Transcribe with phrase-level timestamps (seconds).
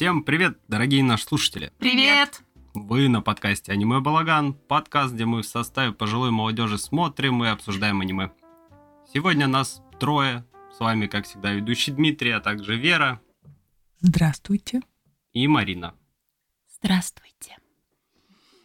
[0.00, 1.74] Всем привет, дорогие наши слушатели!
[1.78, 2.42] Привет!
[2.72, 8.00] Вы на подкасте «Аниме Балаган», подкаст, где мы в составе пожилой молодежи смотрим и обсуждаем
[8.00, 8.30] аниме.
[9.12, 13.20] Сегодня нас трое, с вами, как всегда, ведущий Дмитрий, а также Вера
[13.98, 14.80] Здравствуйте.
[15.34, 15.94] и Марина.
[16.76, 17.58] Здравствуйте.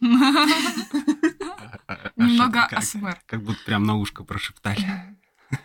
[2.16, 3.20] Немного Как- АСМР.
[3.26, 5.18] Как будто прям на ушко прошептали.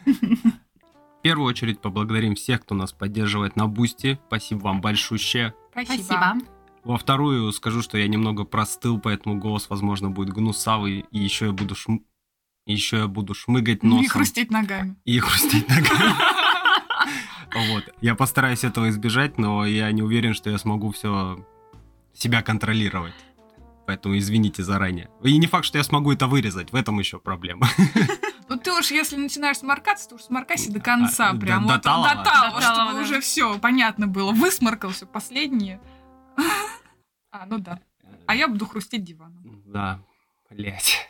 [0.05, 4.19] В первую очередь поблагодарим всех, кто нас поддерживает на Boosty.
[4.27, 5.53] Спасибо вам большущее.
[5.71, 6.35] Спасибо.
[6.83, 11.51] Во вторую скажу, что я немного простыл, поэтому голос, возможно, будет гнусавый, и еще я
[11.51, 11.99] буду шм...
[12.65, 14.03] еще я буду шмыгать носом.
[14.03, 14.95] И хрустеть ногами.
[15.05, 16.13] И хрустеть ногами.
[17.53, 17.83] Вот.
[17.99, 21.45] Я постараюсь этого избежать, но я не уверен, что я смогу все
[22.13, 23.13] себя контролировать.
[23.85, 25.09] Поэтому извините заранее.
[25.21, 26.71] И не факт, что я смогу это вырезать.
[26.71, 27.67] В этом еще проблема.
[28.51, 31.29] Ну ты уж, если начинаешь сморкаться, то уж сморкайся до конца.
[31.29, 32.09] А, прям до- вот до талого.
[32.15, 33.01] до талого, До талого, чтобы да.
[33.03, 34.31] уже все понятно было.
[34.33, 35.79] Высморкался последнее.
[37.33, 37.79] А, ну да.
[38.27, 39.63] А я буду хрустеть диваном.
[39.65, 40.01] Да,
[40.49, 41.09] блять.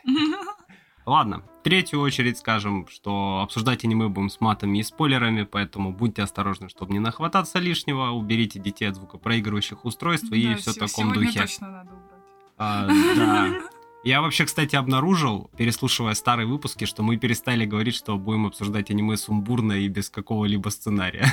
[1.07, 6.21] Ладно, в третью очередь скажем, что обсуждать аниме будем с матами и спойлерами, поэтому будьте
[6.21, 11.11] осторожны, чтобы не нахвататься лишнего, уберите детей от звукопроигрывающих устройств и Да, все в таком
[11.11, 11.39] духе.
[11.41, 12.21] точно надо убрать.
[12.59, 13.47] А, да.
[14.03, 19.15] Я вообще, кстати, обнаружил, переслушивая старые выпуски, что мы перестали говорить, что будем обсуждать аниме
[19.15, 21.27] сумбурно и без какого-либо сценария.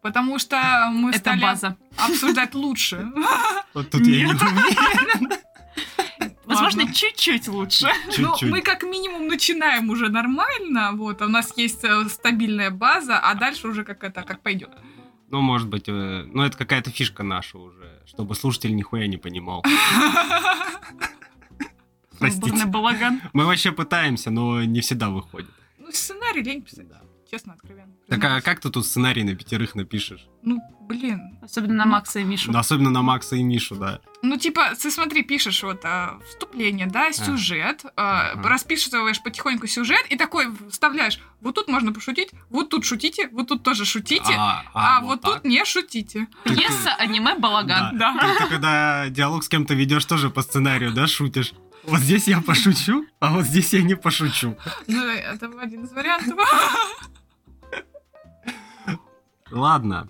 [0.00, 1.76] Потому что мы Это стали база.
[1.96, 3.06] обсуждать лучше.
[3.74, 4.42] Вот тут я не Нет.
[4.42, 5.30] уверен.
[6.44, 6.94] Возможно, Ладно.
[6.94, 7.88] чуть-чуть лучше.
[8.18, 8.50] Ну, Чуть-чуть.
[8.50, 13.34] мы как минимум начинаем уже нормально, вот, а у нас есть э, стабильная база, а
[13.34, 14.70] дальше уже как это, как пойдет.
[15.30, 19.64] Ну, может быть, э, ну это какая-то фишка наша уже, чтобы слушатель нихуя не понимал.
[22.22, 22.66] Простите.
[22.66, 23.20] Балаган.
[23.32, 25.50] Мы вообще пытаемся, но не всегда выходит.
[25.78, 27.00] Ну, сценарий лень писать, Да.
[27.30, 27.92] честно, откровенно.
[28.08, 30.26] Так а как ты тут сценарий на пятерых напишешь?
[30.42, 31.38] Ну, блин.
[31.42, 32.52] Особенно на Макса и Мишу.
[32.52, 34.00] Ну, особенно на Макса и Мишу, да.
[34.22, 38.48] Ну, типа, ты смотри, пишешь вот а, вступление, да, сюжет, а, Ага.
[38.48, 43.62] расписываешь потихоньку сюжет и такой вставляешь, вот тут можно пошутить, вот тут шутите, вот тут
[43.62, 45.34] тоже шутите, а, вот, так?
[45.34, 46.26] тут не шутите.
[46.44, 47.96] Пьеса, аниме, балаган.
[47.98, 48.14] Да.
[48.20, 48.34] Да.
[48.34, 51.52] Ты, ты когда диалог с кем-то ведешь, тоже по сценарию, да, шутишь?
[51.84, 54.56] Вот здесь я пошучу, а вот здесь я не пошучу.
[54.86, 56.38] Ну, это один из вариантов.
[59.50, 60.08] Ладно.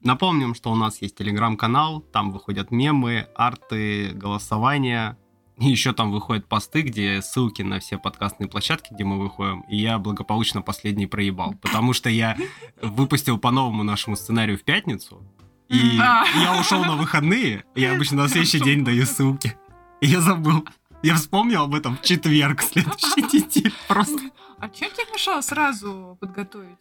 [0.00, 5.16] Напомним, что у нас есть телеграм-канал, там выходят мемы, арты, голосования.
[5.58, 9.60] И еще там выходят посты, где ссылки на все подкастные площадки, где мы выходим.
[9.68, 11.54] И я благополучно последний проебал.
[11.62, 12.36] Потому что я
[12.80, 15.22] выпустил по новому нашему сценарию в пятницу.
[15.68, 17.64] И я ушел на выходные.
[17.76, 19.56] Я обычно на следующий день даю ссылки.
[20.00, 20.66] И я забыл.
[21.02, 23.72] Я вспомнил об этом в четверг следующей недели.
[23.88, 24.18] Просто
[24.58, 26.78] А чем тебе мешало сразу подготовить?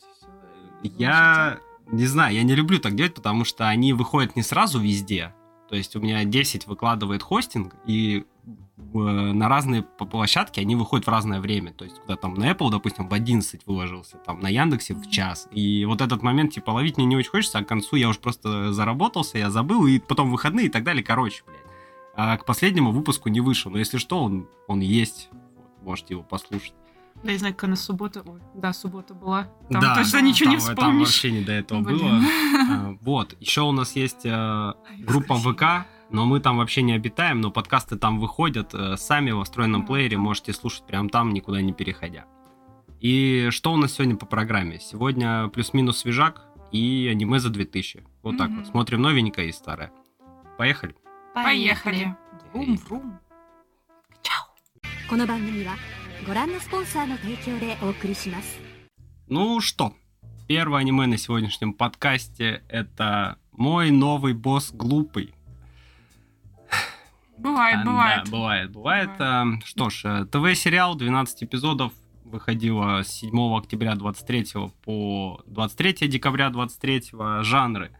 [0.83, 1.59] Я
[1.91, 5.33] не знаю, я не люблю так делать, потому что они выходят не сразу везде.
[5.69, 11.09] То есть у меня 10 выкладывает хостинг, и э, на разные площадки они выходят в
[11.09, 11.71] разное время.
[11.71, 15.47] То есть, когда там на Apple, допустим, в 11 выложился, там на Яндексе в час.
[15.51, 18.19] И вот этот момент, типа, ловить мне не очень хочется, а к концу я уже
[18.19, 21.03] просто заработался, я забыл, и потом выходные и так далее.
[21.03, 21.70] Короче, блядь.
[22.15, 23.71] А к последнему выпуску не вышел.
[23.71, 25.29] Но если что, он, он есть.
[25.55, 26.73] Вот, можете его послушать.
[27.23, 28.21] Да, я знаю, какая на суббота.
[28.25, 29.43] Ой, да, суббота была.
[29.69, 31.07] Там Да, точно ничего не Там- Там вспомнишь.
[31.07, 31.97] вообще не до этого Блин.
[31.99, 32.19] было.
[32.71, 33.35] А, Вот.
[33.39, 37.97] Еще у нас есть э, группа ВК, но мы там вообще не обитаем, но подкасты
[37.97, 42.25] там выходят э, сами во встроенном плеере, можете слушать прямо там, никуда не переходя.
[42.99, 44.79] И что у нас сегодня по программе?
[44.79, 48.03] Сегодня плюс-минус свежак и аниме за 2000.
[48.23, 48.59] Вот так Мгм.
[48.59, 48.67] вот.
[48.67, 49.91] Смотрим новенькое и старое.
[50.57, 50.95] Поехали.
[51.34, 52.14] Поехали.
[52.52, 53.18] Врум-врум.
[55.08, 55.74] この番組は
[56.26, 58.58] ご覧のスポンサーの提供でお送りします
[59.28, 59.92] Ну что,
[60.48, 65.32] первое аниме на сегодняшнем подкасте это мой новый босс глупый.
[67.38, 68.24] Бывает, А, бывает.
[68.24, 69.10] Да, бывает, бывает.
[69.20, 71.92] А, Что ж, э, ТВ-сериал 12 эпизодов
[72.24, 77.12] выходило с 7 октября 23 по 23 декабря 23
[77.44, 77.92] жанры.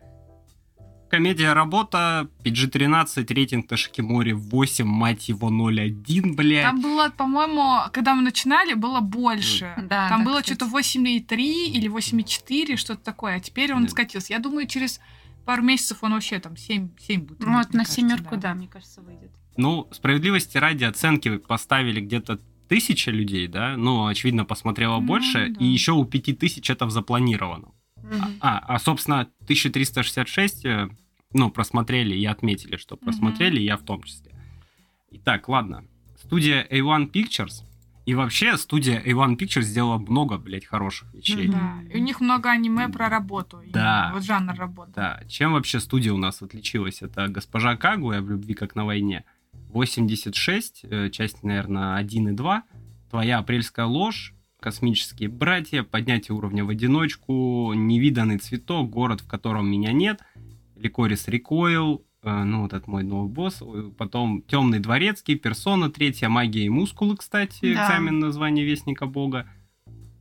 [1.12, 6.64] Комедия работа, PG-13, рейтинг на Шикиморе 8, мать его, 0,1, блядь.
[6.64, 9.74] Там было, по-моему, когда мы начинали, было больше.
[9.78, 10.56] Да, Там да, было кстати.
[10.58, 11.36] что-то 8,3
[11.68, 13.36] или 8,4, что-то такое.
[13.36, 13.90] А теперь он Да.
[13.90, 14.32] скатился.
[14.32, 15.02] Я думаю, через
[15.46, 17.42] пару месяцев он вообще там 7, 7 будет.
[17.42, 19.32] Ну, вот на кажется, семерку, да, мне кажется, выйдет.
[19.58, 23.76] Ну, справедливости ради оценки поставили где-то тысяча людей, да?
[23.76, 25.50] Ну, очевидно, посмотрело Ну, больше.
[25.50, 25.60] да.
[25.66, 27.74] И еще у 5000 это в запланированном.
[28.12, 28.38] Мгм.
[28.42, 30.90] А, а, собственно, 1366, э,
[31.34, 34.32] ну, просмотрели и отметили, что просмотрели, я в том числе.
[35.12, 35.86] Итак, ладно.
[36.18, 37.64] Студия A1 Pictures
[38.06, 41.48] И вообще студия A1 Pictures сделала много, блядь, хороших вещей.
[41.48, 41.80] Да.
[41.90, 43.62] И у них много аниме про работу.
[43.68, 44.12] Да.
[44.14, 44.92] Вот жанр работы.
[44.96, 47.02] Да, чем вообще студия у нас отличилась?
[47.02, 49.24] Это «Госпожа Кагуя» в «Любви как на войне»,
[49.70, 52.64] 86, э, часть, наверное, 1 и 2,
[53.10, 59.92] «Твоя апрельская ложь», «Космические братья», «Поднятие уровня в одиночку», «Невиданный цветок», «Город, в котором меня
[59.92, 60.22] нет»,
[60.76, 63.64] «Ликорис Рекойл», э, ну, вот это мой новый босс,
[63.98, 67.86] потом «Темный дворецкий», «Персона», «Третья магия и мускулы», кстати, Да.
[67.88, 69.48] экзамен название Вестника Бога.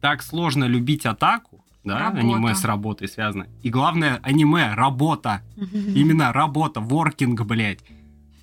[0.00, 2.20] «Так сложно любить атаку», да, Работа.
[2.20, 3.46] аниме с работой связано.
[3.62, 5.42] И главное, аниме, работа.
[5.94, 7.80] Именно работа, воркинг, блядь.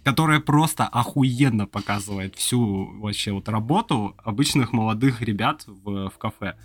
[0.07, 6.57] Которая просто охуенно показывает всю вообще вот работу обычных молодых ребят в, в кафе.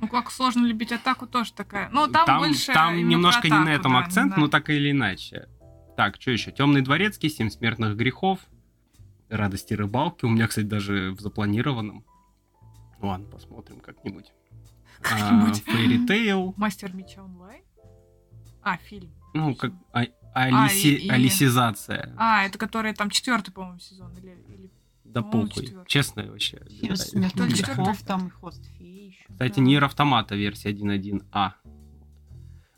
[0.00, 1.90] Ну, как сложно любить атаку, тоже такая.
[1.92, 4.40] Ну, там, больше там немножко про не на атаку, этом да, акцент, да.
[4.40, 5.48] но так или иначе.
[5.98, 6.50] Так, что еще?
[6.50, 8.38] Темный дворецкий, Семь смертных грехов,
[9.28, 10.24] Радости рыбалки.
[10.24, 12.06] У меня, кстати, даже в запланированном.
[13.02, 14.32] Ладно, посмотрим как-нибудь.
[15.02, 15.62] Как-нибудь.
[15.64, 16.54] Фейри Тейл.
[16.56, 17.62] Мастер меча онлайн?
[18.62, 19.12] А, фильм.
[19.34, 22.14] Ну, как а- алиси- и- и- алисизация.
[22.16, 24.12] А, это который там четвертый, по-моему, сезон.
[24.18, 24.70] Или, или...
[25.04, 25.74] Да похуй.
[25.86, 26.60] Честно вообще.
[26.68, 27.48] Четвёртый.
[27.48, 29.24] грехов, там и хвост феи еще.
[29.28, 29.60] Кстати.
[29.60, 31.52] Нир Автомата версия 1.1а.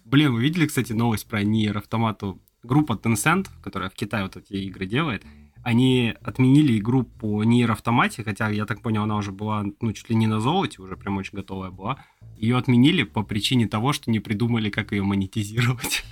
[0.05, 2.41] Блин, вы видели, кстати, новость про Нир Автомату?
[2.63, 5.25] Группа Tencent, которая в Китае вот эти игры делает,
[5.63, 10.09] они отменили игру по Нир Автомате, хотя, я так понял, она уже была, ну, чуть
[10.11, 12.05] ли не на золоте, уже прям очень готовая была.
[12.37, 16.05] Ее отменили по причине того, что не придумали, как ее монетизировать.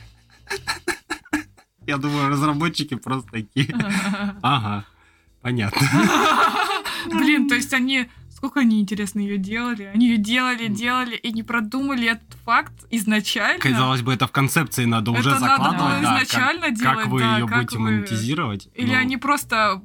[1.89, 3.75] Я думаю, разработчики просто такие.
[4.43, 4.85] Ага,
[5.41, 5.81] понятно.
[7.07, 8.09] Блин, то есть они...
[8.29, 9.91] Сколько они, интересно, ее делали?
[9.95, 13.59] Они ее делали, делали и не продумали этот факт изначально.
[13.59, 16.75] Казалось бы, это в концепции надо уже Это надо закладывать, было да, как- изначально как,
[16.77, 18.69] делать, вы да, ее как будете вы- монетизировать.
[18.75, 19.83] Или Ну, они просто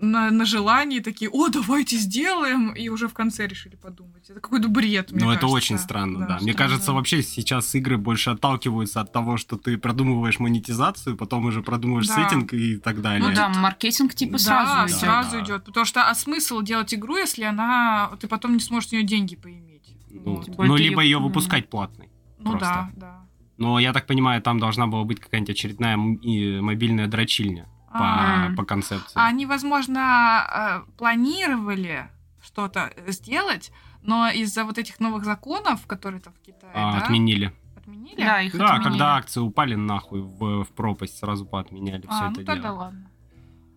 [0.00, 4.28] на, на желании такие, о, давайте сделаем, и уже в конце решили подумать.
[4.28, 6.38] Это какой-то бред, мне Ну, это очень странно, да.
[6.40, 6.54] Мне странно.
[6.70, 12.08] кажется, вообще сейчас игры больше отталкиваются от того, что ты продумываешь монетизацию, потом уже продумываешь
[12.08, 12.14] Да.
[12.14, 13.26] сеттинг и так далее.
[13.28, 14.98] Ну да, маркетинг типа да, сразу идет.
[15.00, 15.42] сразу Да.
[15.44, 15.64] идет.
[15.64, 19.36] Потому что а смысл делать игру, если она ты потом не сможешь с нее деньги
[19.36, 19.94] поиметь.
[20.10, 20.48] Ну, Вот.
[20.50, 22.08] Более ну, либо ее выпускать платной.
[22.38, 22.66] Ну просто.
[22.68, 23.20] да, да.
[23.56, 27.68] Но я так понимаю, там должна была быть какая-нибудь очередная мобильная дрочильня
[27.98, 29.12] по, по концепции.
[29.14, 32.08] они, возможно, э, планировали
[32.42, 37.52] что-то сделать, но из-за вот этих новых законов, которые там в Китае, А, да, Отменили.
[37.76, 38.16] отменили?
[38.22, 38.84] Да, их Да, отменили.
[38.90, 42.74] когда акции упали нахуй в, в пропасть, сразу поотменяли все А, это ну тогда дело.
[42.76, 43.10] ладно.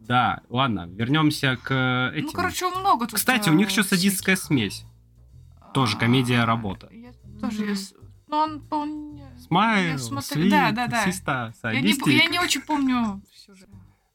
[0.02, 2.25] Да, ладно, вернемся к этим.
[2.28, 3.16] Ну, короче, много тут.
[3.16, 4.86] Кстати, у них еще садистская смесь.
[5.74, 6.88] тоже А, комедия «Работа».
[6.92, 7.12] Я
[7.42, 7.75] тоже...
[7.75, 7.94] С-
[8.30, 9.22] Ну, он, он...
[9.40, 9.98] Смайл,
[10.50, 11.06] да, да, да.
[11.06, 12.08] систа, Я не, садистик.
[12.08, 13.69] я не очень помню сюжет.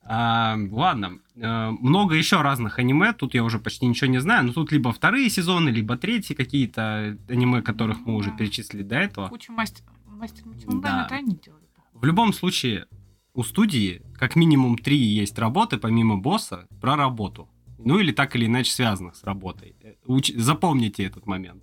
[0.05, 4.53] А, ладно, э, много еще разных аниме, тут я уже почти ничего не знаю, но
[4.53, 9.29] тут либо вторые сезоны, либо третьи какие-то аниме, которых мы уже перечислили до этого.
[9.29, 9.85] Куча мастер...
[10.07, 11.05] Мастер меча Да.
[11.07, 11.63] это они делали.
[11.95, 12.87] В любом случае,
[13.33, 17.49] у студии как минимум три есть работы, помимо босса, про работу.
[17.79, 19.75] Ну или так или иначе связанных с работой.
[19.83, 21.63] Э, уч- Запомните этот момент.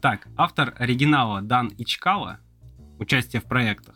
[0.00, 2.40] Так, автор оригинала Дан Ичкала,
[2.98, 3.95] участие в проектах.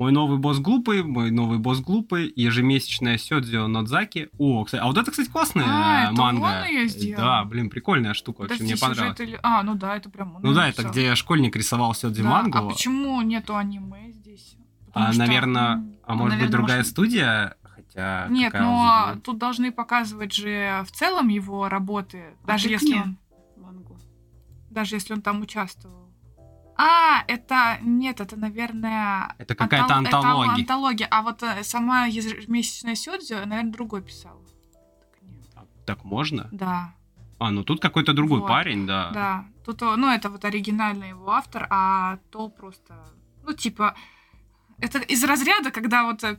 [0.00, 4.30] Мой новый босс глупый, мой новый босс глупый, ежемесячная Сёдзио Нодзаки.
[4.38, 6.62] О, кстати, а вот это, кстати, классная А, э, это манга.
[6.62, 7.20] он её сделал?
[7.22, 9.18] Да, блин, прикольная штука, вообще мне понравилось.
[9.18, 12.22] сюжет или- А, ну да, это прям он Ну да, это где школьник рисовал Сёдзи
[12.22, 12.56] Да, мангу.
[12.56, 14.56] А почему нету аниме здесь?
[14.86, 19.20] Потому А, что- наверное, а может быть наверное, другая может- студия, хотя Нет, но разница?
[19.26, 23.04] тут должны показывать же в целом его работы, А даже если нет.
[23.04, 23.18] он,
[23.62, 23.98] Мангу.
[24.70, 25.99] даже если он там участвовал.
[26.82, 30.54] А, это нет, это, наверное, Это какая-то антол- это антология.
[30.54, 31.08] антология.
[31.10, 34.40] А вот э, сама ежемесячная Сёдзю, наверное, другой писал.
[35.54, 35.62] Так.
[35.62, 36.48] А, Так можно?
[36.52, 36.94] Да,
[37.38, 39.10] А, ну тут какой-то другой Вот, парень, да.
[39.12, 39.44] да.
[39.64, 42.94] Тут, ну, это вот оригинальный его автор, а то просто,
[43.46, 43.94] ну, типа,
[44.78, 46.36] это из разряда, когда вот э,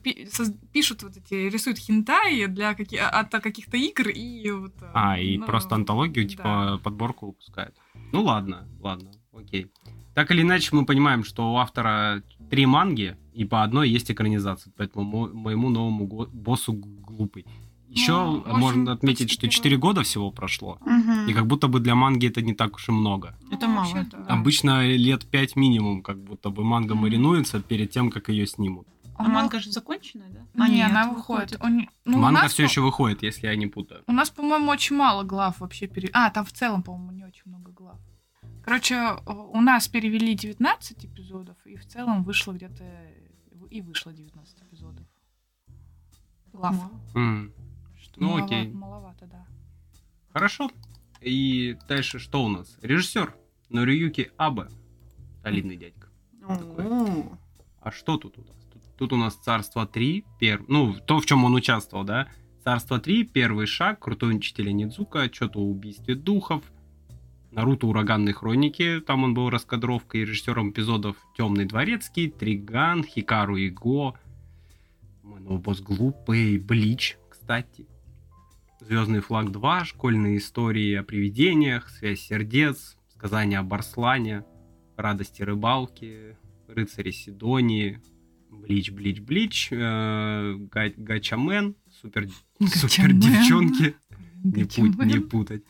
[0.73, 4.73] пишут вот эти, рисуют хентаи для каки- от каких-то игр и вот...
[4.81, 7.75] э, А, и ну, просто антологию, типа, подборку выпускают.
[8.11, 9.71] Ну ладно, ладно, окей.
[10.13, 14.73] Так или иначе, мы понимаем, что у автора три манги, и по одной есть экранизация,
[14.77, 17.45] поэтому мо- моему новому го- боссу глупый.
[17.87, 19.53] Еще Ну, можно отметить, что первый.
[19.53, 21.27] 4 года всего прошло, Мгм.
[21.27, 23.37] и как будто бы для манги это не так уж и много.
[23.49, 24.17] ну, Это мало, да.
[24.27, 27.01] Обычно лет 5 минимум, как будто бы манга Мгм.
[27.03, 28.87] маринуется перед тем, как ее снимут.
[29.17, 30.67] А Ну, манга же законченная, да?
[30.67, 31.57] не, она выходит.
[31.61, 34.01] Он- ну, у манга нас, все по- еще выходит, если я не путаю.
[34.07, 35.87] У нас, по-моему, очень мало глав вообще.
[35.87, 36.09] Пере...
[36.13, 37.99] А, там в целом, по-моему, не очень много глав.
[38.63, 42.83] Короче, у нас перевели 19 эпизодов, и в целом вышло где-то...
[43.69, 45.05] И вышло 19 эпизодов.
[46.53, 46.75] Глав.
[48.01, 48.67] Что Ну, малова- окей.
[48.73, 49.45] Маловато, да.
[50.33, 50.69] Хорошо.
[51.21, 52.77] И дальше что у нас?
[52.81, 53.33] Режиссер
[53.69, 54.67] Нориюки Абе.
[55.43, 56.09] Солидный дядька.
[56.43, 57.37] О,
[57.81, 58.57] А что тут у нас?
[58.73, 60.63] Тут, тут у нас Царство 3, пер...
[60.67, 62.27] ну, то, в чем он участвовал, да?
[62.63, 66.63] Царство 3, первый шаг, Крутой учитель Нидзука, что-то о убийстве духов,
[67.51, 74.17] Наруто Ураганные хроники, там он был раскадровкой, режиссером эпизодов Темный дворецкий, Триган, Хикару и Го,
[75.21, 77.87] мой новый босс Глупый, Блич, кстати.
[78.79, 84.45] Звездный флаг 2, школьные истории о привидениях, связь сердец, сказания об Арслане,
[84.95, 88.01] радости рыбалки, рыцари Сидонии,
[88.49, 92.29] Блич, Блич, Блич, э, Га- Гачамен, супер,
[92.65, 93.95] супер девчонки,
[94.43, 95.63] не, пут- не путать.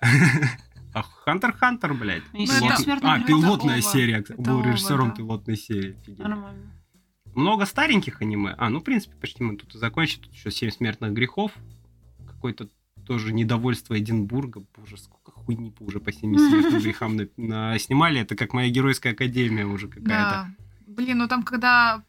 [0.96, 2.22] А Хантер Хантер, блядь.
[2.32, 3.26] И «Бессмертный А, полет».
[3.26, 3.92] пилотная Это Ова.
[3.92, 4.16] серия.
[4.20, 5.14] Это Был Ова, режиссером да.
[5.16, 5.90] пилотной серии.
[6.00, 6.18] офигеть.
[6.18, 6.72] Нормально.
[7.34, 8.54] Много стареньких аниме.
[8.56, 10.22] А, ну, в принципе, почти мы тут и закончили.
[10.22, 11.52] Тут еще «Семь смертных грехов».
[12.26, 12.70] Какой-то
[13.06, 14.64] тоже недовольство Эдинбурга.
[14.74, 18.22] Боже, сколько хуйни уже по «Семи смертным грехам» на- на- снимали.
[18.22, 20.08] Это как моя геройская академия уже какая-то.
[20.08, 20.48] Да.
[20.86, 22.02] Блин, ну там когда...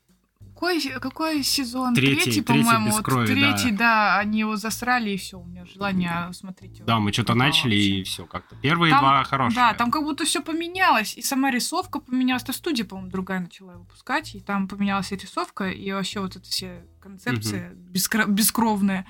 [0.57, 1.93] Какой, какой сезон?
[1.93, 2.87] Третий, Третий, третий по-моему.
[2.87, 4.17] без вот крови, третий, да.
[4.17, 6.85] они его засрали, и все, у меня желание смотреть его.
[6.87, 7.99] Да, мы что-то начали, вообще.
[7.99, 8.55] и все как-то.
[8.55, 9.55] Первые Там- два хорошие.
[9.55, 12.41] Да, там как будто все поменялось, и сама рисовка поменялась.
[12.41, 16.49] То студия, по-моему, другая начала выпускать, и там поменялась и рисовка, и вообще вот эти
[16.49, 19.05] все концепции бескро- бескровные.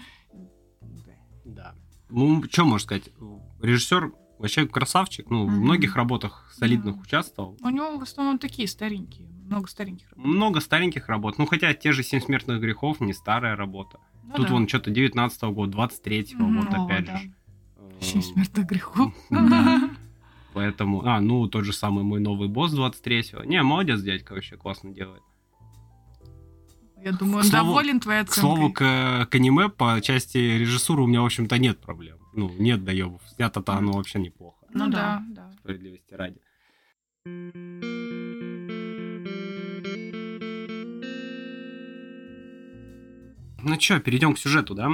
[1.46, 1.76] Да.
[2.10, 3.10] Ну, что можно сказать?
[3.62, 5.30] Режиссер вообще красавчик.
[5.30, 5.62] Ну, в Мгм.
[5.62, 7.04] многих работах солидных Мгм.
[7.04, 7.58] участвовал.
[7.62, 10.10] У него в основном такие старенькие, много стареньких.
[10.12, 10.26] работ.
[10.26, 11.38] Много стареньких работ.
[11.38, 14.00] Ну, хотя те же «Семь смертных грехов» не старая работа.
[14.24, 14.54] Ну Тут да.
[14.54, 16.60] вон что-то 19 года, 23-го, Мгм.
[16.62, 17.18] вот опять да.
[17.18, 17.32] же.
[18.02, 19.14] Семь Э, смертных грехов.
[19.30, 19.90] Да.
[20.54, 23.44] Поэтому, а, ну, тот же самый мой новый босс 23-го.
[23.44, 25.22] Не, молодец, дядька, вообще классно делает.
[27.04, 29.26] Я думаю, он слову- доволен твоей К слову, оценкой.
[29.26, 32.18] к, к аниме по части режиссуры у меня, в общем-то, нет проблем.
[32.34, 33.22] Ну, нет доебов.
[33.36, 35.44] Снято-то оно вообще неплохо, Ну Ну да, да.
[35.44, 35.52] да.
[35.60, 36.38] справедливости ради.
[43.64, 44.92] Ну чё, перейдем к сюжету, да?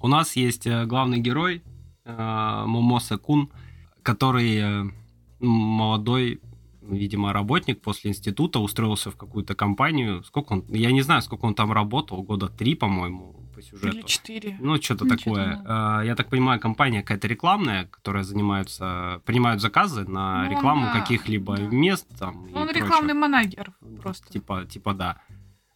[0.00, 1.62] У нас есть э, главный герой
[2.04, 3.50] э, Момоса Кун,
[4.02, 4.90] который э,
[5.38, 6.40] молодой,
[6.82, 10.24] видимо, работник после института устроился в какую-то компанию.
[10.24, 10.64] Сколько он?
[10.68, 13.96] Я не знаю, сколько он там работал, года три, по-моему, по сюжету.
[13.98, 14.56] Или четыре.
[14.60, 15.62] Ну, что-то Ну, такое.
[15.64, 20.92] А, Я так понимаю, компания какая-то рекламная, которая занимается, принимают заказы на Ну, рекламу да,
[21.00, 21.62] каких-либо да.
[21.68, 22.46] мест там.
[22.46, 22.82] и Он прочее.
[22.84, 24.32] рекламный манагер просто.
[24.32, 25.20] Типа, типа, да.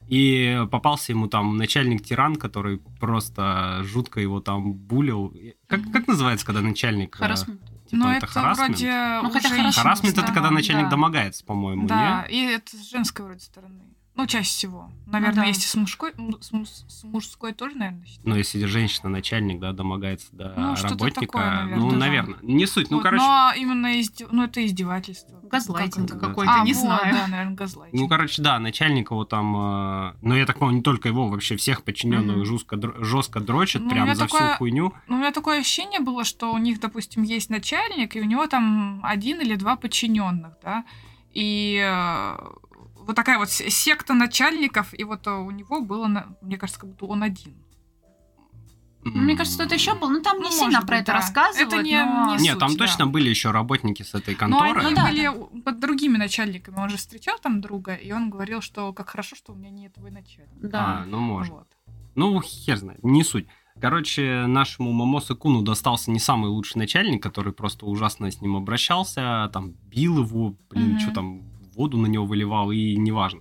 [0.06, 5.34] И попался ему там начальник-тиран, который просто жутко его там булил.
[5.66, 7.16] Как, как называется, когда начальник...
[7.16, 7.60] э, Харасмент.
[7.86, 8.78] Типа, Но это, это, харассмент?
[8.78, 10.90] вроде Ну, у хотя женщин Харассмент это когда начальник да.
[10.90, 12.34] домогается, по-моему, Да, не?
[12.34, 13.80] и это с женской вроде стороны.
[14.16, 14.90] Ну, чаще всего.
[15.06, 15.44] Наверное, да.
[15.44, 16.50] есть и с мужской, с,
[16.88, 18.28] с мужской тоже, наверное, считаю.
[18.28, 21.20] Ну, если женщина-начальник, да, домогается до Ну, работника.
[21.20, 21.96] такое, наверное, ну, да.
[21.96, 22.38] наверное.
[22.42, 22.90] Не суть.
[22.90, 25.38] Ну, Вот, короче, Но именно изде- ну, это издевательство.
[25.42, 27.14] Газлайтинг Как какой-то, А, не вот, знаю.
[27.14, 28.00] Да, наверное, газлайтинг.
[28.00, 31.56] Ну, короче, да, начальник его там, э, ну, я так понял, не только его, вообще
[31.56, 32.46] всех подчиненных Мгм.
[32.46, 34.92] жестко, др- жестко дрочат Ну, прям за такое- всю хуйню.
[35.08, 38.46] Ну, у меня такое ощущение было, что у них, допустим, есть начальник, и у него
[38.46, 40.84] там один или два подчиненных, да,
[41.32, 42.36] и э,
[43.06, 46.06] вот такая вот секта начальников, и вот э, у него было,
[46.40, 47.54] мне кажется, как будто он один.
[49.08, 50.10] Ну, Мне кажется, это еще был.
[50.10, 51.18] Ну, там не Ну, сильно может про быть, это да.
[51.18, 51.72] рассказывают.
[51.72, 52.78] Это не- но- не Нет, суть, там да.
[52.86, 54.80] точно были еще работники с этой Но конторы.
[54.80, 55.60] они да, были да.
[55.64, 56.74] под другими начальниками.
[56.76, 59.94] Он же встречал там друга, и он говорил, что как хорошо, что у меня нет
[59.94, 60.50] твой начальник.
[60.64, 61.04] А, Да.
[61.06, 61.52] ну, может.
[61.52, 61.68] Вот.
[62.16, 63.46] Ну, хер знает, не суть.
[63.80, 69.48] Короче, нашему Мамосу Куну достался не самый лучший начальник, который просто ужасно с ним обращался,
[69.52, 70.98] там, бил его, блин, Мгм.
[70.98, 71.42] что там,
[71.76, 73.40] воду на него выливал, и неважно.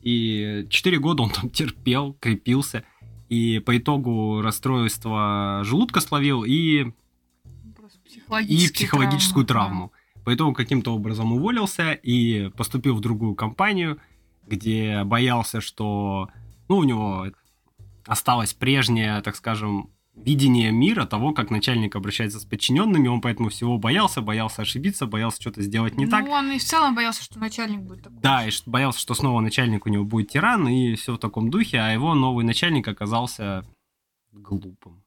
[0.00, 2.84] И четыре года он там терпел, крепился,
[3.28, 6.86] и по итогу расстройство желудка словил и,
[8.46, 9.92] и психологическую травмы, травму.
[10.24, 13.98] По итогу каким-то образом уволился и поступил в другую компанию,
[14.46, 16.28] где боялся, что
[16.68, 17.26] ну, у него
[18.06, 19.90] осталось прежнее, так скажем,
[20.24, 23.08] видение мира того, как начальник обращается с подчиненными.
[23.08, 26.28] Он поэтому всего боялся, боялся ошибиться, боялся что-то сделать не ну, так.
[26.28, 28.20] он и в целом боялся, что начальник будет такой.
[28.20, 31.78] Да, и боялся, что снова начальник у него будет тиран, и все в таком духе,
[31.78, 33.64] а его новый начальник оказался
[34.32, 35.02] глупым.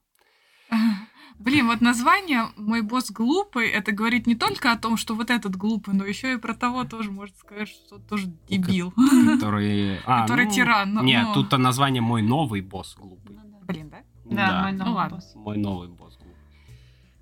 [1.38, 5.56] Блин, вот название «Мой босс глупый» это говорит не только о том, что вот этот
[5.56, 8.92] глупый, но еще и про того тоже можно сказать, что тоже дебил.
[8.92, 10.94] Который, а, Который ну, тиран.
[10.94, 13.36] но- Нет, тут-то название «Мой новый босс глупый».
[13.36, 14.02] Ну да.
[14.34, 14.46] Да?
[14.48, 15.16] Да, мой Ну новый ладно.
[15.16, 15.32] босс.
[15.34, 16.18] Мой новый босс.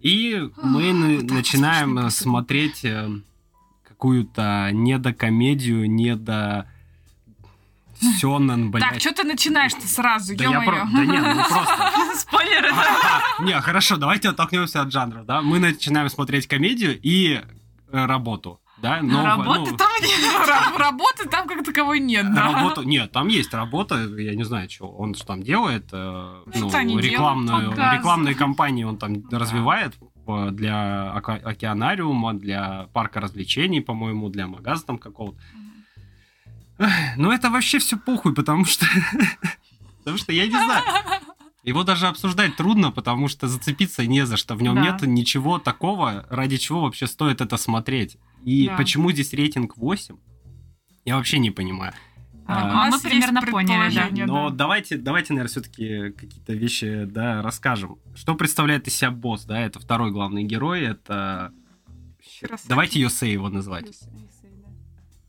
[0.00, 2.08] И мы вот начинаем было.
[2.08, 3.08] смотреть э,
[3.88, 6.66] какую-то недокомедию, недо...
[8.18, 8.88] Сёнэн, блядь.
[8.92, 10.70] Так, что ты начинаешь-то сразу, да я ё-моё.
[10.70, 11.90] про- Да нет, ну просто...
[12.16, 12.70] Спойлеры.
[12.72, 15.42] А, Не, хорошо, давайте оттолкнемся от жанров, да?
[15.42, 17.42] Мы начинаем смотреть комедию и
[17.92, 19.00] э, работу, да?
[19.02, 20.49] Но, Работы ну, там нет.
[20.49, 22.52] Ра- Работы там как таковой нет, да.
[22.52, 26.70] Работу, нет, там есть работа, я не знаю, что он что там делает, э, ну,
[26.70, 27.04] делают?
[27.04, 27.99] рекламную, Показ.
[27.99, 29.94] рекламные кампании он там развивает
[30.26, 35.38] э, для океанариума, для парка развлечений, по-моему, для магаза там какого-то.
[36.78, 38.87] Эх, Ну, это вообще все похуй, потому что...
[39.99, 40.82] Потому что я не знаю.
[41.62, 44.54] Его даже обсуждать трудно, потому что зацепиться не за что.
[44.54, 44.80] В нем Да.
[44.82, 48.16] нет ничего такого, ради чего вообще стоит это смотреть.
[48.44, 48.76] И Да.
[48.76, 50.16] почему здесь рейтинг 8?
[51.04, 51.92] Я вообще не понимаю.
[52.46, 54.26] А, А, У мы примерно поняли, да.
[54.26, 54.56] Но да.
[54.56, 57.98] давайте, давайте, наверное, все-таки какие-то вещи, да, расскажем.
[58.14, 59.60] Что представляет из себя босс, да?
[59.60, 61.52] Это второй главный герой, это...
[62.22, 62.68] Хиросаки.
[62.68, 63.86] Давайте Йосей его назвать.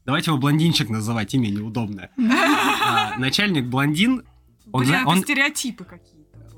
[0.05, 2.09] Давайте его блондинчик называть, имя неудобное.
[2.17, 4.23] А, начальник блондин,
[4.71, 6.10] он, Блин, он, стереотипы какие-то.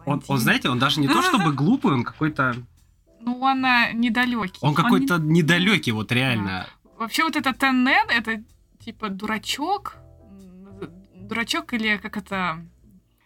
[0.05, 2.55] Он, он, знаете, он даже не то чтобы глупый, он какой-то...
[3.21, 4.57] Ну, он а, недалекий.
[4.61, 6.67] Он какой-то недалекий, вот реально.
[6.97, 8.43] Вообще вот этот Теннен, это
[8.83, 9.95] типа дурачок,
[11.15, 12.65] дурачок или как это...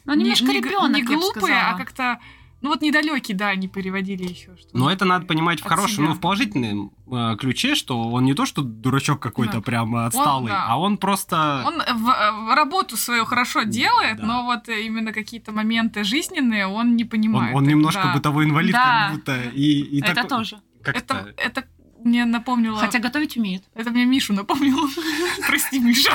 [0.06, 2.20] Ну, немножко не, не ребенок, Не я бы глупый, а как-то...
[2.62, 4.70] Ну вот недалекий, да, они переводили еще что.
[4.74, 6.06] Но это надо понимать в хорошем, себя.
[6.08, 9.62] ну, в положительном э, ключе, что он не то, что дурачок какой-то Да.
[9.62, 10.66] прямо отсталый, да.
[10.68, 11.64] а он просто...
[11.68, 12.04] Он в,
[12.50, 14.26] в работу свою хорошо делает, Да.
[14.26, 17.56] но вот именно какие-то моменты жизненные он не Он, понимает.
[17.56, 18.14] он немножко Да.
[18.14, 19.08] бытовой инвалид, Да.
[19.10, 19.42] как будто.
[19.54, 20.58] И, и Это такой- тоже.
[20.84, 21.16] Как-то...
[21.38, 21.68] Это, это
[22.04, 22.78] мне напомнило...
[22.80, 23.64] Хотя готовить умеет.
[23.76, 24.88] Это мне Мишу напомнило.
[25.48, 26.12] Прости, Миша.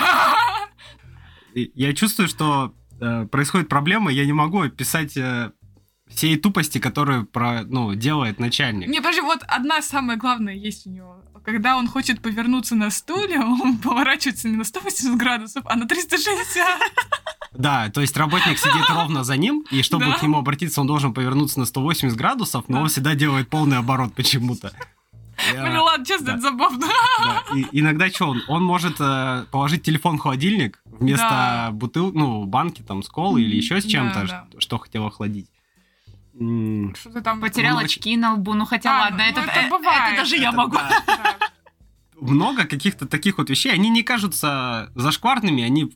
[1.54, 5.52] Я чувствую, что э, происходит проблема, я не могу описать э,
[6.14, 8.88] всей тупости, которую про, ну, делает начальник.
[8.88, 11.16] Не, подожди, вот одна самая главная есть у него.
[11.45, 16.66] Когда он хочет повернуться на стуле, он поворачивается не на 180 градусов, а на 360.
[17.54, 20.12] Да, то есть работник сидит ровно за ним, и чтобы Да.
[20.12, 22.83] к нему обратиться, он должен повернуться на 180 градусов, но Да.
[22.83, 24.73] он всегда делает полный оборот почему-то.
[25.50, 26.32] Блин, ладно, честно, да.
[26.34, 26.86] это забавно.
[27.25, 31.71] Да, и иногда что, он, он может э, положить телефон в холодильник вместо Да.
[31.73, 35.49] бутыл, ну, банки там с колой или еще с чем-то, что, что хотел охладить.
[36.38, 37.40] М, Что ты там...
[37.40, 38.54] Потерял Он очки на лбу.
[38.54, 40.12] Ну, хотя А, ладно, ну, это, это бывает.
[40.12, 40.76] это даже я Это могу.
[40.76, 41.02] да.
[41.06, 41.36] Да.
[42.21, 45.92] Много каких-то таких вот вещей, они не кажутся зашкварными, они,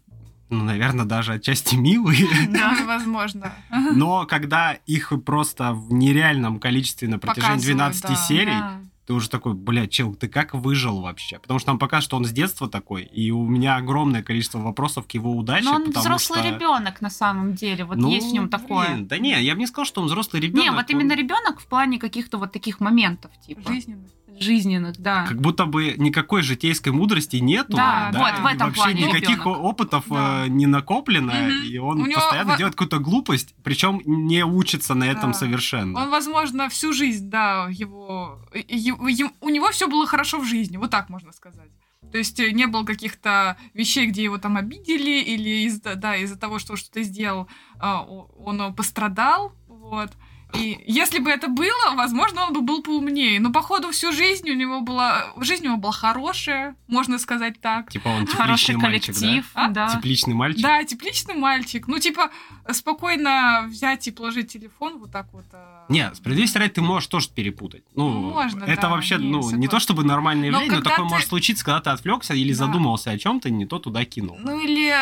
[0.51, 2.27] ну, наверное, даже отчасти милые.
[2.49, 3.53] Да, возможно.
[3.70, 8.14] Но когда их просто в нереальном количестве на протяжении Показывают, 12 да.
[8.16, 8.81] серий, Да.
[9.07, 11.38] Ты уже такой, блядь, чел, ты как выжил вообще?
[11.38, 15.07] Потому что нам покажут, что он с детства такой, и у меня огромное количество вопросов
[15.07, 16.49] к его удаче, Но он взрослый что...
[16.49, 17.85] ребенок на самом деле.
[17.85, 18.88] Вот Ну, есть в нем такое.
[18.88, 20.64] блин, да не, я бы не сказал, что он взрослый ребенок.
[20.64, 23.73] Не, вот именно ребенок в плане каких-то вот таких моментов, типа.
[23.73, 24.09] Жизненно.
[24.40, 25.27] Жизненных, да.
[25.27, 27.77] Как будто бы никакой житейской мудрости нету.
[27.77, 29.59] Да, вот, и в этом вообще плане никаких ребенок.
[29.64, 30.44] опытов Да.
[30.46, 31.62] э, не накоплено, Мгм.
[31.64, 35.38] и он У него постоянно во- делает какую-то глупость, причем не учится на этом Да.
[35.38, 36.03] совершенно.
[36.03, 38.40] Он, возможно, всю жизнь, да, его...
[38.53, 41.70] У него все было хорошо в жизни, вот так можно сказать.
[42.12, 46.37] То есть э, не было каких-то вещей, где его там обидели, или из-за да, из-за
[46.38, 47.49] того, что что-то сделал,
[47.81, 50.12] а, он пострадал, вот.
[50.57, 53.38] И если бы это было, возможно, он бы был поумнее.
[53.40, 55.33] Но, походу, всю жизнь у него была...
[55.40, 57.90] Жизнь у него была хорошая, можно сказать так.
[57.90, 59.69] Типа он Хороший тепличный мальчик, коллектив, А?
[59.69, 59.87] да.
[59.88, 59.95] да?
[59.97, 60.62] Тепличный мальчик.
[60.62, 61.87] Да, тепличный мальчик.
[61.88, 62.31] Ну, типа,
[62.71, 65.45] спокойно взять и положить телефон вот так вот.
[65.53, 67.85] а, Не, справедливости ради, ты можешь тоже перепутать.
[67.95, 69.69] Ну, Можно, это да, вообще, не, ну, не согласна.
[69.69, 72.53] то чтобы нормальное Но явление, но, когда такое ты- может случиться, когда ты отвлекся или
[72.53, 72.66] Да.
[72.66, 74.37] задумался о чем-то, не то туда кинул.
[74.40, 74.92] Ну или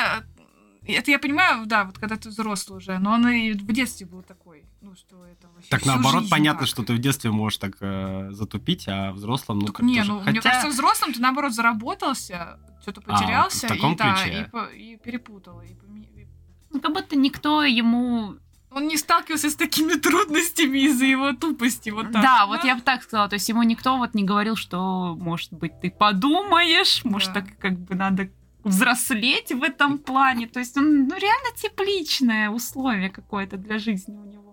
[0.87, 4.23] это я понимаю, да, вот когда ты взрослый уже, но он и в детстве был
[4.23, 5.69] такой, ну что это вообще.
[5.71, 6.69] так наоборот, жизнь понятно, так.
[6.69, 10.13] что ты в детстве можешь так э, затупить, а взрослым, ну, Так как не, тоже.
[10.13, 14.27] ну мне Хотя- кажется, взрослым ты наоборот заработался, что-то А, потерялся в таком и, да,
[14.27, 15.61] и, по- и перепутал.
[15.63, 16.27] и и-
[16.71, 18.35] Ну, как будто никто ему...
[18.71, 21.91] Он не сталкивался с такими трудностями из-за его тупости.
[21.91, 22.23] Вот так.
[22.23, 23.29] Да, вот я бы так сказала.
[23.29, 27.41] То есть ему никто вот не говорил, что, может быть, ты подумаешь, может, Да.
[27.41, 28.29] так как бы надо
[28.65, 30.49] взрослеть в этом плане.
[30.49, 34.44] То есть он, ну, реально тепличное условие какое-то для жизни у него.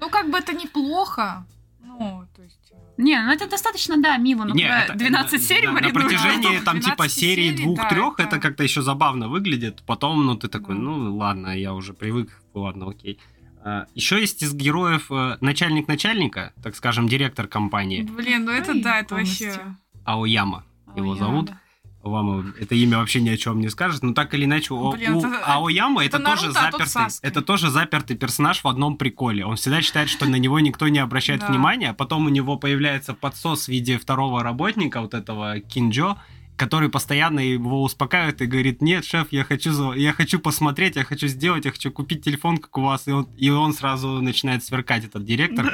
[0.00, 1.46] Ну как бы это неплохо.
[1.82, 2.72] Ну, то есть...
[2.72, 4.44] э, Не, ну это достаточно, да, мило.
[4.44, 8.16] Но Не, это- 12 на- серий на, на протяжении там 12 типа серии серий, двух-трех
[8.16, 9.82] да, это это- как-то еще забавно выглядит.
[9.86, 10.80] Потом, ну, ты такой, Да.
[10.82, 13.18] ну, ладно, я уже привык, ладно, окей.
[13.94, 18.80] еще есть из героев э, начальник начальника, так скажем, директор компании, Блин, ну это Ой,
[18.82, 19.48] да, это полностью.
[19.48, 19.76] вообще...
[20.04, 20.64] Аояма.
[20.96, 21.46] Его Ой, зовут.
[21.46, 21.60] да.
[22.02, 25.16] Вам это имя вообще ни о чем не скажет, но так или иначе у, Блин,
[25.16, 27.26] у это- Аояма это, это тоже Наруто, а запертый, Саскэ.
[27.28, 29.44] это тоже запертый персонаж в одном приколе.
[29.44, 31.48] Он всегда считает, что на него никто не обращает Да.
[31.48, 36.16] внимания, а потом у него появляется подсос в виде второго работника, вот этого Кинджо,
[36.56, 41.26] который постоянно его успокаивает и говорит, нет, шеф, я хочу, я хочу посмотреть, я хочу
[41.26, 45.04] сделать, я хочу купить телефон, как у вас, и он, и он сразу начинает сверкать,
[45.04, 45.70] этот директор.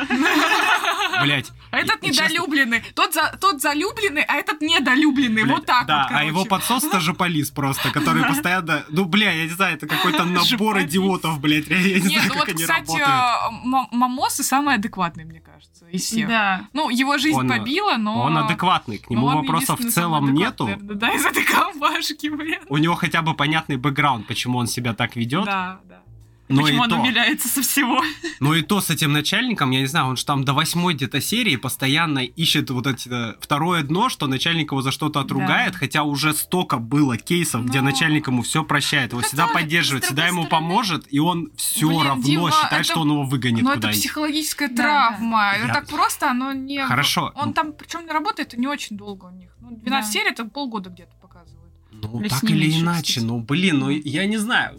[1.22, 1.52] Блять.
[1.70, 2.82] А этот недолюбленный.
[2.94, 5.44] Тот, за, тот залюбленный, а этот недолюбленный.
[5.44, 6.26] Блядь, вот так да, вот, а короче.
[6.26, 8.84] его подсос тоже полис просто, который постоянно...
[8.88, 11.66] Ну, бля, я не знаю, это какой-то набор идиотов, блядь.
[11.68, 13.92] Я, не Нет, знаю, ну как вот, они кстати, работают.
[13.92, 16.28] Мамосы самый адекватный, мне кажется, из всех.
[16.28, 16.66] Да.
[16.72, 18.22] Ну, его жизнь Он- побила, но...
[18.22, 20.68] Он адекватный, к нему вопросов в целом нету.
[20.80, 21.44] Да, из этой
[21.76, 22.60] компашки, блин.
[22.68, 25.44] У него хотя бы понятный бэкграунд, почему он себя так ведет.
[25.44, 26.02] Да, да.
[26.48, 28.00] Но Почему и он то, умиляется со всего?
[28.40, 31.20] но и то с этим начальником, я не знаю, он же там до восьмой где-то
[31.20, 35.78] серии постоянно ищет вот эти э, второе дно, что начальник его за что-то отругает, Да.
[35.78, 40.04] хотя уже столько было кейсов, где Но- начальник ему все прощает, его Хотя, всегда поддерживает,
[40.04, 43.22] всегда ему стороны- поможет, и он все Блин, равно Дима, считает, это- что он его
[43.24, 44.74] выгонит Но это психологическая Да,
[45.10, 45.50] травма.
[45.52, 45.56] да.
[45.56, 46.84] Это Я- так просто, оно не...
[46.86, 47.32] Хорошо.
[47.34, 49.50] Он там, причем не работает, и не очень долго у них.
[49.60, 50.12] Ну, 12 Да.
[50.20, 51.72] серий, это полгода где-то показывают.
[51.90, 54.78] Ну, Или так или иначе, ну, блин, ну, я не знаю.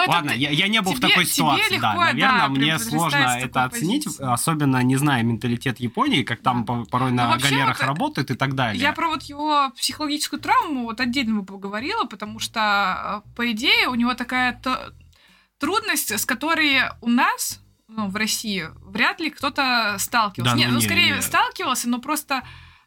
[0.00, 1.92] Это Ладно, ты- я, я не был в тебе- такой тебе ситуации, да.
[1.92, 4.32] легко, да, Наверное, мне прям сложно это такой оценить, позиции.
[4.32, 8.30] особенно не зная менталитет Японии, как там по- порой на вообще галерах вот, э, работают
[8.30, 8.80] и так далее.
[8.80, 13.88] Я про вот его психологическую травму вот отдельно бы поговорила, потому что, э, по идее,
[13.88, 14.60] у него такая
[15.58, 20.54] трудность, с которой у нас, ну, в России, вряд ли кто-то сталкивался.
[20.54, 21.22] Да, Нет, ну ну, не, скорее не.
[21.22, 22.42] сталкивался, но просто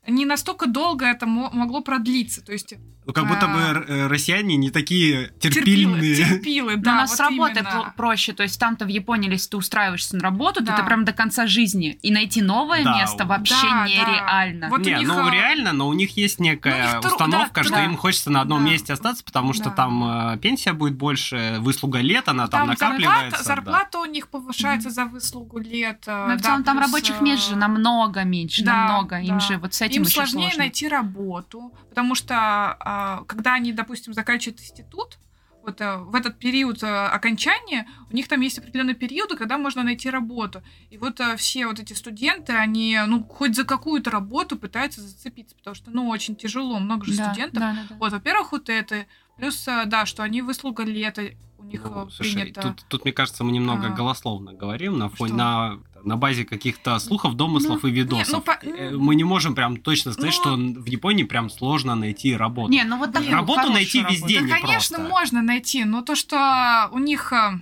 [0.07, 2.41] не настолько долго это мо- могло продлиться.
[2.43, 2.73] То есть
[3.07, 6.15] Ну, как будто бы э, россияне не такие терпильные.
[6.15, 7.71] терпилы, Но да, у нас вот с работой именно.
[7.83, 8.33] про- проще.
[8.33, 10.73] То есть там-то в Японии, если ты устраиваешься на работу, Да.
[10.73, 11.97] то ты прям до конца жизни.
[12.01, 13.29] И найти новое Да, место вот.
[13.37, 13.87] вообще Да, да.
[13.87, 14.69] нереально.
[14.69, 17.61] Вот у не, них, ну а, реально, но у них есть некая ну, тру- установка,
[17.61, 17.85] да, что да.
[17.85, 18.71] им хочется на одном Да.
[18.71, 19.71] месте остаться, потому что Да.
[19.71, 23.41] там э, пенсия будет больше, выслуга лет, она там, Там накапливается.
[23.41, 23.43] зарплата, да.
[23.43, 26.03] зарплата у них повышается за выслугу лет.
[26.07, 29.19] э, Но в да, целом там плюс, рабочих э, мест же намного меньше, да, намного.
[29.19, 29.39] Им да.
[29.39, 30.59] же вот с этим Им сложнее сложно.
[30.63, 32.96] найти работу, потому что а,
[33.27, 35.17] когда они, допустим, заканчивают институт,
[35.63, 39.83] вот а, в этот период а, окончания у них там есть определенные периоды, когда можно
[39.83, 40.63] найти работу.
[40.89, 45.55] И вот а, все вот эти студенты, они, ну, хоть за какую-то работу пытаются зацепиться,
[45.57, 47.59] потому что, ну, очень тяжело, много же Да, студентов.
[47.59, 47.95] да, да, да.
[47.99, 49.05] Вот, во-первых, вот это,
[49.35, 52.61] плюс, а, да, что они выслуга лета, у них Ну, а, слушай, принято...
[52.61, 53.89] тут, тут, мне кажется, мы немного А.
[53.89, 58.33] голословно говорим на фоне, на, на базе каких-то слухов, домыслов и видосов.
[58.33, 61.95] ну, по- Э, Мы не можем прям точно сказать, Ну, что в Японии прям сложно
[61.95, 62.71] найти работу.
[62.71, 64.13] Не, ну вот такую работу найти работу.
[64.15, 64.39] везде.
[64.39, 64.99] Да, не конечно, просто.
[64.99, 67.59] можно найти, но то, что у них, э,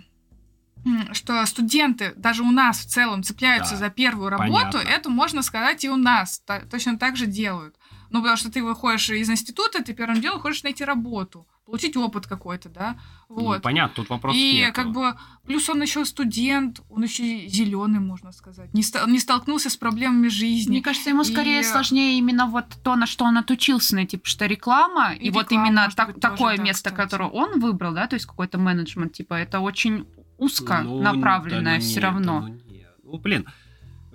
[1.13, 4.77] что студенты, даже у нас в целом, цепляются Да, за первую работу, понятно.
[4.77, 7.75] это можно сказать и у нас точно так же делают.
[8.11, 12.27] Ну, потому что ты выходишь из института, ты первым делом хочешь найти работу, получить опыт
[12.27, 12.95] какой-то, да,
[13.27, 13.61] Ну, вот.
[13.63, 14.73] понятно, тут вопрос и нету.
[14.73, 15.15] как бы
[15.47, 20.27] плюс он еще студент, он еще зеленый, можно сказать, не, ста- не столкнулся с проблемами
[20.27, 20.69] жизни.
[20.71, 24.29] Мне кажется, ему скорее И- сложнее именно вот то, на что он отучился найти, потому
[24.31, 27.03] что реклама, и, И вот реклама, именно может так- быть, такое да, место, кстати.
[27.03, 30.05] которое он выбрал, да, то есть какой-то менеджмент, типа, это очень
[30.37, 32.41] узко Ну, направленное да ну все нет, равно.
[32.41, 32.95] да ну нет.
[33.03, 33.47] Ну, блин,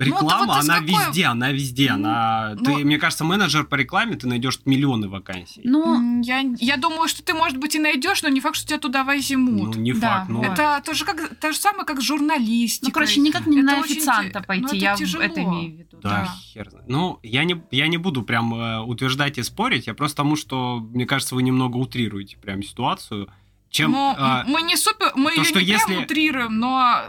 [0.00, 2.56] это реклама, вот из она какой- везде, она везде, Ну, она...
[2.58, 5.60] ну- Ты, мне кажется, менеджер по рекламе, ты найдешь миллионы вакансий.
[5.64, 8.78] Ну, Я, я думаю, что ты, может быть, и найдешь, но не факт, что тебя
[8.78, 9.76] туда возьмут.
[9.76, 10.38] Ну, не Да, факт, ну...
[10.38, 10.46] вот.
[10.46, 12.88] Это тоже как то же самое, как с журналистикой.
[12.88, 15.22] ну, короче, никак не это на очень официанта те- пойти, ну, это я тяжело.
[15.24, 15.98] это имею в виду.
[16.02, 16.28] Да, Да.
[16.52, 16.88] хер знает.
[16.88, 20.80] Ну, я не, я не буду прям э, утверждать и спорить, я просто тому, что,
[20.80, 23.28] мне кажется, вы немного утрируете прям ситуацию.
[23.68, 27.02] Чем, Ну, а, мы не супер, мы то, её что не если- прям утрируем, но,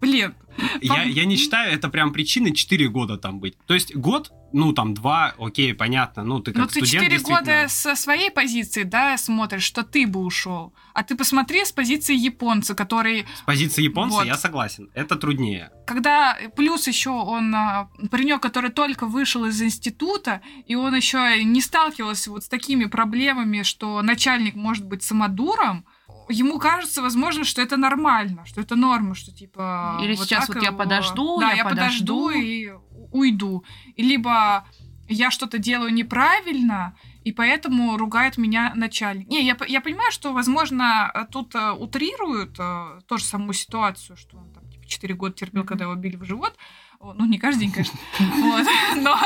[0.00, 0.34] блин,
[0.80, 3.56] я, я не считаю это прям причиной 4 года там быть.
[3.66, 7.08] То есть год, ну, там, два, окей, понятно, ну, ты как ну ты студент 4
[7.10, 10.72] действительно- года со своей позиции, да, смотришь, что ты бы ушел.
[10.94, 14.26] А ты посмотри с позиции японца, который, С позиции японца Вот.
[14.26, 15.70] я согласен, это труднее.
[15.86, 21.60] когда плюс еще он а, паренек, который только вышел из института, и он еще не
[21.60, 25.84] сталкивался вот с такими проблемами, что начальник может быть самодуром,
[26.28, 29.98] ему кажется, возможно, что это нормально, что это норма, что типа...
[30.02, 32.30] Или сейчас так вот я его- подожду, да, я я подожду подожду.
[32.30, 32.72] и
[33.12, 33.64] уйду.
[33.96, 34.66] И либо
[35.08, 39.28] я что-то делаю неправильно, и поэтому ругает меня начальник.
[39.28, 44.52] Не, я, я понимаю, что, возможно, тут э, утрируют э, тоже саму ситуацию, что он
[44.52, 45.68] там типа 4 года терпел, Мгм.
[45.68, 46.56] когда его били в живот.
[47.00, 47.98] Ну, не каждый день, конечно.
[48.18, 48.66] Вот.
[48.96, 49.16] Но,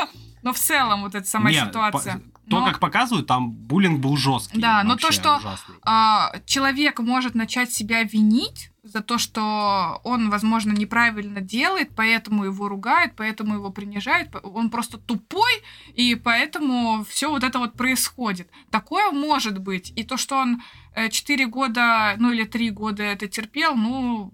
[0.43, 2.21] но в целом вот эта сама ситуация.
[2.45, 4.59] По- То, Но- как показывают, там буллинг был жесткий.
[4.61, 5.77] Да, но то, что- ужасный.
[5.83, 12.69] а, человек может начать себя винить за то, что он, возможно, неправильно делает, поэтому его
[12.69, 15.53] ругают, поэтому его принижают, он просто тупой,
[15.95, 18.51] и поэтому все вот это вот происходит.
[18.71, 19.93] Такое может быть.
[19.95, 20.63] И то, что он
[21.11, 24.33] 4 года, ну или 3 года это терпел, ну,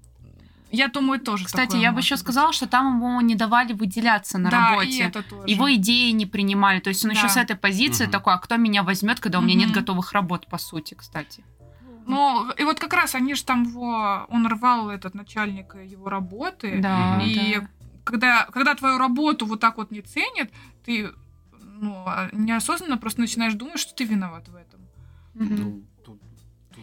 [0.71, 2.21] Я думаю, тоже Кстати, такое я бы еще быть.
[2.21, 4.91] сказала, что там ему не давали выделяться на да, работе.
[4.91, 5.49] и это тоже.
[5.51, 6.81] Его идеи не принимали.
[6.81, 7.17] То есть он Да.
[7.19, 8.13] еще с этой позиции Мгм.
[8.13, 9.79] такой, а кто меня возьмет, когда у меня нет Мгм.
[9.81, 11.43] готовых работ, по сути, кстати.
[12.07, 14.27] Ну, и вот как раз они же там его...
[14.29, 16.79] Он рвал этот начальник его работы.
[16.83, 17.69] Да, И да.
[18.05, 20.51] когда, когда твою работу вот так вот не ценят,
[20.85, 21.11] ты
[21.81, 24.81] ну, а, неосознанно просто начинаешь думать, что ты виноват в этом.
[25.35, 25.83] Ну,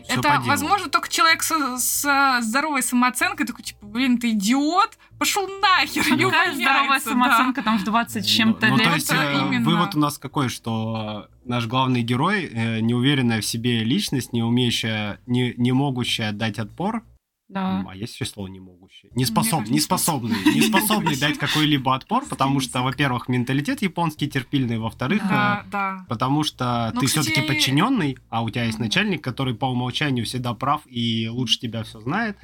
[0.08, 5.48] всё Это, возможно, только человек со- с здоровой самооценкой такой, типа, блин, ты идиот, пошел
[5.60, 7.10] нахер, не Какая здоровая да.
[7.12, 8.88] самооценка там в 20 с чем-то ну, лет.
[8.88, 9.66] то есть, э, именно.
[9.66, 15.20] вывод у нас какой, что наш главный герой, э, неуверенная в себе личность, не умеющая,
[15.26, 17.04] не, не могущая дать отпор,
[17.48, 17.86] Да.
[17.88, 19.10] А есть еще слово не могущий?
[19.14, 20.36] Не, способ, кажется, не не способный.
[20.56, 25.64] Не способный дать какой-либо отпор, потому что, во-первых, менталитет японский терпильный, во-вторых, э,
[26.10, 30.54] потому что Ну, ты все-таки подчиненный, а у тебя есть начальник, который по умолчанию всегда
[30.56, 32.36] прав и лучше тебя все знает.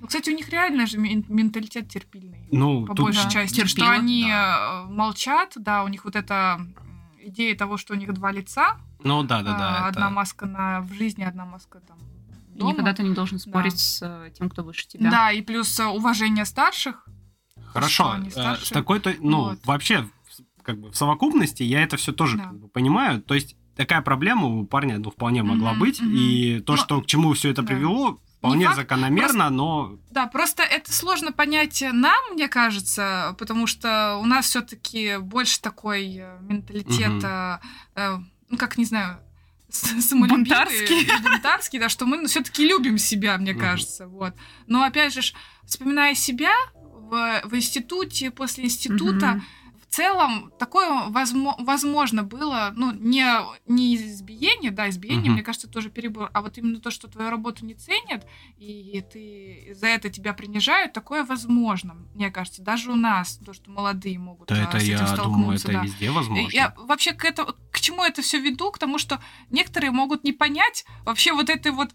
[0.00, 2.46] Ну, кстати, у них реально же мен- менталитет терпильный.
[2.52, 4.84] Ну, по большей части, терпила, что они да.
[4.88, 6.60] э, молчат, да, у них вот эта
[7.20, 9.86] идея того, что у них два лица, Ну да, да, а, да.
[9.88, 11.98] одна это- маска на в жизни, одна маска там
[12.58, 12.72] И дома.
[12.72, 15.10] никогда ты не должен спорить с э, тем, кто выше тебя.
[15.10, 17.06] Да, и плюс э, уважение старших.
[17.72, 18.10] Хорошо.
[18.12, 18.66] они э, старше.
[18.66, 19.58] С такой-то, ну, Вот.
[19.64, 20.08] вообще,
[20.62, 22.44] как бы в совокупности я это все тоже Да.
[22.44, 23.22] как бы понимаю.
[23.22, 26.00] То есть такая проблема у парня, ну, вполне могла Мгм, быть.
[26.00, 26.12] мгм.
[26.14, 27.68] И то, Ну, что к чему все это да.
[27.68, 34.16] привело, вполне факт, закономерно, но Да, просто это сложно понять нам, мне кажется, потому что
[34.20, 37.58] у нас все-таки больше такой менталитет, э,
[37.94, 38.16] э,
[38.50, 39.20] ну как не знаю,
[39.70, 41.02] с- самолюбивый, Бунтарский.
[41.02, 44.34] и бунтарский, да, что мы все-таки любим себя, мне кажется, вот.
[44.66, 45.20] Но опять же,
[45.66, 49.42] вспоминая себя в, в институте, после института.
[49.88, 53.24] В целом такое возмо- возможно было, ну, не,
[53.66, 55.32] не избиение, да, избиение, Мгм.
[55.34, 58.26] мне кажется, тоже перебор, а вот именно то, что твою работу не ценят,
[58.58, 63.70] и ты за это тебя принижают, такое возможно, мне кажется, даже у нас, то, что
[63.70, 65.84] молодые могут да, а, это с этим я думаю, столкнуться, это да.
[65.84, 66.48] везде возможно.
[66.50, 68.70] Я вообще к, это, к чему это все веду?
[68.70, 69.20] К тому, что
[69.50, 71.90] некоторые могут не понять вообще вот этой вот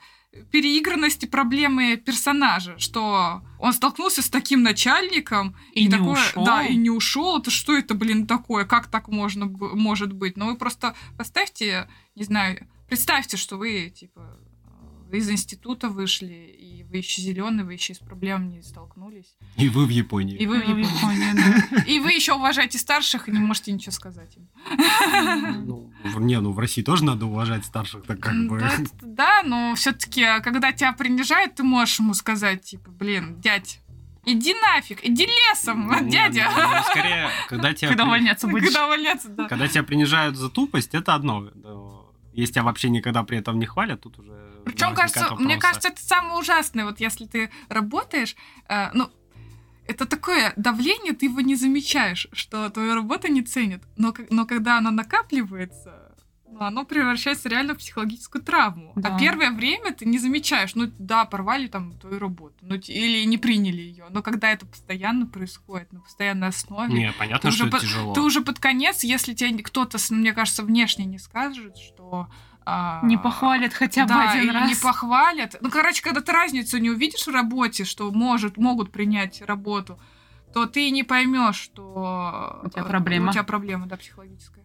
[0.51, 6.45] переигранности проблемы персонажа, что он столкнулся с таким начальником И не такое, ушел.
[6.45, 7.39] да, и не ушел.
[7.39, 8.65] Это что это, блин, такое?
[8.65, 10.37] Как так можно может быть?
[10.37, 14.39] Но вы просто поставьте, не знаю, представьте, что вы типа
[15.13, 19.35] э, из института вышли, и вы еще зеленый, вы еще с проблемами не столкнулись.
[19.57, 20.35] И вы в Японии.
[20.37, 21.33] И вы, в в Японии.
[21.33, 21.83] Да.
[21.87, 24.47] И вы еще уважаете старших и не можете ничего сказать им.
[25.65, 28.61] Ну, не, ну в России тоже надо уважать старших, так как бы.
[29.01, 33.79] Да, но все-таки, когда тебя принижают, ты можешь ему сказать, типа, блин, дядь,
[34.25, 36.49] иди нафиг, иди лесом, Ну, дядя.
[36.55, 38.65] ну, ну, Скорее, когда тебя Когда при- увольняться будешь.
[38.67, 39.47] Когда увольняться, да.
[39.47, 41.49] когда тебя принижают за тупость, это одно.
[42.33, 44.31] Если тебя вообще никогда при этом не хвалят, тут уже.
[44.65, 45.59] Причем, кажется, мне вопросы.
[45.59, 46.85] кажется, это самое ужасное.
[46.85, 48.35] Вот если ты работаешь,
[48.69, 49.09] э, ну,
[49.85, 53.83] это такое давление, ты его не замечаешь, что твою работу не ценят.
[53.97, 56.02] Но, но когда оно накапливается,
[56.53, 58.93] ну, оно превращается реально в психологическую травму.
[58.95, 59.15] Да.
[59.15, 60.75] А первое время ты не замечаешь.
[60.75, 62.55] Ну, да, порвали там твою работу.
[62.61, 64.05] Ну, или не приняли ее.
[64.09, 67.81] Но когда это постоянно происходит, на постоянной основе, Не, понятно, Ты что уже это по-
[67.83, 68.13] тяжело.
[68.13, 72.27] ты уже под конец, если тебе кто-то, с- мне кажется, внешне не скажет, что...
[72.65, 74.69] а, Не похвалят хотя бы да, один раз.
[74.69, 75.55] не похвалят.
[75.61, 79.99] Ну, короче, когда ты разницу не увидишь в работе, что может, могут принять работу,
[80.53, 83.29] то ты не поймешь, что У тебя э, проблема.
[83.29, 84.63] У тебя проблема, да, психологическая.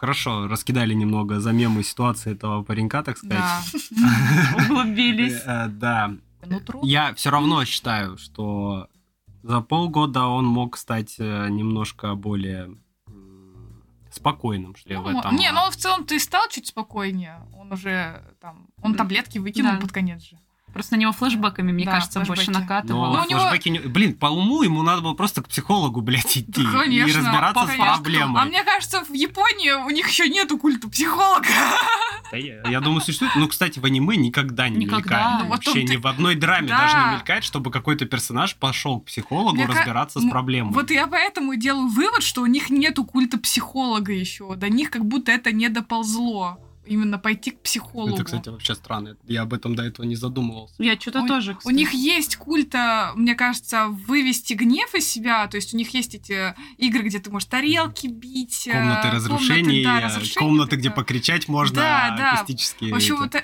[0.00, 3.38] Хорошо, раскидали немного за мемы ситуации этого паренька, так сказать.
[3.90, 4.64] Да.
[4.64, 5.42] Углубились.
[5.44, 6.12] Э, э, Да.
[6.82, 8.86] Я все равно считаю, что
[9.42, 12.76] за полгода он мог стать э, немножко более
[14.12, 15.34] спокойным, что ли, в Ну, этом.
[15.36, 17.40] Не, ну он в целом ты стал чуть спокойнее.
[17.58, 18.68] Он уже там...
[18.82, 19.80] Он таблетки выкинул Да.
[19.80, 20.38] под конец же.
[20.72, 23.06] Просто на него флешбэками, мне Да, кажется, больше накатывало.
[23.08, 26.00] Но Ну, у него- флешбеки не- Блин, по уму ему надо было просто к психологу,
[26.02, 28.42] блядь, идти Да, и конечно, разбираться по с проблемой.
[28.42, 31.46] А мне кажется, в Японии у них еще нету культа психолога.
[32.30, 33.32] Да я, я думаю, существует.
[33.36, 34.98] Ну, кстати, в аниме никогда не Никогда.
[35.18, 35.42] мелькает.
[35.44, 36.78] Ну, Вообще ты- ни в одной драме Да.
[36.78, 40.72] даже не мелькает, чтобы какой-то персонаж пошел к психологу Мне разбираться с м, проблемой.
[40.74, 44.54] Вот я поэтому и делаю вывод, что у них нету культа психолога еще.
[44.56, 46.58] До них как будто это не доползло.
[46.88, 48.14] Именно пойти к психологу.
[48.14, 49.16] Это, кстати, вообще странно.
[49.26, 50.74] Я об этом до этого не задумывался.
[50.82, 51.74] Я что-то У- тоже, У кстати.
[51.74, 55.46] них есть культа, мне кажется, вывести гнев из себя.
[55.48, 58.66] То есть у них есть эти игры, где ты можешь тарелки бить.
[58.66, 62.32] э, Комнаты разрушений, да, э, разрушений, комнаты, где покричать можно, Да, да.
[62.32, 62.92] акустические.
[62.92, 63.20] В общем, эти.
[63.20, 63.42] вот э,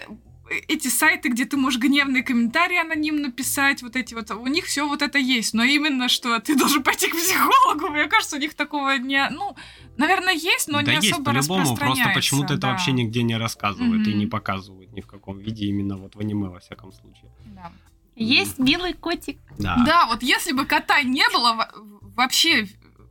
[0.68, 4.86] эти сайты, где ты можешь гневные комментарии анонимно писать, вот эти вот, у них все
[4.86, 5.54] вот это есть.
[5.54, 9.26] Но именно, что ты должен пойти к психологу, мне кажется, у них такого не...
[9.30, 9.56] Ну,
[9.96, 12.70] наверное, есть, но да не есть особо по-любому, просто почему-то это да.
[12.70, 14.18] вообще нигде не рассказывают и Мгм.
[14.18, 17.30] не показывают ни в каком виде, именно вот в аниме, во всяком случае.
[17.44, 17.72] Да.
[18.16, 19.38] Есть милый котик.
[19.58, 19.82] Да.
[19.84, 21.70] Да, вот если бы кота не было во-
[22.16, 22.68] вообще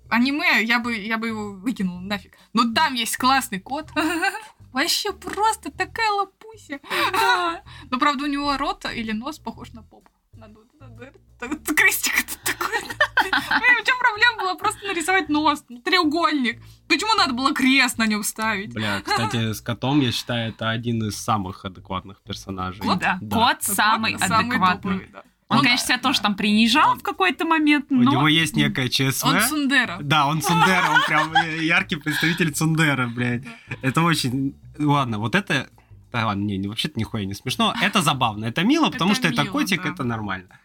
[0.10, 2.38] аниме, я бы, я бы его выкинул нафиг.
[2.54, 3.90] Но там есть классный кот.
[4.74, 6.80] Вообще просто такая лапуся.
[7.92, 10.10] Но правда у него рот или нос похож на поп.
[10.34, 12.68] Надо вот это, так- крестик этот такой.
[12.82, 16.60] В чем проблема была просто нарисовать нос, треугольник.
[16.94, 18.74] Почему надо было крест на нем ставить?
[18.74, 22.82] Бля, кстати, с котом, я считаю, это один из самых адекватных персонажей.
[22.86, 23.18] Да.
[23.20, 23.36] Да.
[23.36, 24.92] Кот самый Вот самый адекватный.
[24.92, 25.24] топовый, да.
[25.50, 28.12] Он, Он- конечно, себя тоже там принижал в какой-то момент, У но...
[28.12, 29.26] него есть некая ЧСВ.
[29.26, 29.98] Он Сундера.
[30.02, 33.44] Да, он Сундера, он прям э, яркий представитель Цундера, блядь.
[33.82, 34.56] Это очень...
[34.78, 35.70] Ладно, вот это...
[36.12, 37.74] Да ладно, не, не, вообще-то нихуя не смешно.
[37.82, 39.90] Это забавно, это мило, потому Это что это котик, да.
[39.90, 40.60] это нормально.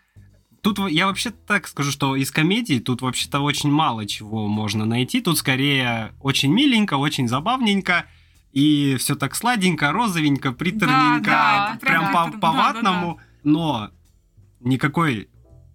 [0.61, 5.21] Тут я вообще так скажу, что из комедий тут вообще-то очень мало чего можно найти.
[5.21, 8.07] Тут скорее очень миленько, очень забавненько.
[8.53, 12.59] И все так сладенько, розовенько, приторненько, да, это прям прям по, притер- по да, да,
[12.59, 13.21] ватному.
[13.44, 13.90] Но
[14.61, 15.29] никакой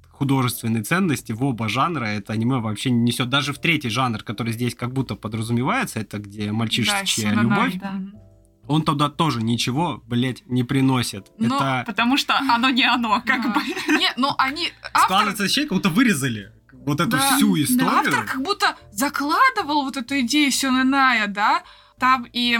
[0.09, 3.29] художественной ценности в оба жанра это аниме вообще не несет.
[3.29, 7.79] Даже в третий жанр, который здесь как будто подразумевается, это где мальчишечья Да, любовь, Сюнанай,
[7.79, 8.19] да.
[8.67, 11.31] Он туда тоже ничего, блядь, не приносит.
[11.37, 13.49] Но это Потому что оно не оно, как Да.
[13.49, 13.61] бы.
[13.97, 14.71] Не, ну они...
[14.83, 16.51] Автор, складывается ощущение, как будто вырезали
[16.85, 17.91] вот эту Да, всю да, историю.
[17.93, 21.63] автор как будто закладывал вот эту идею Сёнэная, да?
[21.99, 22.59] Там и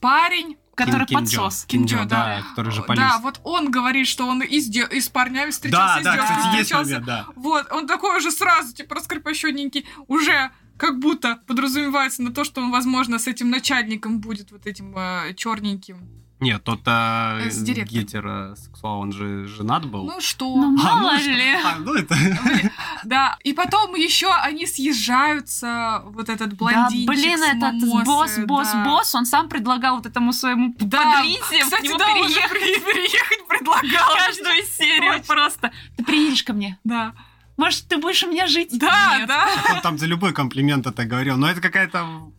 [0.00, 1.64] парень, Который Кин- подсос.
[1.66, 2.24] Кинджо, Кинджо, да.
[2.38, 3.12] да, который же да, полез.
[3.20, 6.04] вот он говорит, что он и с, де- и с парнями Да, встречался, и с
[6.04, 6.90] да, девушками кстати, есть встречался.
[6.92, 7.26] момент, да.
[7.36, 12.70] Вот, он такой уже сразу, типа, раскрепощенненький, уже как будто подразумевается на то, что он,
[12.70, 14.94] возможно, с этим начальником будет вот этим
[15.36, 15.98] черненьким.
[16.40, 18.02] Нет, тот а, С директором.
[18.02, 20.06] гетеросексуал, он же женат был.
[20.06, 20.56] Ну что?
[20.56, 21.30] Ну, А, мало ну что?
[21.30, 21.52] ли.
[21.64, 22.16] А, ну это...
[23.04, 28.38] Да, и потом еще они съезжаются, вот этот Да, блондинчик блин, с этот мамосы, босс,
[28.46, 28.84] босс, да.
[28.84, 33.46] босс, он сам предлагал вот этому своему Да, подлизе кстати, к нему да, переехать переехать
[33.48, 34.16] предлагал.
[34.16, 35.34] каждую серию Точно.
[35.34, 35.72] просто.
[35.96, 36.78] Ты приедешь ко мне?
[36.84, 37.14] Да,
[37.62, 38.76] Может, ты будешь у меня жить?
[38.76, 39.28] да, Нет.
[39.28, 39.48] да.
[39.74, 42.32] Он там за любой комплимент это говорил, но это какая-то...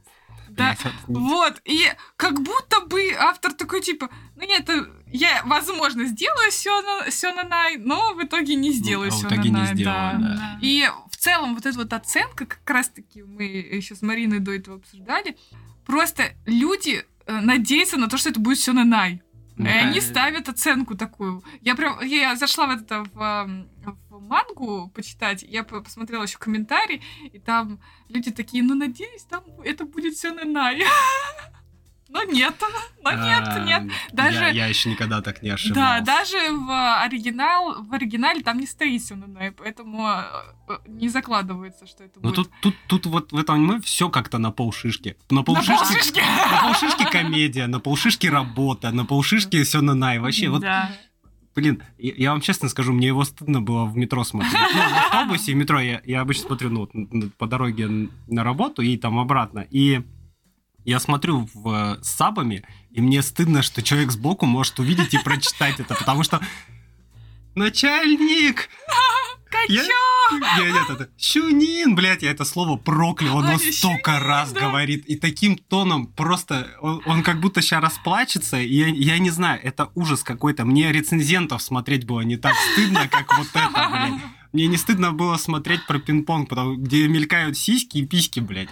[0.49, 0.75] Да,
[1.07, 1.81] Вот, и
[2.15, 8.13] как будто бы автор такой, типа, ну нет, это я, возможно, сделаю Сёна, Сёнанай, но
[8.13, 10.27] в итоге не сделаю а в итоге не Сёнанай, сделаю, да.
[10.27, 10.59] да.
[10.62, 14.77] И в целом вот эта вот оценка, как раз-таки мы еще с Мариной до этого
[14.77, 15.38] обсуждали,
[15.88, 19.23] просто люди э, надеются на то, что это будет Сёнанай.
[19.57, 20.05] И Ну, они да.
[20.05, 21.43] ставят оценку такую.
[21.62, 23.65] Я прям, я зашла в это в
[24.19, 29.86] мангу почитать, я по- посмотрела еще комментарии, и там люди такие, ну надеюсь, там это
[29.86, 30.82] будет все Най.
[32.10, 32.54] Но нет,
[33.04, 33.84] но нет, А, нет.
[33.84, 36.04] я- Даже- Я еще никогда так не Да, ошибался.
[36.04, 40.23] даже в оригинал, в оригинале там не стоит Сёнэнай, поэтому э,
[40.69, 42.36] э, не закладывается, что это Ну будет.
[42.36, 45.15] тут, тут, тут вот в этом аниме все как-то на полшишки.
[45.32, 46.19] На полшишки,
[46.52, 49.63] на полшишки комедия, на полшишки работа, на полшишки
[49.95, 50.19] най.
[50.19, 50.91] Вообще, вот, Да.
[51.56, 54.54] Блин, я, вам честно скажу, мне его стыдно было в метро смотреть.
[54.54, 58.82] Ну, в автобусе, в метро я, я обычно смотрю ну, вот, по дороге на работу
[58.82, 59.66] и там обратно.
[59.70, 60.02] И
[60.86, 65.80] я смотрю в, с сабами, и мне стыдно, что человек сбоку может увидеть и прочитать
[65.80, 66.42] это, потому что
[67.56, 68.70] начальник,
[69.69, 69.84] я,
[70.58, 74.52] я, нет, это, Щунин, блядь, я это слово проклял, он его Аня, столько Щунин, раз
[74.52, 74.62] да.
[74.62, 79.30] говорит, и таким тоном просто, он, он как будто сейчас расплачется, и я, я не
[79.30, 84.21] знаю, это ужас какой-то, мне рецензентов смотреть было не так стыдно, как вот это, блядь.
[84.54, 88.69] Мне не стыдно было смотреть про пинг-понг, потому, где мелькают сиськи и письки, блядь.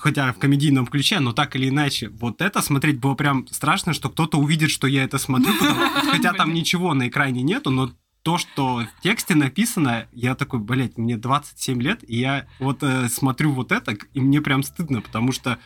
[0.00, 4.10] Хотя в комедийном ключе, но так или иначе, вот это смотреть было прям страшно, что
[4.10, 7.90] кто-то увидит, что я это смотрю, потому- хотя там ничего на экране нету, но
[8.22, 13.08] то, что в тексте написано, я такой, блядь, мне 27 лет, и я вот э,
[13.08, 15.58] смотрю вот это, и мне прям стыдно, потому что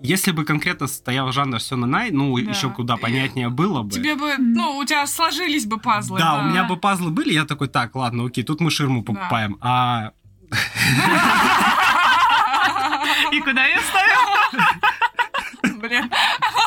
[0.00, 2.50] если бы конкретно стоял жанр все на най, ну, Да.
[2.50, 3.90] еще куда понятнее было бы.
[3.90, 6.20] Тебе бы, ну, у тебя сложились бы пазлы.
[6.20, 9.12] Да, у меня бы пазлы были, я такой, так, ладно, окей, тут мы ширму Да.
[9.12, 9.56] покупаем.
[9.60, 10.12] А
[13.32, 15.78] И куда я ставил?
[15.80, 16.10] Блин.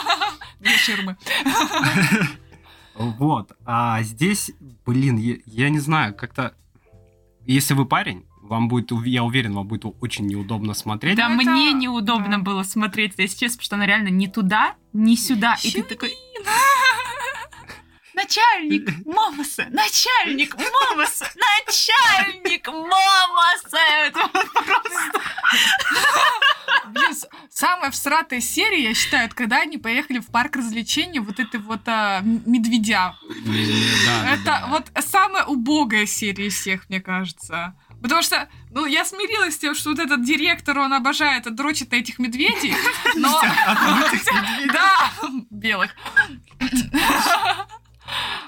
[0.59, 1.15] Две ширмы.
[3.17, 4.51] вот, а здесь,
[4.85, 6.53] блин, я, я не знаю, как-то,
[7.45, 11.15] если вы парень, вам будет, я уверен, вам будет очень неудобно смотреть.
[11.15, 12.43] Да, Ну, это- мне неудобно да.
[12.43, 15.55] было смотреть, если честно, потому что она реально не туда, не сюда.
[15.63, 16.11] И ты такой...
[18.21, 19.67] Начальник Момоса!
[19.71, 21.27] Начальник Момоса!
[21.35, 23.77] Начальник Момоса!
[24.05, 25.21] Это просто...
[26.87, 27.15] Блин,
[27.49, 31.81] самая всратая серия, я считаю, это когда они поехали в парк развлечений вот этой вот
[31.87, 33.17] а, медведя.
[34.05, 34.65] Да, это да.
[34.69, 37.75] вот самая убогая серия из всех, мне кажется.
[38.01, 41.97] Потому что, ну, я смирилась с тем, что вот этот директор, он обожает дрочить на
[41.97, 42.75] этих медведей,
[43.15, 43.41] но...
[44.73, 45.11] Да,
[45.49, 45.95] белых.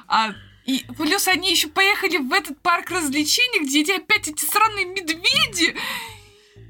[0.07, 0.33] А
[0.65, 5.75] И плюс они еще поехали в этот парк развлечений, где эти опять эти сраные медведи.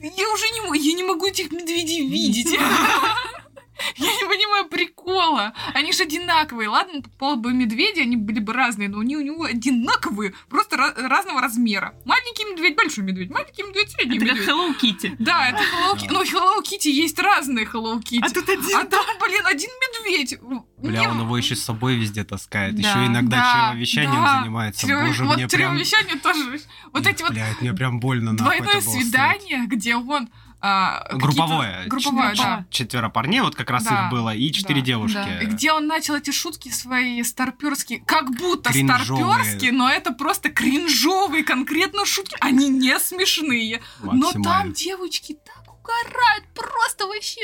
[0.01, 2.57] Я уже не, я не могу этих медведей видеть.
[3.95, 5.53] Я не понимаю прикола.
[5.73, 6.69] Они же одинаковые.
[6.69, 11.41] Ладно, попало бы медведи, они были бы разные, но они у него одинаковые, просто разного
[11.41, 11.95] размера.
[12.05, 14.47] Маленький медведь, большой медведь, маленький медведь, средний Это медведь.
[14.47, 15.15] Hello Kitty.
[15.19, 16.11] Да, это Hello Kitty.
[16.11, 18.19] Но Hello Kitty есть разные Hello Kitty.
[18.21, 18.77] А тут один.
[18.77, 19.92] А там, блин, один медведь.
[20.77, 22.75] Бля, Мне- он его еще с собой везде таскает.
[22.75, 22.81] Да.
[22.89, 24.39] Еще иногда Да, чревовещанием да.
[24.41, 24.85] занимается.
[24.87, 25.59] Чрево- Боже, вот мне прям...
[25.71, 26.59] чревовещание тоже.
[26.91, 30.29] Вот эти вот Блядь, мне прям больно нахуй двойное свидание, где он...
[30.61, 31.83] а, Групповое.
[31.87, 32.65] Групповое, да.
[32.69, 35.15] Четверо парней, вот как раз Да, их было, и четыре да, девушки.
[35.15, 35.41] да.
[35.41, 39.33] И где он начал эти шутки свои старперские, как будто Кринжовые.
[39.33, 42.35] старперские, но это просто кринжовые конкретно шутки.
[42.39, 43.81] Они не смешные.
[44.01, 47.41] Но там девочки так угорают, просто вообще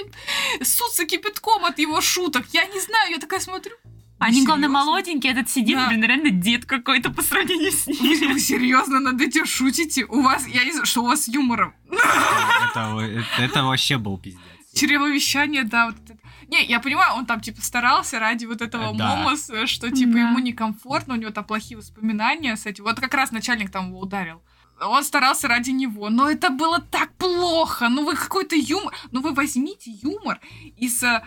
[0.61, 2.45] ссутся кипятком от его шуток.
[2.53, 3.75] Я не знаю, я такая смотрю.
[4.19, 5.87] Они, главное, молоденькие, этот сидит, Да.
[5.87, 8.33] блин, реально дед какой-то по сравнению с Вы, ним.
[8.33, 10.03] вы серьезно над этим шутите?
[10.05, 11.73] У вас, я не знаю, что у вас с юмором.
[11.89, 14.41] Это, это, это вообще был пиздец.
[14.75, 16.17] Чревовещание, да, вот это.
[16.49, 19.15] Не, я понимаю, он там, типа, старался ради вот этого да.
[19.15, 20.19] момоса, что, типа, Да.
[20.19, 22.83] ему некомфортно, у него там плохие воспоминания с этим.
[22.83, 24.41] Вот как раз начальник там его ударил.
[24.81, 27.89] Он старался ради него, но это было так плохо.
[27.89, 30.39] Ну вы какой-то юмор, ну вы возьмите юмор
[30.77, 31.21] из э,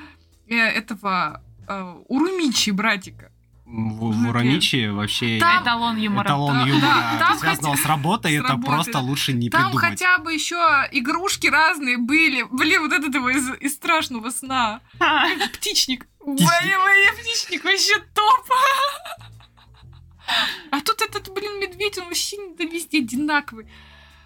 [0.48, 3.30] этого э, Урумичи братика.
[3.64, 6.26] В, в Урамичи вообще Там- Эталон юмора.
[6.26, 9.48] эталон Да, юмора, да, там связанного хотя- с работой, с это работой, просто лучше не
[9.48, 9.84] Там придумать.
[9.90, 10.57] хотя бы еще
[10.92, 12.44] игрушки разные были.
[12.50, 14.80] Блин, вот этот его из, из страшного сна.
[15.55, 16.07] Птичник.
[16.20, 16.48] Птичник.
[16.84, 18.46] Моя птичник вообще топ.
[20.70, 23.66] А тут этот, блин, медведь, он вообще да везде одинаковый.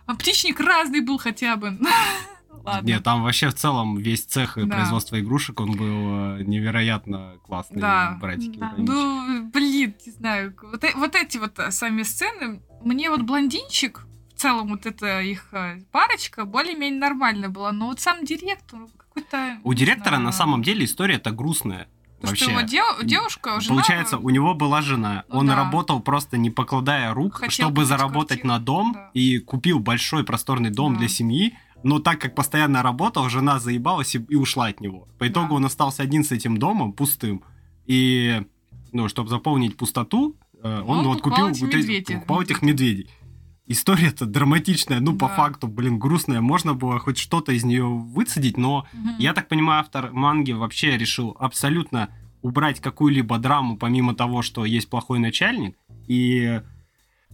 [0.07, 1.79] А птичник разный был хотя бы.
[2.65, 2.87] Ладно.
[2.87, 4.67] Нет, там вообще в целом весь цех Да.
[4.77, 8.17] производства игрушек, он был э, невероятно классный, Да.
[8.21, 8.59] братики.
[8.59, 8.75] Да.
[8.77, 10.55] Ну, блин, не знаю.
[10.63, 14.03] Вот, э- вот эти вот э, сами сцены, мне вот блондинчик,
[14.35, 15.53] в целом вот эта их
[15.93, 19.59] парочка более-менее нормально была, но вот сам директор какой-то...
[19.65, 20.25] У директора знаю.
[20.25, 21.89] на самом деле история-то грустная.
[22.21, 22.51] Потому что Вообще.
[22.59, 22.61] его
[22.97, 23.75] дев- девушка, жена...
[23.75, 25.55] Получается, у него была жена, Ну он да.
[25.55, 29.11] работал просто не покладая рук, Хотел чтобы заработать квартиру, на дом, да.
[29.13, 31.01] и купил большой просторный дом Да.
[31.01, 35.09] для семьи, но так как постоянно работал, жена заебалась и, и ушла от него.
[35.19, 35.55] По итогу Да.
[35.57, 37.43] он остался один с этим домом, пустым,
[37.87, 38.43] и,
[38.93, 42.15] ну, чтобы заполнить пустоту, э, он, Он вот покупал купил эти вот эти- медведей.
[42.17, 43.11] покупал этих медведей.
[43.69, 45.35] История-то драматичная, ну, по Да.
[45.35, 49.17] факту, блин, грустная, можно было хоть что-то из нее выцедить, но Мгм.
[49.19, 52.09] я так понимаю, автор манги вообще решил абсолютно
[52.43, 55.77] убрать какую-либо драму, помимо того, что есть плохой начальник.
[56.07, 56.61] И...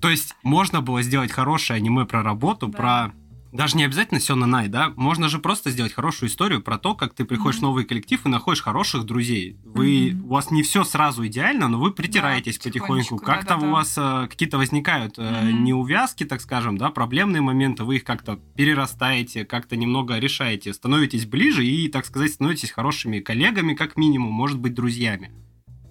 [0.00, 2.78] То есть можно было сделать хорошее аниме про работу, Да.
[2.78, 3.12] про...
[3.52, 4.94] Даже не обязательно Сёна Най, да?
[4.96, 7.66] Можно же просто сделать хорошую историю про то, как ты приходишь Мгм.
[7.66, 9.58] в новый коллектив и находишь хороших друзей.
[9.62, 10.12] Вы...
[10.14, 10.24] Мгм.
[10.24, 13.18] У вас не все сразу идеально, но вы притираетесь Да, потихоньку.
[13.18, 13.66] Как-то да-да-да.
[13.66, 15.64] у вас э, какие-то возникают э, Мгм.
[15.64, 21.64] неувязки, так скажем, да, проблемные моменты, вы их как-то перерастаете, как-то немного решаете, становитесь ближе
[21.66, 25.30] и, так сказать, становитесь хорошими коллегами, как минимум, может быть, друзьями.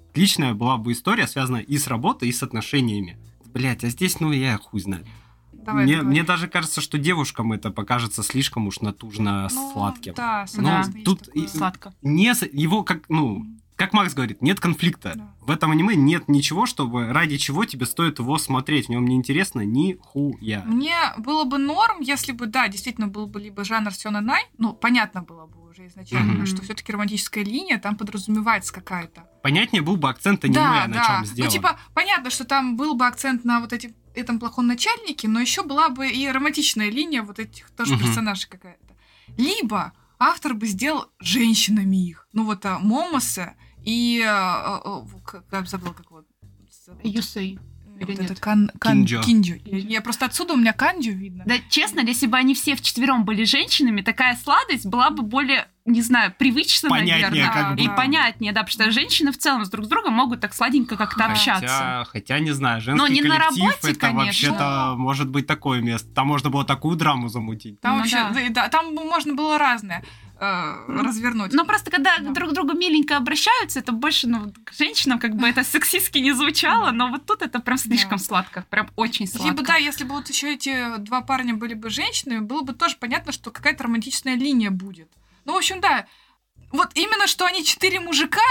[0.10, 3.20] Отличная была бы история, связанная и с работой, и с отношениями.
[3.54, 5.06] Блять, а здесь, ну, я хуй знаю.
[5.64, 10.14] Давай, мне, мне даже кажется, что девушкам это покажется слишком уж натужно Ну, сладким.
[10.16, 11.94] Да, Ну, согласна, есть тут и- Сладко.
[12.02, 13.46] Не, его как, ну,
[13.76, 15.14] как Макс говорит, нет конфликта.
[15.16, 15.34] Да.
[15.42, 18.86] В этом аниме нет ничего, чтобы ради чего тебе стоит его смотреть.
[18.88, 20.62] В нем не интересно ни хуя.
[20.68, 24.74] Мне было бы норм, если бы, да, действительно был бы либо жанр Сёна Най, ну,
[24.74, 26.46] понятно было бы уже изначально, Мгм.
[26.46, 29.24] что все таки романтическая линия там подразумевается какая-то.
[29.42, 31.04] Понятнее был бы акцент аниме, да, на да.
[31.06, 31.50] чем Ну, сделан.
[31.52, 35.64] типа, понятно, что там был бы акцент на вот этим, этом плохом начальнике, но еще
[35.64, 38.04] была бы и романтичная линия вот этих тоже Мгм.
[38.06, 38.96] персонажей какая-то.
[39.38, 42.28] Либо автор бы сделал женщинами их.
[42.34, 44.22] Ну, вот а, Момосе и...
[44.26, 46.24] а, а, а, как- я забыла, как его
[46.86, 47.02] зовут.
[48.02, 48.16] Юсей.
[48.16, 48.40] Вот или это нет?
[48.40, 49.22] кан, кан- Кинджо.
[49.22, 49.56] Кинджо.
[49.66, 51.44] Я, я просто отсюда у меня канджо видно.
[51.46, 56.02] Да, честно, если бы они все вчетвером были женщинами, такая сладость была бы более, не
[56.02, 57.54] знаю, привычна, Понятнее, наверное.
[57.54, 57.82] как бы.
[57.82, 60.96] И понятнее, да, потому что женщины в целом с друг с другом могут так сладенько
[60.98, 61.68] как-то Хотя- общаться.
[61.68, 64.26] Хотя, хотя, не знаю, женский Но не на коллектив работе, это конечно.
[64.26, 66.08] вообще-то может быть такое место.
[66.14, 67.80] Там можно было такую драму замутить.
[67.82, 68.50] Там Ну вообще, да.
[68.50, 70.04] да, там можно было разное
[70.42, 71.54] развернуть.
[71.54, 72.32] Но просто когда Да.
[72.32, 76.34] друг к другу миленько обращаются, это больше, ну, к женщинам как бы это сексистски не
[76.34, 78.24] звучало, но вот тут это прям слишком Да.
[78.24, 79.48] сладко, прям очень сладко.
[79.48, 82.98] Либо да, если бы вот еще эти два парня были бы женщинами, было бы тоже
[83.00, 85.10] понятно, что какая-то романтичная линия будет.
[85.46, 86.06] Ну, в общем, да.
[86.72, 88.42] Вот именно, что они четыре мужика,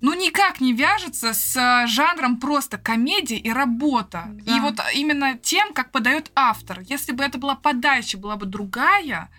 [0.00, 4.24] ну, никак не вяжется с а, жанром просто комедия и работа.
[4.28, 4.56] Да.
[4.56, 6.80] И вот именно тем, как подает автор.
[6.80, 9.30] Если бы это была подача, была бы другая,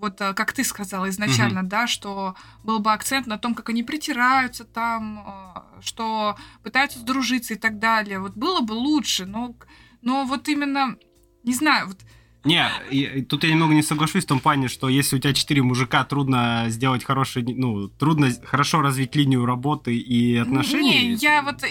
[0.00, 2.34] вот э, как ты сказала изначально, да, что
[2.64, 7.78] был бы акцент на том, как они притираются там, э, что пытаются сдружиться и так
[7.78, 8.18] далее.
[8.20, 9.54] Вот было бы лучше, но,
[10.02, 10.96] но вот именно,
[11.44, 11.98] не знаю, вот
[12.44, 15.62] Не, и- тут я немного не соглашусь в том плане, что если у тебя четыре
[15.62, 20.90] мужика, трудно сделать хороший, ну, трудно хорошо развить линию работы и отношений.
[21.08, 21.62] Не, я вот...
[21.64, 21.68] э,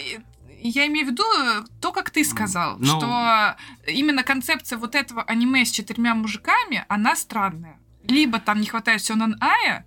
[0.62, 1.24] Я имею в виду
[1.82, 2.86] то, как ты сказал, Ну.
[2.86, 3.56] что
[3.88, 7.80] именно концепция вот этого аниме с четырьмя мужиками, она странная.
[8.10, 9.86] Либо там не хватает Сёнэн Ая,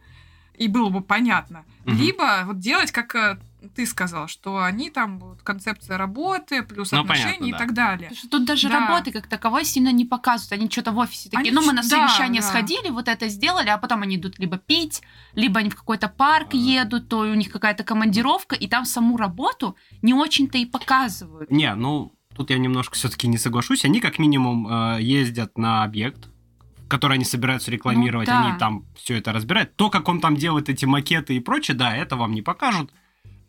[0.57, 1.97] и было бы понятно, Мгм.
[1.97, 3.39] либо вот делать, как э,
[3.75, 7.59] ты сказал, что они там, вот, концепция работы, плюс Ну, отношения понятно, и да.
[7.59, 8.09] так далее.
[8.11, 8.81] Потому что тут даже Да.
[8.81, 10.53] работы как таковой сильно не показывают.
[10.61, 12.47] Они что-то в офисе такие, Они ну, мы на да, совещание да.
[12.49, 15.03] сходили, вот это сделали, а потом они идут либо пить,
[15.35, 16.57] либо они в какой-то парк А.
[16.57, 21.51] едут, то у них какая-то командировка, и там саму работу не очень-то и показывают.
[21.51, 23.85] Не, ну, тут я немножко все-таки не соглашусь.
[23.85, 26.29] Они как минимум э, ездят на объект,
[26.93, 28.47] который они собираются рекламировать, Ну да.
[28.49, 29.75] они там все это разбирают.
[29.77, 32.93] То, как он там делает эти макеты и прочее, да, это вам не покажут.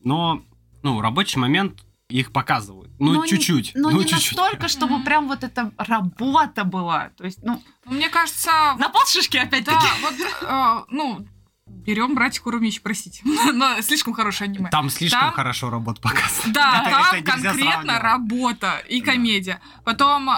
[0.01, 0.41] Но,
[0.81, 2.91] ну, рабочий момент их показывают.
[2.99, 3.71] Ну, Но не- чуть-чуть.
[3.75, 4.37] Но ну, не чуть-чуть.
[4.37, 5.03] настолько, чтобы Мгм.
[5.03, 7.09] прям вот эта работа была.
[7.17, 9.87] То есть, ну, Ну, Мне кажется, на полшишки Да, опять-таки.
[10.01, 11.27] вот, э, ну,
[11.67, 13.21] берем братья Курумич, простите.
[13.53, 14.69] Но слишком хорошее аниме.
[14.69, 16.53] Там слишком Там- хорошо работа показана.
[16.53, 18.01] Да, Это- там это конкретно сравнивать.
[18.01, 19.11] работа и Да.
[19.11, 19.59] комедия.
[19.83, 20.33] Потом э,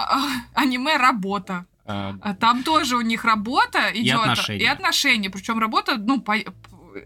[0.54, 1.66] аниме работа.
[1.86, 4.20] Э, А Там тоже у них работа идет.
[4.20, 4.64] отношения.
[4.64, 5.30] И отношения.
[5.30, 6.34] Причем работа, ну, по-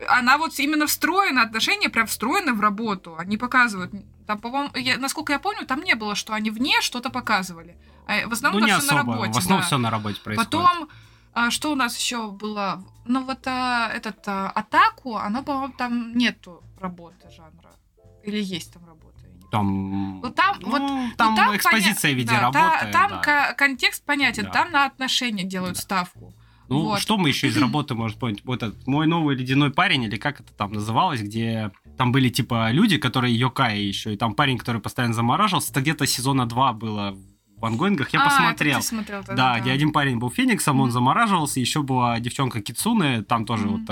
[0.09, 3.17] она вот именно встроена, отношения прям встроены в работу.
[3.19, 3.93] Они показывают.
[4.27, 7.77] Там, по-моему, я- насколько я помню, там не было, что они вне что-то показывали.
[8.07, 9.13] А в основном Ну, не все на особо.
[9.13, 9.33] работе.
[9.33, 9.67] В основном да.
[9.67, 10.51] все на работе происходит.
[10.51, 10.89] Потом,
[11.33, 12.83] а, что у нас еще было?
[13.05, 17.71] Ну, вот а, этот а, атаку, она, по-моему, там нету работы жанра.
[18.25, 18.85] Или есть там
[19.51, 22.93] Там, Ну, там, вот, ну, ну, там, там экспозиция поня- в виде да, та- работы.
[22.93, 23.17] там да.
[23.19, 24.51] ко- контекст понятен, Да.
[24.51, 25.83] там на отношения делают Да.
[25.83, 26.35] ставку.
[26.69, 27.01] Ну, Вот.
[27.01, 28.45] что мы еще из работы можем помнить?
[28.45, 32.71] Вот этот мой новый ледяной парень, или как это там называлось, где там были типа
[32.71, 37.17] люди, которые йокаи еще, и там парень, который постоянно замораживался, это где-то сезона 2 было
[37.57, 38.79] в ангоингах, я А, это посмотрел.
[38.81, 40.93] ты смотрел Да, тогда, где один парень был фениксом, он Мгм.
[40.93, 43.85] замораживался, еще была девчонка Кицуне, там тоже Мгм.
[43.85, 43.91] вот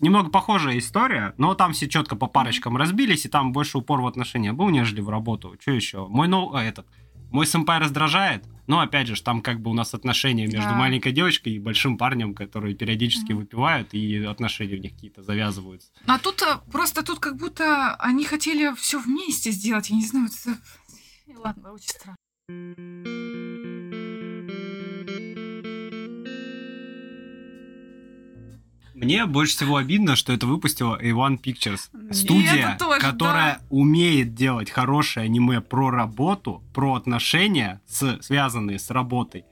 [0.00, 4.06] немного похожая история, но там все четко по парочкам разбились, и там больше упор в
[4.06, 5.56] отношения был, нежели в работу.
[5.60, 6.06] Что еще?
[6.08, 6.54] Мой нов...
[6.54, 6.86] а, этот
[7.30, 10.74] мой сэмпай раздражает, но опять же, там как бы у нас отношения между Да.
[10.74, 13.40] маленькой девочкой и большим парнем, которые периодически Мгм.
[13.42, 15.92] выпивают, и отношения в них какие-то завязываются.
[16.06, 19.90] А тут а, просто тут как будто они хотели все вместе сделать.
[19.90, 21.38] Я не знаю, вот это...
[21.38, 22.16] Ладно, очень странно.
[29.00, 32.12] Мне больше всего обидно, что это выпустила A1 Pictures.
[32.12, 39.44] Студия, тоже, которая умеет делать хорошее аниме про работу, про отношения, с, связанные с работой.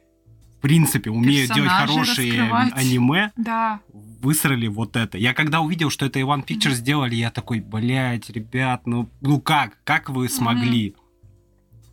[0.59, 2.73] В принципе, умеют делать Персонажей хорошие раскрывать.
[2.75, 3.81] аниме, Да.
[4.21, 5.17] высрали вот это.
[5.17, 9.79] Я когда увидел, что это A1 Pictures сделали, я такой, блядь, ребят, ну, ну как?
[9.85, 10.95] Как вы смогли?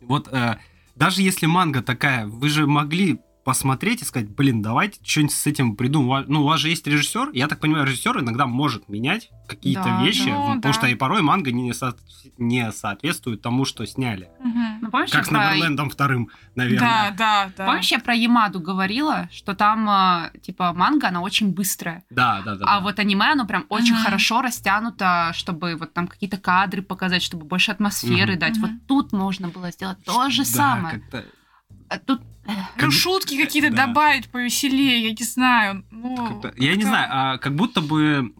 [0.02, 0.56] Вот э,
[0.94, 5.76] даже если манга такая, вы же могли посмотреть и сказать, блин, давайте что-нибудь с этим
[5.76, 6.24] придумаем.
[6.26, 7.30] Ну, у вас же есть режиссер.
[7.32, 10.32] Я так понимаю, режиссер иногда может менять какие-то Да, вещи, да.
[10.34, 10.72] Ну, потому да.
[10.72, 11.96] что и порой манга не, со-
[12.38, 14.28] не соответствует тому, что сняли.
[14.40, 14.78] Мгм.
[14.82, 17.14] Ну, помнишь, Как с про- Неверлендом вторым, Да, наверное.
[17.16, 17.66] да, да.
[17.66, 22.02] Помнишь, я про Ямаду говорила, что там, а, типа, манга, она очень быстрая.
[22.10, 22.64] Да, да, да.
[22.66, 22.80] А да.
[22.80, 24.02] вот аниме, оно прям очень Мгм.
[24.02, 28.40] хорошо растянуто, чтобы вот там какие-то кадры показать, чтобы больше атмосферы Мгм.
[28.40, 28.56] дать.
[28.56, 28.60] Мгм.
[28.62, 30.98] Вот тут можно было сделать то же Да, самое.
[30.98, 31.24] как-то-
[31.88, 33.86] А тут Ну, Как- шутки какие-то Да.
[33.88, 35.84] добавить повеселее, я не знаю.
[35.90, 38.30] Ну, как-то- Я не знаю, а как будто бы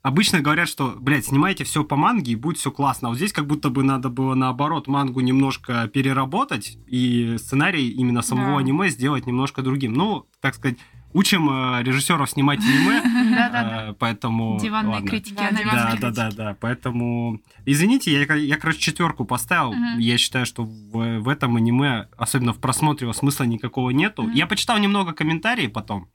[0.00, 3.08] обычно говорят, что, блядь, снимайте все по манге и будет все классно.
[3.08, 8.22] А вот здесь как будто бы надо было наоборот мангу немножко переработать и сценарий именно
[8.22, 8.58] самого Да.
[8.60, 9.92] аниме сделать немножко другим.
[9.92, 10.78] Ну, так сказать,
[11.12, 13.02] учим э, режиссеров снимать аниме,
[13.90, 14.58] э, поэтому...
[14.60, 15.34] Диванные критики.
[15.34, 16.56] Да, Да, да, да, да.
[16.60, 19.74] Поэтому, извините, я, я короче, четверку поставил.
[19.98, 24.28] Я считаю, что в, этом аниме, особенно в просмотре, его смысла никакого нету.
[24.30, 26.08] Я почитал немного комментариев потом.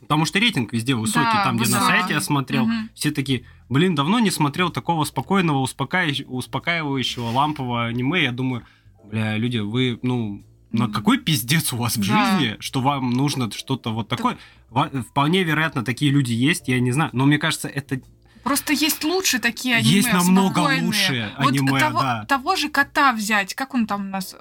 [0.00, 1.98] Потому что рейтинг везде высокий, Да, там, где на высокий.
[1.98, 2.66] сайте я смотрел.
[2.66, 2.90] Мгм.
[2.94, 8.22] Все такие, блин, давно не смотрел такого спокойного, успокаивающего, успокаивающего лампового аниме.
[8.22, 8.62] Я думаю,
[9.10, 10.92] бля, люди, вы, ну, Мгм.
[10.92, 12.38] какой пиздец у вас в Да.
[12.38, 14.36] жизни, что вам нужно что-то вот такое?
[14.70, 17.10] Ва- Вполне вероятно, такие люди есть, я не знаю.
[17.12, 18.00] Но мне кажется, это
[18.42, 20.84] Просто есть лучше такие аниме, есть намного спокойные.
[20.86, 22.24] лучше Вот аниме, того, да.
[22.26, 24.36] того же кота взять, как он там у нас,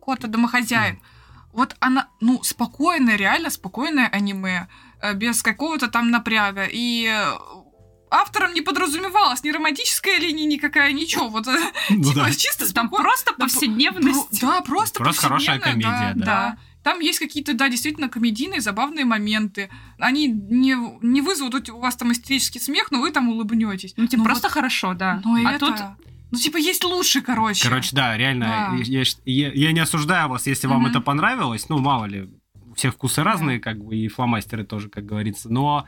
[0.00, 0.98] кота домохозяин.
[1.52, 4.68] Вот она, ну, спокойное, реально спокойное аниме,
[5.02, 6.66] э, без какого-то там напряга.
[6.70, 7.32] И э,
[8.10, 11.28] автором не подразумевалась ни романтическая линия никакая, ничего.
[11.28, 11.58] Вот э,
[11.90, 12.30] Ну типа да.
[12.32, 14.40] чисто Там просто повседневность.
[14.40, 16.24] Да, просто Просто хорошая комедия, да.
[16.24, 16.58] да.
[16.82, 19.68] Там есть какие-то, да, действительно комедийные, забавные моменты.
[19.98, 23.92] Они не, не вызовут у вас там истерический смех, но вы там улыбнетесь.
[23.98, 25.20] Ну, типа, Ну просто хорошо, да.
[25.24, 25.66] Ну, и а это...
[25.66, 25.76] тут
[26.30, 27.68] Ну, типа, есть лучше, короче.
[27.68, 28.76] Короче, да, реально, Да.
[28.82, 30.90] Я, я- я не осуждаю вас, если вам Мгм.
[30.90, 31.68] это понравилось.
[31.68, 32.30] Ну, мало ли,
[32.70, 35.50] у всех вкусы разные, как бы, и фломастеры тоже, как говорится.
[35.52, 35.86] Но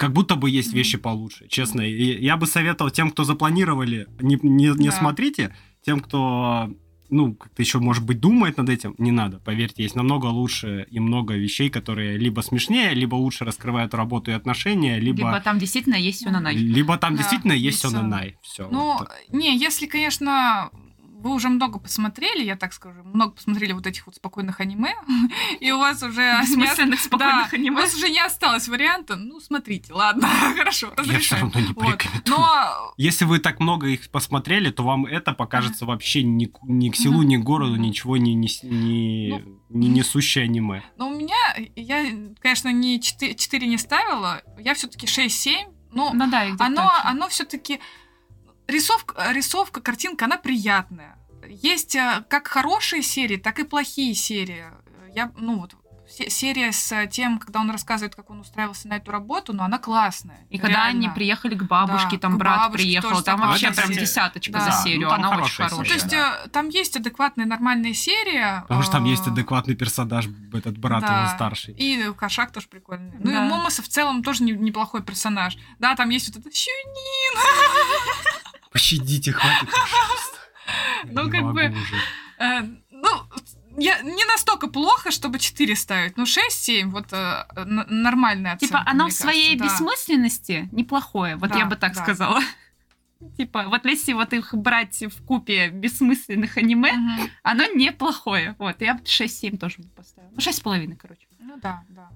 [0.00, 1.82] как будто бы есть вещи получше, честно.
[1.82, 4.92] И я бы советовал тем, кто запланировали, не, не, не Да.
[4.92, 5.54] смотрите.
[5.84, 6.70] Тем, кто,
[7.10, 9.40] ну, как-то еще, может быть, думает над этим, не надо.
[9.40, 14.34] Поверьте, есть намного лучше и много вещей, которые либо смешнее, либо лучше раскрывают работу и
[14.34, 15.18] отношения, либо...
[15.18, 16.56] либо там действительно есть все на най.
[16.56, 18.38] Либо там Да, действительно есть все на най.
[18.40, 18.68] Все.
[18.70, 20.70] Ну, не, если, конечно,
[21.20, 24.94] вы уже много посмотрели, я так скажу, много посмотрели вот этих вот спокойных аниме,
[25.60, 26.40] и у вас уже...
[26.40, 27.76] Бессмысленных спокойных Да, у аниме.
[27.76, 31.42] вас уже не осталось варианта, ну, смотрите, ладно, хорошо, я все разрешаю.
[31.42, 31.74] равно не.
[32.26, 36.88] Но Если вы так много их посмотрели, то вам это покажется вообще ни, к- ни
[36.90, 40.82] к селу, ни к городу, ничего не, не, с- не, Ну, не несущее аниме.
[40.96, 41.36] Но у меня,
[41.76, 42.04] я,
[42.40, 45.72] конечно, не 4, 4 не ставила, я все-таки 6-7.
[45.92, 47.80] Ну, Ну да, оно, оно все-таки...
[48.70, 51.16] Рисовка, рисовка, картинка, она приятная.
[51.48, 54.64] Есть э, как хорошие серии, так и плохие серии.
[55.14, 55.74] Я, ну вот,
[56.08, 59.78] се- серия с тем, когда он рассказывает, как он устраивался на эту работу, но она
[59.78, 60.46] классная.
[60.50, 61.14] И когда они реально.
[61.14, 64.00] приехали к бабушке, Да, там к брат бабушке приехал, тоже там вообще прям серия.
[64.00, 64.60] десяточка Да.
[64.60, 67.94] за Ну, серию, там она очень хорошая Ну, то есть э, там есть адекватная нормальная
[67.94, 68.60] серия.
[68.62, 71.20] Потому что там есть э, адекватный персонаж, этот брат да.
[71.22, 71.74] его старший.
[71.74, 73.12] И Кошак тоже прикольный.
[73.18, 73.46] Ну Да.
[73.46, 75.56] и Момоса в целом тоже не- неплохой персонаж.
[75.80, 77.34] Да, там есть вот это Щунин.
[78.70, 80.38] Пощадите, хватит, пожалуйста.
[81.04, 81.74] Ну, как бы.
[82.38, 82.60] Э,
[82.90, 83.08] Ну,
[83.76, 86.16] я не настолько плохо, чтобы 4 ставить.
[86.16, 88.78] Ну, 6-7, вот э, нормальная оценка.
[88.78, 89.84] Типа, оно мне в своей кажется, да.
[89.90, 92.02] бессмысленности неплохое, вот Да, я бы так да.
[92.02, 92.40] сказала.
[93.36, 96.92] Типа, вот если вот их брать в купе бессмысленных аниме,
[97.42, 98.54] оно неплохое.
[98.58, 100.30] Вот, я бы 6-7 тоже бы поставила.
[100.32, 101.26] Ну, 6,5, короче.
[101.38, 102.10] Ну да, да.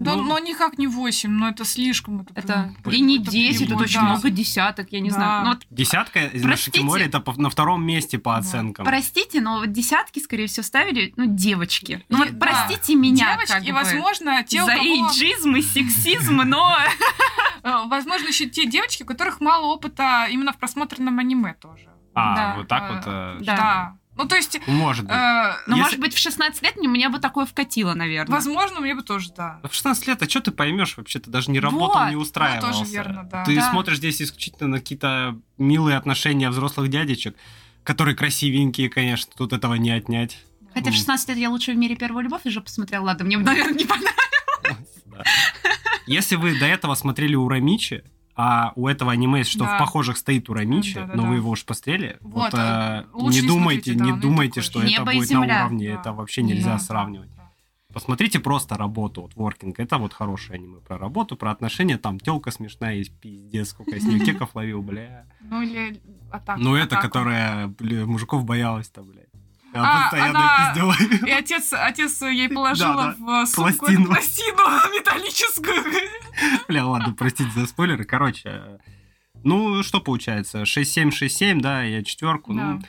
[0.00, 2.26] Да, Ну, но никак не 8, но это слишком.
[2.34, 4.06] Это, Это прям и не какой-то 10, это очень да.
[4.06, 5.14] много десяток, я не Да.
[5.16, 5.46] знаю.
[5.46, 6.46] Вот Десятка из Простите.
[6.48, 8.38] нашей Кимори это на втором месте по Да.
[8.38, 8.84] оценкам.
[8.84, 12.04] Простите, но вот десятки, скорее всего, ставили, ну, девочки.
[12.08, 12.46] Ну, вот да.
[12.46, 14.84] простите меня, Девочки, как и, бы, возможно, те, у за кого...
[14.84, 16.76] эйджизм и сексизм, но...
[17.62, 21.88] э, Возможно, еще те девочки, у которых мало опыта именно в просмотренном аниме тоже.
[22.14, 22.54] А, Да.
[22.56, 23.02] вот так вот.
[23.06, 23.56] э, Да.
[23.56, 23.96] Да.
[24.16, 25.14] Ну, то есть, Может быть.
[25.14, 28.32] э, Ну, Если- может быть, в 16 лет мне, бы такое вкатило, наверное.
[28.34, 29.60] возможно, мне бы тоже, да.
[29.68, 31.18] В 16 лет, а что ты поймешь вообще?
[31.18, 32.78] Ты даже не работал, Вот, не ну, устраивался.
[32.80, 33.44] тоже верно, да.
[33.44, 33.70] Ты Да.
[33.70, 37.34] смотришь здесь исключительно на какие-то милые отношения взрослых дядечек,
[37.82, 40.38] которые красивенькие, конечно, тут этого не отнять.
[40.74, 43.04] Хотя в 16 лет я лучше в мире первую любовь уже посмотрела.
[43.06, 44.14] Ладно, мне, наверное, не понравилось.
[46.06, 48.04] Если вы до этого смотрели Урамичи,
[48.36, 49.76] а у этого аниме что Да.
[49.76, 51.14] в похожих стоит Урамичи, Да-да-да.
[51.22, 54.82] но вы его уж посмотрели, вот, Вот, лучше не думайте, смотрите, да, не думайте, что
[54.82, 55.60] это будет на земля.
[55.66, 56.00] уровне, Да.
[56.00, 57.28] это вообще нельзя Да, сравнивать.
[57.36, 57.42] да.
[57.92, 62.50] Посмотрите просто работу, вот Working, это вот хорошее аниме про работу, про отношения, там телка
[62.50, 65.26] смешная есть, пиздец, сколько я с нее кеков ловил, бля.
[65.42, 66.00] Ну или
[66.32, 66.60] атака.
[66.60, 69.28] Ну это, которая, бля, мужиков боялась-то, блядь.
[69.74, 71.26] Она А, постоянно она- пиздела.
[71.26, 74.06] И отец, отец ей положила Да, в сумку Пластину.
[74.06, 74.56] пластину
[74.94, 75.82] металлическую.
[76.68, 78.04] Бля, ладно, простите за спойлеры.
[78.04, 78.78] Короче, э,
[79.42, 80.62] ну, что получается?
[80.64, 82.54] 6-7, 6-7, да, я четверку.
[82.54, 82.62] Да.
[82.62, 82.82] Ну,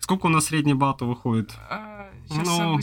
[0.00, 1.52] сколько у нас средний балл-то выходит?
[1.70, 2.78] Э, Сейчас Ну,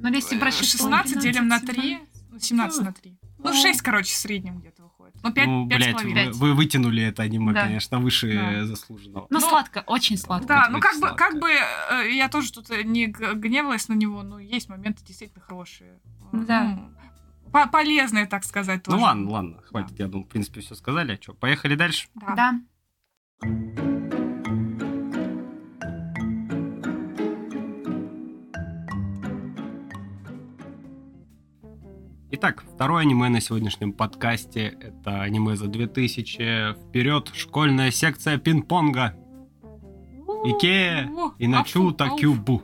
[0.00, 1.98] Ну, если брать 16 делим на 3,
[2.38, 2.44] 17.
[2.48, 3.18] 17 на 3.
[3.38, 3.52] Ну, Ну.
[3.62, 4.77] 6, короче, в среднем где-то.
[5.22, 7.64] Ну, 5, ну, блядь, вы, вы вытянули это аниме, Да.
[7.64, 8.64] конечно, выше Да.
[8.66, 9.26] заслуженного.
[9.30, 10.46] Ну, Ну, сладко, очень сладко.
[10.48, 13.94] Да, это ну как бы, как бы э, я тоже тут э, не гневалась на
[13.94, 15.98] него, но есть моменты действительно хорошие.
[16.32, 16.64] Э, Да.
[17.44, 18.96] ну, по- полезные, так сказать, тоже.
[18.96, 21.12] Ну ладно, ладно, хватит, я думаю, в принципе, все сказали.
[21.18, 22.08] А что, поехали дальше?
[22.14, 22.34] Да.
[23.42, 23.97] Да.
[32.40, 36.74] Итак, второе аниме на сегодняшнем подкасте это аниме за 2000.
[36.74, 39.16] Вперед, школьная секция пинг-понга.
[40.44, 42.20] Икея и Начута ауф.
[42.20, 42.62] Кюбу.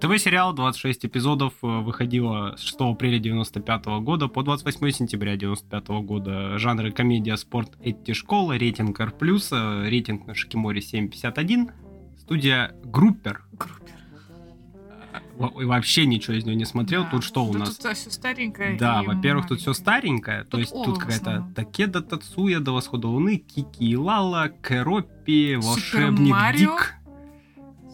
[0.00, 6.58] ТВ-сериал 26 эпизодов э, выходило с 6 апреля 95 года по 28 сентября 95 года.
[6.58, 11.70] Жанры комедия, спорт, эти школы, рейтинг R+, э, рейтинг на Шикиморе 7.51.
[12.18, 13.44] Студия Группер.
[13.52, 13.94] Группер.
[15.38, 17.04] Вообще ничего из нее не смотрел.
[17.04, 17.10] Да.
[17.10, 17.76] Тут что у Да нас?
[17.76, 18.76] Тут все старенькое.
[18.78, 21.48] Да, во-первых, тут все старенькое, то Тут есть Ова тут какая-то.
[21.54, 26.76] Такеда Тацуя до восхода луны, Кики и Лала, Кэроппи, волшебник Марио.
[26.76, 26.94] Дик,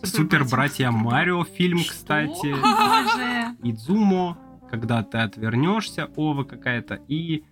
[0.05, 1.91] Супер братья Марио фильм, Что?
[1.91, 3.57] кстати, Боже.
[3.63, 4.39] Идзумо,
[4.71, 7.45] когда ты отвернешься, Ова какая-то, и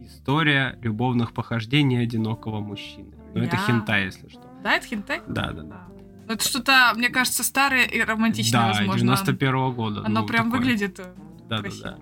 [0.00, 3.14] история любовных похождений одинокого мужчины.
[3.34, 3.62] Но это Я.
[3.62, 4.42] хентай, если что.
[4.62, 5.20] Да, это хентай?
[5.28, 5.88] Да, да, да.
[6.32, 9.00] Это что-то, мне кажется, старое и романтичное, Да, возможно.
[9.16, 10.02] 91 года.
[10.04, 10.60] Оно ну, прям такое.
[10.60, 11.04] выглядит э,
[11.48, 11.88] Да, да, красиво.
[11.90, 11.98] да.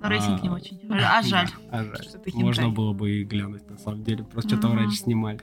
[0.00, 0.80] Но рейтинг А, не очень.
[0.90, 1.48] А жаль.
[1.70, 2.06] А жаль.
[2.34, 4.24] Можно было бы и глянуть, на самом деле.
[4.24, 4.76] Просто что-то Мгм.
[4.78, 5.40] раньше снимали.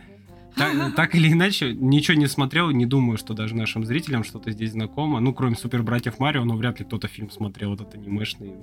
[0.56, 4.72] Так, так или иначе, ничего не смотрел, не думаю, что даже нашим зрителям что-то здесь
[4.72, 5.20] знакомо.
[5.20, 8.54] Ну, кроме Супер Братьев Марио, но вряд ли кто-то фильм смотрел, вот этот анимешный.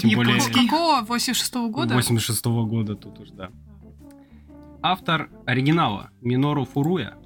[0.00, 0.40] Тем более.
[0.40, 1.02] Какого?
[1.02, 1.94] 86 года?
[1.94, 3.50] 86 года тут уж, да.
[4.82, 7.16] Автор оригинала Минору Фуруя.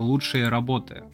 [0.00, 1.04] Лучшие работы.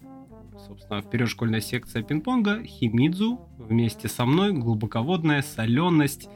[0.64, 6.28] Собственно, вперед школьная секция пинг-понга, Химидзу, вместе со мной, глубоководная, соленость,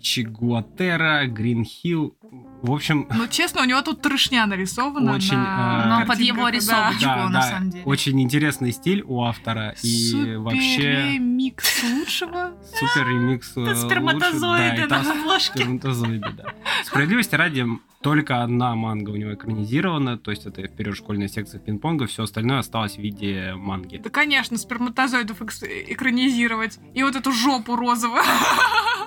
[0.00, 2.16] Чигуатера, Гринхилл.
[2.62, 6.48] В общем, Ну, честно, у него тут трешня нарисована Очень, на а, Но под его
[6.48, 7.84] рисовочку, да, на да, самом деле.
[7.84, 9.74] очень интересный стиль у автора.
[9.82, 12.52] И Супер вообще микс лучшего.
[12.78, 13.56] супер ремикс.
[13.56, 15.58] э, Это лучше- сперматозоиды на там обложке.
[15.58, 16.44] Сперматозоиды, да.
[16.84, 17.66] Справедливости ради,
[18.02, 22.58] только одна манга у него экранизирована, то есть это вперед школьная секция пинг-понга, все остальное
[22.58, 23.98] осталось в виде манги.
[23.98, 26.78] Да, конечно, сперматозоидов экранизировать.
[26.94, 28.22] И вот эту жопу розовую.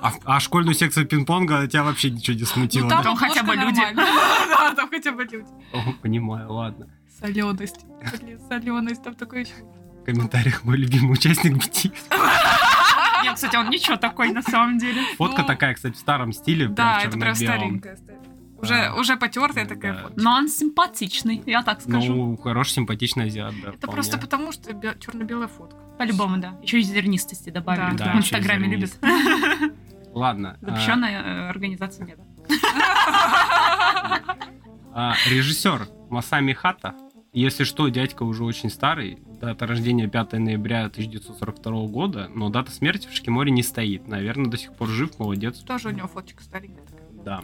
[0.03, 3.03] А, а школьную секцию пинг-понга тебя вообще ничего не смутило, Ну, да?
[3.03, 3.81] Там хотя бы люди.
[3.95, 5.45] Да, там хотя бы люди.
[5.71, 6.87] О, Понимаю, ладно.
[7.19, 7.85] Соленость.
[8.21, 9.01] Блин, соленость.
[9.03, 11.93] Там такой В комментариях мой любимый участник BTS.
[13.23, 15.01] Нет, кстати, он ничего такой на самом деле.
[15.17, 17.97] Фотка Ну, такая, кстати, в старом стиле, Да, это прям старенькая.
[18.57, 20.01] Уже, уже потертая такая Да.
[20.03, 20.21] фотка.
[20.21, 22.13] Но он симпатичный, я так скажу.
[22.15, 23.69] Ну, хороший, симпатичный азиат, да.
[23.69, 23.93] Это вполне.
[23.93, 25.77] просто потому, что черно-белая фотка.
[25.97, 26.57] По-любому, да.
[26.63, 27.95] Еще и зернистости добавили.
[27.97, 29.73] Да, в Инстаграме еще любят.
[30.13, 30.57] Ладно.
[30.61, 32.19] а, Запрещенная э, организация нет.
[34.95, 36.93] А, режиссер Масами Хата.
[37.33, 39.17] Если что, дядька уже очень старый.
[39.41, 44.07] Дата рождения 5 ноября 1942 года, но дата смерти в Шикиморе не стоит.
[44.07, 45.57] Наверное, до сих пор жив, молодец.
[45.59, 46.85] Тоже у него фоточка старенькая.
[47.25, 47.41] Да.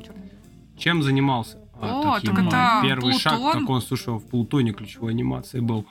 [0.78, 1.58] Чем занимался?
[1.82, 5.88] О, таким, так это Первый шаг, так он, слушай, в Плутоне ключевой анимации был.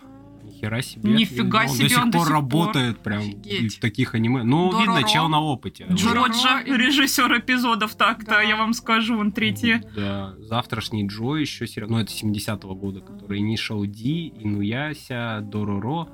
[0.58, 1.12] Нихера себе.
[1.12, 2.42] Нифига он себе, до сих он до пор сих пор.
[2.42, 3.76] работает прям Офигеть.
[3.76, 4.42] в таких аниме.
[4.42, 4.94] Ну, Дороро.
[4.96, 5.86] видно, чел на опыте.
[5.90, 8.42] Джорджа, режиссер эпизодов так-то, Да.
[8.42, 9.80] я вам скажу, он третий.
[9.94, 13.40] Да, завтрашний Джо еще сериал, ну это 70-го года, который
[13.86, 16.08] D, Инуяся, Дороро,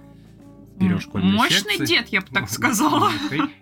[0.77, 1.87] берешь школьные Мощный секции.
[1.87, 3.11] дед, я бы так сказала.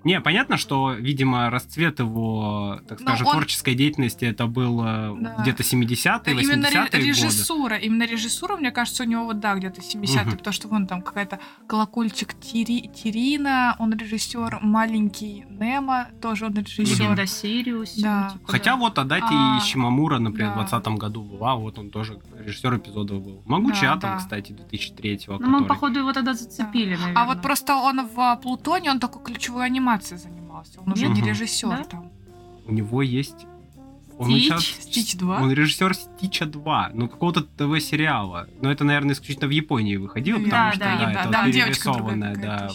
[0.05, 5.37] Не, понятно, что, видимо, расцвет его, так Но скажем, он- творческой деятельности это было Да.
[5.43, 6.99] где-то 70-е, Именно 80-е ре- годы.
[7.09, 10.39] режиссура, именно режиссура, мне кажется, у него вот, да, где-то 70-е, Мгм.
[10.39, 17.01] потому что вон там какая-то колокольчик Тири, Тирина, он режиссер, маленький Немо, тоже он режиссер.
[17.01, 17.95] Легенда Сириус.
[17.97, 18.31] Да.
[18.33, 20.63] типа, Хотя вот отдать А, и Шимамура, например, да.
[20.65, 23.43] в 20 году была, вот он тоже режиссер эпизодов был.
[23.47, 24.17] Могучий Да, атом, да.
[24.19, 27.23] кстати, 2003-го, Ну, мы, который- походу, его тогда зацепили, наверное.
[27.23, 30.81] А вот просто он в Плутоне, он только ключевой анимацией занимался.
[30.81, 31.85] Он уже не режиссер Да?
[31.85, 32.11] там.
[32.67, 33.47] у него есть...
[34.19, 34.45] Он Стич.
[34.45, 35.41] сейчас Стич 2.
[35.41, 38.47] Он режиссер Стича 2, ну какого-то ТВ-сериала.
[38.61, 41.43] Но это, наверное, исключительно в Японии выходило, потому да, что да, да, да, это да,
[41.43, 42.71] вот перерисованное, да,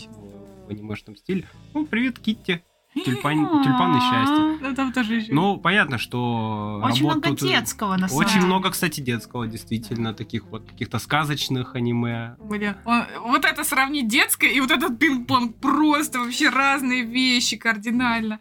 [0.67, 1.47] в анимешном стиле.
[1.73, 2.63] Ну, привет, Китти.
[3.06, 4.58] Тюльпан, тюльпаны счастья.
[4.62, 5.34] Да, там тоже еще.
[5.34, 10.45] Ну, понятно, что Очень много тут- детского, на самом Очень много, кстати, детского, действительно, таких
[10.45, 12.36] вот каких-то сказочных аниме.
[12.39, 18.39] Блин, вот это сравнить детское и вот этот пинг-понг просто вообще разные вещи кардинально.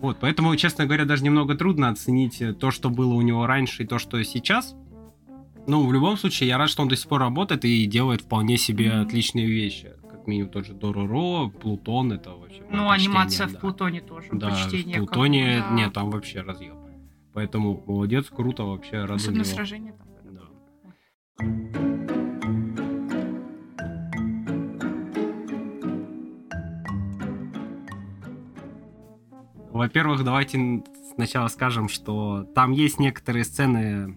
[0.00, 3.84] Вот, поэтому, честно говоря, даже немного трудно оценить э, то, что было у него раньше
[3.84, 4.74] и то, что сейчас.
[5.68, 8.58] Ну, в любом случае, я рад, что он до сих пор работает и делает вполне
[8.58, 9.02] себе Мгм.
[9.06, 9.92] отличные вещи.
[10.22, 12.62] Как минимум тот же Дороро, Плутон, это вообще...
[12.70, 13.58] Ну, анимация почтение, в да.
[13.58, 14.28] Плутоне тоже.
[14.30, 15.74] Да, в Плутоне, да.
[15.74, 16.76] нет, там вообще разъем.
[17.32, 20.06] Поэтому молодец, круто, вообще Особенно сражение там.
[20.30, 20.42] Да.
[29.72, 30.84] Во-первых, давайте
[31.16, 34.16] сначала скажем, что там есть некоторые сцены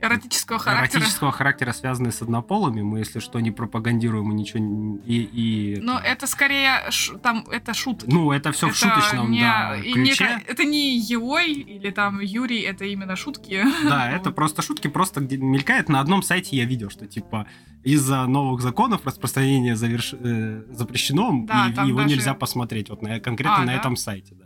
[0.00, 1.00] Эротического характера.
[1.00, 2.82] эротического характера, связанные с однополыми.
[2.82, 7.46] Мы, если что, не пропагандируем и ничего не- и, и Но это скорее ш- там
[7.50, 8.06] это шутки.
[8.08, 10.26] ну это все в Это шуточном не- да, и не ключе.
[10.26, 13.64] ка- это не Еой или там Юрий, это именно шутки.
[13.84, 15.88] Да, это просто шутки, просто где мелькает.
[15.88, 17.46] На одном сайте я видел, что типа
[17.82, 20.12] из-за новых законов распространение заверш...
[20.18, 22.90] э, запрещено, Да, и его даже- нельзя посмотреть.
[22.90, 23.74] Вот на, конкретно А, на да?
[23.74, 24.44] этом сайте, да.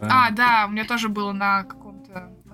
[0.00, 1.64] А, Э, да, у меня тоже было на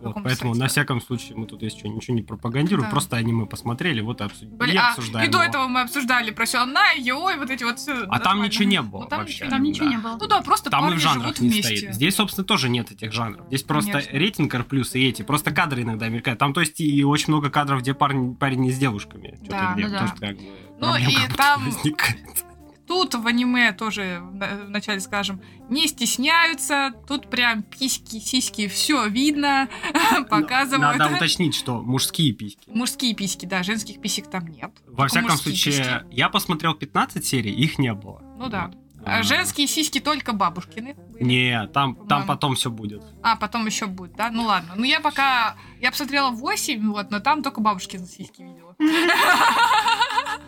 [0.03, 0.67] вот, поэтому сайте, на да.
[0.69, 2.91] всяком случае мы тут, если что, ничего не пропагандируем, Да.
[2.91, 5.49] просто аниме посмотрели, вот и, обсудили, Блин, и а, обсуждаем и до его.
[5.51, 8.05] этого мы обсуждали про Сённа, Йой, вот эти вот все.
[8.09, 9.35] А там ничего не было там вообще.
[9.37, 9.91] ничего Там не ничего да.
[9.93, 10.17] не было.
[10.21, 11.77] Ну да, просто Там и парни в жанрах живут не вместе.
[11.77, 11.95] стоит.
[11.95, 13.47] Здесь, собственно, тоже нет этих жанров.
[13.49, 14.19] Здесь просто Конечно.
[14.19, 15.23] рейтинг R+, и эти.
[15.23, 16.39] Просто кадры иногда мелькают.
[16.39, 19.39] Там, то есть, и очень много кадров, где парень, парень не с девушками.
[19.43, 19.99] Да, ну да.
[20.01, 20.43] тоже как бы
[20.81, 22.45] Ну и там- возникает.
[22.91, 29.69] Тут в аниме тоже в- вначале скажем, не стесняются, тут прям письки, сиськи, все видно,
[30.29, 30.99] показывают.
[30.99, 32.69] Надо уточнить, что мужские письки.
[32.69, 34.73] Мужские письки, да, женских писек там нет.
[34.89, 38.21] Во всяком случае, я посмотрел 15 серий, их не было.
[38.37, 38.73] Ну да.
[39.07, 40.95] А А, женские сиськи только бабушкины.
[40.95, 41.23] были.
[41.25, 43.03] Не, там, там потом все будет.
[43.23, 44.31] А, потом еще будет, да?
[44.31, 44.75] Ну ладно.
[44.77, 45.55] Ну я пока...
[45.81, 48.75] Я посмотрела 8, вот, но там только бабушкины сиськи видела.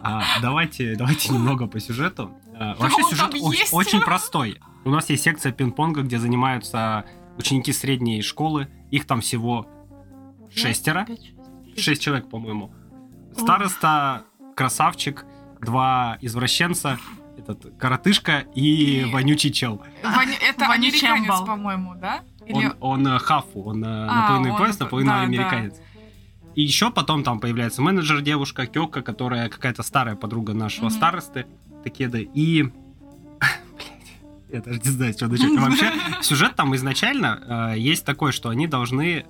[0.03, 2.30] А, давайте, давайте немного по сюжету.
[2.59, 3.72] А, вообще сюжет там оч- есть?
[3.72, 4.59] очень простой.
[4.84, 7.05] У нас есть секция пинг-понга, где занимаются
[7.38, 8.68] ученики средней школы.
[8.90, 9.66] Их там всего
[10.55, 11.07] шестеро.
[11.76, 12.72] Шесть человек, по-моему.
[13.36, 14.24] Староста,
[14.57, 15.24] красавчик,
[15.61, 16.98] два извращенца,
[17.38, 19.80] этот коротышка и И- вонючий чел.
[20.03, 21.46] Ваня- Это Вонючий американец, амбал.
[21.46, 22.20] по-моему, да?
[22.46, 22.66] Или...
[22.66, 25.70] Он, он э, хафу, он э, А, наполовину японец, нап- наполовину да, да.
[26.55, 30.94] И еще потом там появляется менеджер девушка Кёка, которая какая-то старая подруга нашего Мгм.
[30.94, 31.46] старосты
[31.82, 32.18] Такеда.
[32.18, 32.64] И...
[34.53, 35.50] Я даже не знаю, что начать.
[35.59, 39.24] Вообще, сюжет там изначально э, есть такой, что они должны...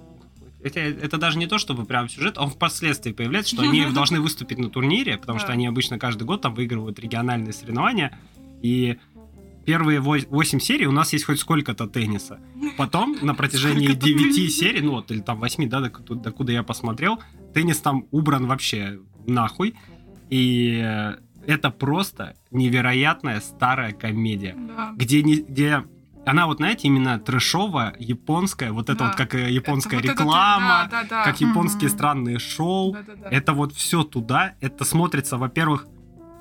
[0.65, 4.59] Это, это даже не то, чтобы прям сюжет, он впоследствии появляется, что они должны выступить
[4.59, 8.19] на турнире, потому что они обычно каждый год там выигрывают региональные соревнования.
[8.63, 8.99] И
[9.65, 12.39] первые 8 серий у нас есть хоть сколько-то тенниса.
[12.77, 14.57] Потом на протяжении Сколько-то 9 тенниса.
[14.59, 17.19] серий, ну вот, или там 8, да, докуда, я посмотрел,
[17.55, 19.75] теннис там убран вообще нахуй.
[20.31, 20.77] И
[21.47, 24.93] это просто невероятная старая комедия, Да.
[24.97, 25.85] где, не, где
[26.25, 29.07] она вот, знаете, именно трэшовая, японская, вот это Да.
[29.09, 31.25] вот как э, японская Это вот это- реклама, да, да, да.
[31.25, 31.97] как японские Мгм.
[31.99, 32.93] странные шоу.
[32.93, 33.29] Да-да-да.
[33.29, 34.55] Это вот все туда.
[34.61, 35.87] Это смотрится, во-первых,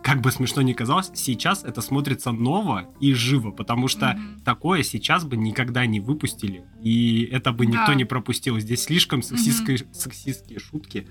[0.03, 4.41] как бы смешно ни казалось, сейчас это смотрится ново и живо, потому что Мгм.
[4.43, 7.95] такое сейчас бы никогда не выпустили, и это бы никто Да.
[7.95, 8.59] не пропустил.
[8.59, 11.07] Здесь слишком сексистские, сексистские шутки.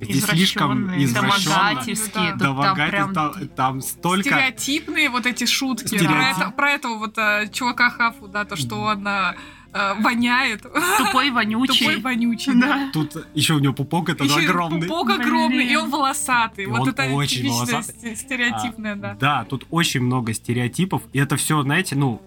[0.00, 1.54] Здесь слишком извращенно.
[1.54, 2.34] домогательские.
[2.36, 4.28] Да, тут там прям там, столько...
[4.28, 5.86] Стереотипные вот эти шутки.
[5.86, 6.10] Стереотип.
[6.10, 9.34] Про, это- про этого вот э, чувака Хафу, да, то, что он э,
[9.76, 10.62] э, воняет.
[10.98, 11.86] Тупой, вонючий.
[11.86, 12.52] Тупой, вонючий.
[12.54, 12.66] да.
[12.66, 12.90] Да.
[12.92, 14.88] Тут еще у него пупок этот Еще огромный.
[14.88, 15.68] пупок огромный, Блин.
[15.72, 16.64] и он волосатый.
[16.64, 17.94] И вот он это очень волосатый.
[17.94, 19.16] сте- стереотипное, да.
[19.20, 22.22] Да, тут очень много стереотипов, и это все, знаете, ну,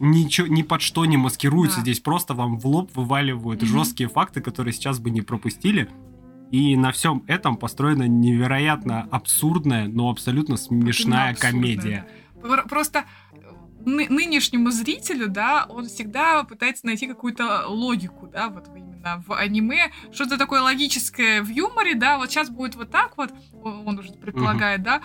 [0.00, 1.78] ничего, ни под что не маскируется.
[1.78, 1.82] Да.
[1.82, 3.70] Здесь просто вам в лоб вываливают Мгм.
[3.70, 5.88] жесткие факты, которые сейчас бы не пропустили.
[6.52, 12.06] И на всем этом построена невероятно абсурдная, но абсолютно смешная Абсурдное, комедия.
[12.42, 12.62] да.
[12.68, 13.04] Просто
[13.84, 19.90] ны- нынешнему зрителю, да, он всегда пытается найти какую-то логику, да, вот именно в аниме,
[20.12, 24.82] что-то такое логическое в юморе, да, вот сейчас будет вот так вот, он уже предполагает,
[24.82, 25.02] да,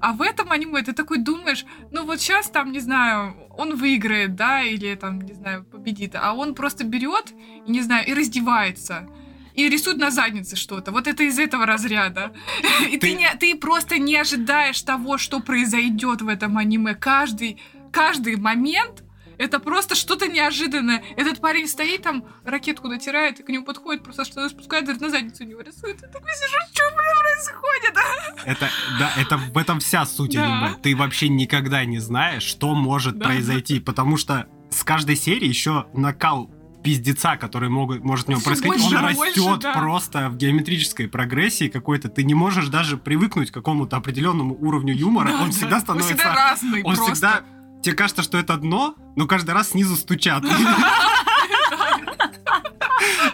[0.00, 4.34] а в этом аниме ты такой думаешь, ну вот сейчас там, не знаю, он выиграет,
[4.34, 7.32] да, или там, не знаю, победит, а он просто берет,
[7.66, 9.08] и, не знаю, и раздевается.
[9.54, 10.92] И рисует на заднице что-то.
[10.92, 12.34] Вот это из этого разряда.
[12.90, 16.94] И ты, Ты- не, ты просто не ожидаешь того, что произойдет в этом аниме.
[16.94, 17.58] Каждый,
[17.96, 19.02] каждый момент
[19.38, 21.02] это просто что-то неожиданное.
[21.16, 25.10] Этот парень стоит там, ракетку натирает, и к нему подходит, просто что-то спускает, говорит, на
[25.10, 26.00] задницу у него рисует.
[26.02, 27.96] Я такой сижу, что, блин, происходит?
[28.44, 30.44] Это, да, это в этом вся суть Да.
[30.44, 30.78] аниме.
[30.82, 33.26] Ты вообще никогда не знаешь, что может Да.
[33.26, 36.50] произойти, потому что с каждой серии еще накал
[36.86, 39.72] пиздеца, который могут, может в нем происходить, больше он и больше, растет да.
[39.72, 42.08] просто в геометрической прогрессии какой-то.
[42.08, 45.28] Ты не можешь даже привыкнуть к какому-то определенному уровню юмора.
[45.28, 45.56] Да, он да.
[45.56, 46.12] всегда становится...
[46.12, 47.12] Он всегда разный он просто.
[47.12, 47.44] всегда...
[47.86, 50.42] Тебе кажется, что это дно, но каждый раз снизу стучат.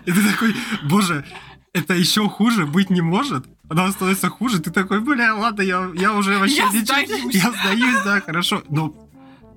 [0.04, 1.24] И ты такой, боже,
[1.72, 3.46] это еще хуже быть не может.
[3.70, 7.34] Она становится хуже, ты такой, бля, ладно, я, я уже вообще Я ничего- сдаюсь.
[7.34, 8.62] Я сдаюсь, да, хорошо.
[8.68, 8.92] Но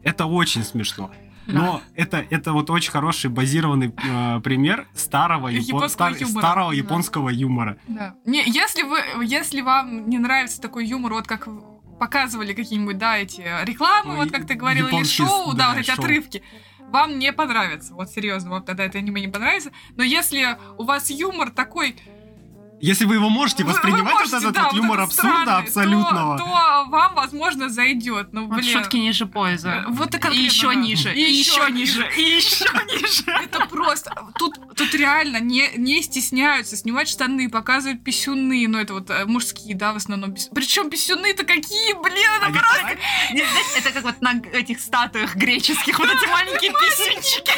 [0.02, 1.12] это очень смешно.
[1.46, 6.41] Но это, это вот очень хороший базированный э, пример старого, япон- Японского стар- юмора.
[6.41, 6.76] старого Да.
[6.78, 7.78] японского юмора.
[7.88, 8.16] Да.
[8.26, 11.48] Не, если вы, если вам не нравится такой юмор, вот как
[12.00, 15.80] показывали какие-нибудь, да, эти рекламы, Ой, вот как ты говорил, или шоу, да, да, вот
[15.80, 16.04] эти шоу.
[16.04, 16.43] отрывки,
[16.80, 17.93] вам не понравится.
[17.93, 19.72] Вот серьезно, вам тогда это аниме не понравится.
[19.96, 21.96] Но если у вас юмор такой...
[22.82, 25.42] Если вы его можете вы- вы воспринимать можете, вот этот да, вот юмор этот абсурда
[25.42, 26.38] странный, абсолютного.
[26.38, 28.34] То, то вам, возможно, зайдет.
[28.34, 28.78] Ну, Вот блин.
[28.78, 29.86] шутки ниже пояса.
[29.88, 30.76] Вот и и еще да.
[30.76, 33.24] ниже, И и еще ниже, и еще ниже.
[33.44, 34.14] Это просто...
[34.38, 38.68] Тут, тут реально не, не стесняются снимать штаны, показывают писюны.
[38.68, 40.36] Ну, это вот э, мужские, да, в основном.
[40.54, 42.98] Причем писюны-то какие, блин, это Они- просто...
[43.34, 43.48] Нет,
[43.78, 47.52] это как вот на этих статуях греческих, вот эти маленькие писюнчики.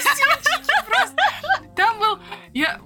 [1.75, 2.19] Там был...
[2.53, 2.79] Я...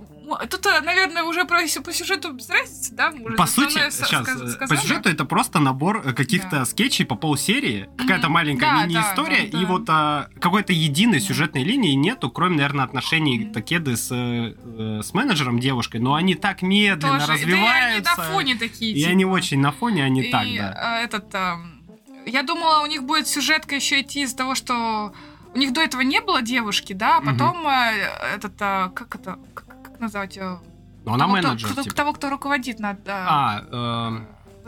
[0.49, 3.09] Тут, э, наверное, уже про, по сюжету без разницы, да?
[3.09, 4.79] Уже По сути, сейчас, сказ- э, по сказали.
[4.79, 6.65] сюжету это просто набор э, каких-то Да.
[6.65, 8.33] скетчей по полсерии, какая-то Мгм.
[8.33, 9.67] маленькая Да, мини-история, да, да, и да.
[9.67, 11.25] вот а, какой-то единой Да.
[11.25, 13.53] сюжетной линии нету, кроме, наверное, отношений Мгм.
[13.53, 17.33] Такеды с, с менеджером девушкой, но они так медленно Тоже.
[17.33, 17.71] развиваются.
[17.81, 19.11] Да и они на фоне такие, и типа.
[19.11, 21.01] они очень на фоне, они И, так, да.
[21.01, 21.33] этот...
[21.33, 21.83] эм,
[22.25, 25.11] Я думала, у них будет сюжетка еще идти из того, что
[25.53, 29.37] у них до этого не было девушки, да, а потом э, этот, э, как это,
[29.53, 29.65] как
[30.01, 30.57] назвать, э,
[31.05, 31.95] Но она того, кто- менеджер, кто- типа.
[31.95, 33.61] того, кто руководит над, э, А,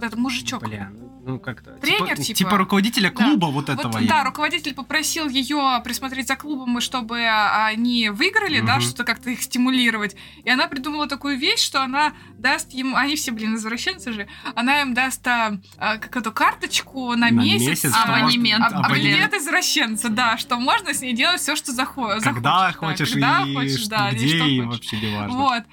[0.04, 0.68] вот этот мужичок.
[0.68, 0.92] бля,
[1.26, 1.72] ну как-то...
[1.76, 2.38] Тренер, типа, типа?
[2.38, 3.16] типа руководителя Да.
[3.26, 4.02] клуба вот Вот, этого.
[4.02, 8.82] да, руководитель попросил ее присмотреть за клубом, и чтобы они выиграли, да, Мгм.
[8.82, 10.16] что-то как-то их стимулировать.
[10.44, 14.82] И она придумала такую вещь, что она даст им, они все, блин, извращенцы же, она
[14.82, 18.86] им даст а, а, как эту карточку на, На месяц, месяц, а, что абонемент, аб-
[18.86, 19.34] абонемент.
[19.34, 22.24] извращенца, да, что можно с ней делать все, что захо- захочешь.
[22.24, 24.66] Когда да, хочешь когда и хочешь, что- да, где, что и хочешь.
[24.76, 25.38] вообще не важно.
[25.38, 25.64] Вот.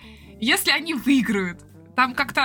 [0.41, 1.61] Если они выиграют,
[2.01, 2.41] там как-то...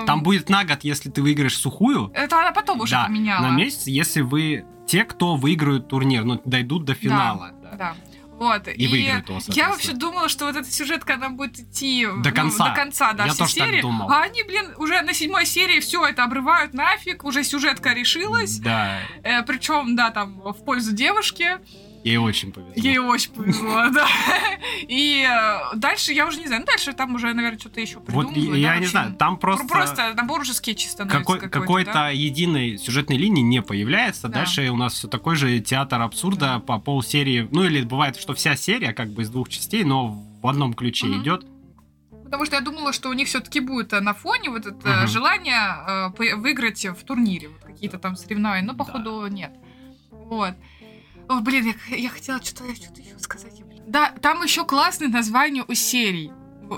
[0.00, 3.46] эм, Там будет на год, если ты выиграешь сухую, Это она потом уже да, поменяла.
[3.48, 7.52] на месяц, если вы те, кто выиграют турнир, ну, дойдут до финала.
[7.62, 7.70] да.
[7.76, 7.94] Да.
[8.38, 8.66] Вот.
[8.66, 12.34] И выиграют его, Я вообще думала, что вот эта сюжетка, она будет идти До ну,
[12.34, 12.68] конца.
[12.70, 13.80] до конца, да, Я все тоже так серии.
[13.80, 14.10] думал.
[14.10, 18.58] А они, блин, уже на седьмой серии все это обрывают нафиг, уже сюжетка решилась.
[18.58, 18.98] Да,
[19.46, 21.58] причем, да, там, в пользу девушки.
[22.04, 22.72] Ей очень повезло.
[22.76, 24.06] Ей очень повезло, да.
[24.88, 28.28] И э, дальше, я уже не знаю, ну, дальше там уже, наверное, что-то еще Вот
[28.28, 28.58] придумывают.
[28.60, 32.10] я да, не знаю, там просто, Просто набор уже скетчей становится какой- какой-то, да.
[32.10, 34.28] единой сюжетной линии не появляется.
[34.28, 34.40] Да.
[34.40, 36.58] Дальше у нас все такой же театр абсурда Да.
[36.60, 37.48] по полсерии.
[37.50, 41.06] Ну или бывает, что вся серия как бы из двух частей, но в одном ключе
[41.08, 41.46] идет.
[42.24, 45.06] Потому что я думала, что у них все-таки будет э, на фоне вот это Мгм.
[45.08, 49.52] желание э, выиграть в турнире, вот какие-то там соревнования, но походу нет.
[50.10, 50.54] Вот.
[51.28, 53.52] О, блин, я, я хотела что-то что еще сказать.
[53.86, 56.32] Да, там еще классное название у серий.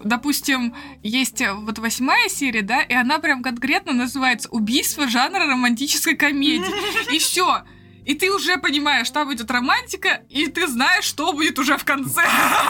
[0.05, 6.17] Допустим, есть э, вот восьмая серия, да, и она прям конкретно называется «Убийство жанра романтической
[6.17, 7.13] комедии».
[7.15, 7.63] И все.
[8.05, 12.23] И ты уже понимаешь, там будет романтика, и ты знаешь, что будет уже в конце.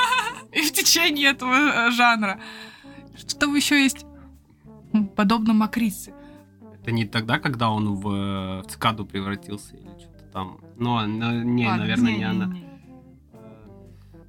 [0.52, 2.40] И в течение этого э, жанра.
[3.16, 4.04] Что там еще есть?
[5.14, 6.14] Подобно Макрице.
[6.80, 10.60] Это не тогда, когда он в, э, в цикаду превратился или что-то там.
[10.76, 12.44] Но, но не, Ладно, наверное, не, Не-не-не.
[12.44, 12.56] она.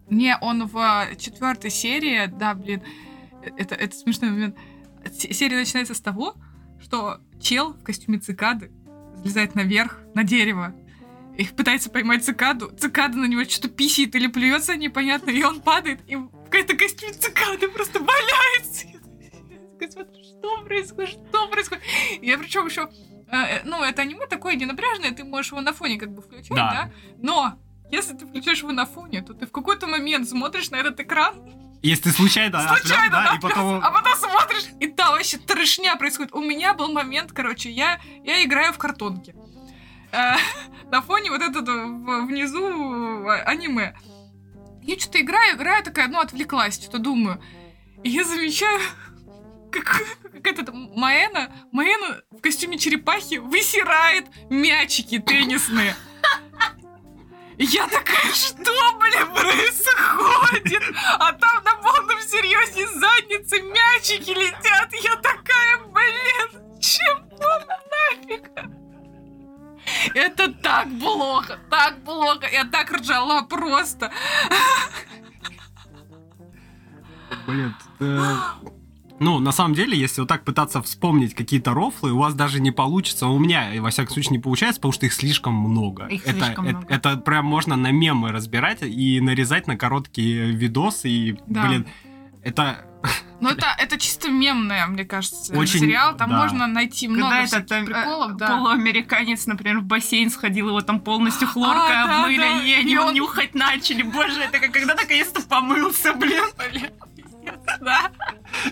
[0.09, 2.81] Не, он в четвертой серии, да, блин,
[3.57, 4.55] это, это смешной момент.
[5.13, 6.35] Серия начинается с того,
[6.81, 8.71] что чел в костюме цикады
[9.17, 10.73] залезает наверх, на дерево,
[11.37, 12.71] и пытается поймать цикаду.
[12.77, 17.67] Цикада на него что-то писит или плюется непонятно, и он падает, и какой-то костюм цикады
[17.67, 18.87] просто валяется.
[18.87, 18.99] Я
[19.73, 21.09] такая смотрю, Что происходит?
[21.09, 21.83] Что происходит?
[22.21, 22.89] Я причем еще,
[23.65, 26.71] ну, это аниме такое ненапряжное, ты можешь его на фоне как бы включать, Да.
[26.71, 26.91] да?
[27.21, 27.59] Но
[27.91, 31.35] если ты включаешь его на фоне, то ты в какой-то момент смотришь на этот экран,
[31.83, 33.81] Если ты случайно, случайно, да, да, и потом...
[33.83, 36.33] а потом смотришь, и там вообще трешня происходит.
[36.33, 39.35] У меня был момент, короче, я, я играю в картонки.
[40.11, 40.35] Э,
[40.91, 43.93] на фоне вот этот э, в- внизу э, аниме.
[44.83, 47.41] Я что-то играю, играю, такая, ну, отвлеклась, что-то думаю.
[48.03, 48.79] И я замечаю,
[49.71, 50.03] как,
[50.33, 55.95] как этот Маэна, Маэна в костюме черепахи высирает мячики теннисные.
[57.59, 60.83] Я такая, что, блин, происходит?
[61.17, 64.93] А там на полном серьезе задницы мячики летят.
[64.93, 67.59] Я такая, блин, чего
[68.21, 68.51] нафиг?
[70.13, 72.47] Это так плохо, так плохо.
[72.51, 74.11] Я так ржала просто.
[77.47, 78.35] Блин, э,
[79.19, 82.71] ну, на самом деле, если вот так пытаться вспомнить какие-то рофлы, у вас даже не
[82.71, 83.27] получится.
[83.27, 86.05] У меня, во всяком случае, не получается, потому что их слишком много.
[86.07, 86.93] Их это, слишком это, много.
[86.93, 91.09] это прям можно на мемы разбирать и нарезать на короткие видосы.
[91.09, 91.65] И, Да.
[91.67, 91.87] блин,
[92.43, 92.83] это...
[93.39, 96.17] Ну, это, это чисто мемное, мне кажется, Очень, сериал.
[96.17, 96.37] Там да.
[96.43, 98.47] можно найти много Когда всяких этот приколов, э, да.
[98.47, 102.63] полуамериканец, например, в бассейн сходил, его там полностью хлоркой А, да, обмыли, да.
[102.63, 104.01] и они И его он- нюхать начали.
[104.01, 106.43] Боже, это как когда наконец-то помылся, блин.
[107.79, 108.11] Да.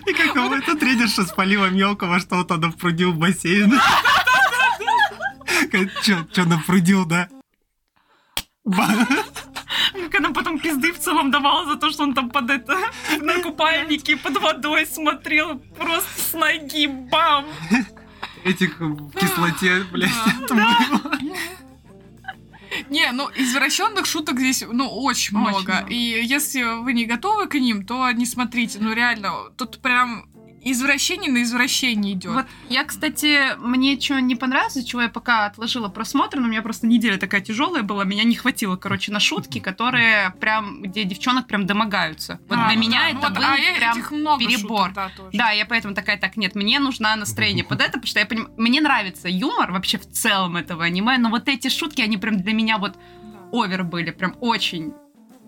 [0.06, 3.72] И как какой-то тренерша спалила мелкого, что вот он напрудил в бассейн.
[6.02, 7.28] Че напрудил, да?
[8.64, 12.76] Как она потом пизды в целом давала за то, что он там под это
[13.20, 15.58] на купальнике под водой смотрел.
[15.78, 17.46] Просто с ноги бам!
[18.44, 20.10] Этих в кислоте, блядь,
[20.48, 20.76] Да.
[20.78, 21.18] отмыло.
[22.90, 25.72] Не, ну извращенных шуток здесь, ну, очень, Очень много.
[25.72, 25.86] много.
[25.88, 28.78] И если вы не готовы к ним, то не смотрите.
[28.80, 30.28] Ну, реально, тут прям
[30.72, 32.32] извращение на извращение идет.
[32.32, 36.62] Вот я, кстати, мне что не понравилось, чего я пока отложила просмотр, но у меня
[36.62, 41.46] просто неделя такая тяжелая была, меня не хватило, короче, на шутки, которые прям, где девчонок
[41.46, 42.40] прям домогаются.
[42.48, 44.88] Вот А, для ну меня да, ну это вот, был а прям этих много перебор.
[44.88, 45.30] шуток, да, тоже.
[45.38, 48.50] Да, я поэтому такая, так, нет, мне нужно настроение под это, потому что я понимаю,
[48.56, 52.52] мне нравится юмор вообще в целом этого аниме, но вот эти шутки, они прям для
[52.52, 52.98] меня вот Да.
[53.52, 54.92] овер были, прям очень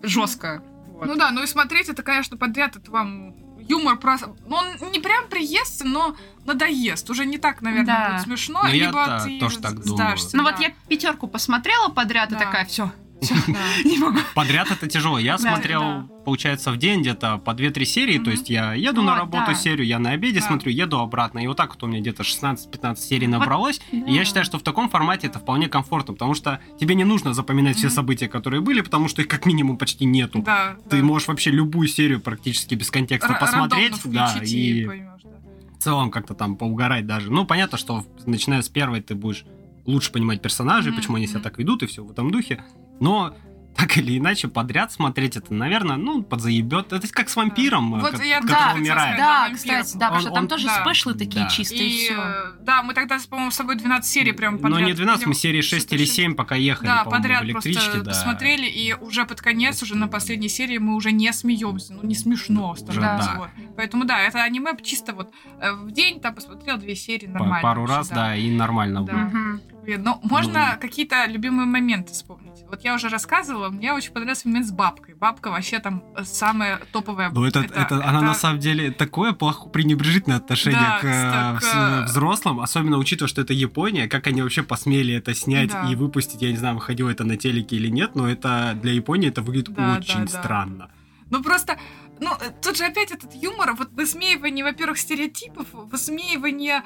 [0.03, 0.63] жестко.
[0.93, 1.05] Вот.
[1.07, 3.33] Ну да, ну и смотреть это, конечно, подряд, это вам
[3.69, 4.35] юмор просто...
[4.47, 6.15] Ну, он не прям приестся, но
[6.45, 7.09] надоест.
[7.09, 8.09] Уже не так, наверное, Да.
[8.13, 8.61] будет смешно.
[8.63, 9.95] Ну, я либо та- ты тоже так думаю.
[9.95, 10.51] сдашься, Ну да.
[10.51, 12.35] вот я пятерку посмотрела подряд Да.
[12.35, 12.91] и такая, все.
[13.85, 14.19] не могу.
[14.33, 15.19] Подряд это тяжело.
[15.19, 18.19] Я смотрел, получается, в день где-то по 2-3 серии.
[18.19, 21.39] То есть я еду на работу серию, я на обеде смотрю, еду обратно.
[21.39, 23.81] И вот так вот у меня где-то 16-15 серий набралось.
[23.91, 27.33] И я считаю, что в таком формате это вполне комфортно, потому что тебе не нужно
[27.33, 30.45] запоминать все события, которые были, потому что их как минимум почти нету.
[30.89, 36.55] Ты можешь вообще любую серию практически без контекста посмотреть, да, и в целом как-то там
[36.57, 37.31] поугарать даже.
[37.31, 39.45] Ну, понятно, что начиная с первой ты будешь
[39.85, 42.63] лучше понимать персонажей, Мгм, почему они себя так ведут и все в этом духе.
[42.99, 43.35] Но
[43.75, 46.91] так или иначе подряд смотреть это, наверное, ну, подзаебет.
[46.91, 49.17] Это как с вампиром, Вот ко- я который да, умирает.
[49.17, 50.81] Да, кстати, да, потому Он- что там он- тоже да.
[50.83, 51.49] спешлы такие Да.
[51.49, 52.15] чистые, И, все.
[52.59, 54.85] да, мы тогда, по-моему, с тобой 12 серий прям Ну, подряд.
[54.85, 56.15] не 12, мы серии 6 Что-то или шесть.
[56.15, 58.11] 7 пока ехали, Да, по-моему, подряд в электричке, просто да.
[58.11, 61.93] посмотрели, и уже под конец, уже на последней серии мы уже не смеемся.
[61.93, 63.31] Ну, не смешно становится.
[63.33, 63.35] да.
[63.37, 63.49] вот.
[63.77, 65.31] Поэтому, да, это аниме чисто вот
[65.61, 67.61] э, в день там посмотрел две серии, нормально.
[67.61, 69.13] Пару раз, да, и нормально Да.
[69.13, 69.21] было.
[69.21, 69.61] Мгм.
[69.97, 70.79] Ну, можно Ну.
[70.81, 72.63] какие-то любимые моменты вспомнить.
[72.69, 75.15] Вот я уже рассказывала, мне очень понравился момент с бабкой.
[75.15, 77.29] Бабка вообще там э, самая топовая.
[77.31, 81.63] Ну, это, это, она на самом деле такое плохо пренебрежительное отношение Да, к, э, к-
[81.63, 85.89] вс- взрослым, особенно учитывая, что это Япония, как они вообще посмели это снять Да.
[85.89, 89.29] и выпустить, я не знаю, выходило это на телеке или нет, но это для Японии
[89.29, 90.39] это выглядит Да, очень да, да.
[90.39, 90.91] странно.
[91.31, 91.77] Ну просто,
[92.19, 96.83] ну э, тут же опять этот юмор, вот высмеивание, во-первых, стереотипов, высмеивание,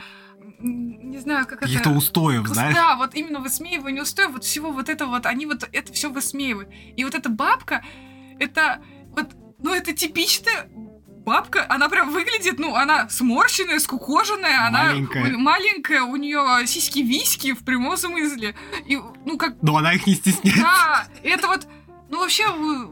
[0.60, 1.98] не знаю, как Каких-то это...
[1.98, 2.76] устоев, знаешь?
[2.76, 6.70] Да, вот именно высмеивание устоев, вот всего вот это вот, они вот это все высмеивают.
[6.96, 7.84] И вот эта бабка,
[8.40, 8.82] это
[9.16, 9.28] вот,
[9.60, 10.68] ну это типичная
[11.26, 15.26] бабка, она прям выглядит, ну, она сморщенная, скукоженная, Маленькая.
[15.26, 18.56] она у- маленькая, у нее сиськи-виськи в прямом смысле.
[18.86, 20.62] И, ну, как Но она их не стесняется.
[20.62, 21.66] да, это вот,
[22.10, 22.46] ну вообще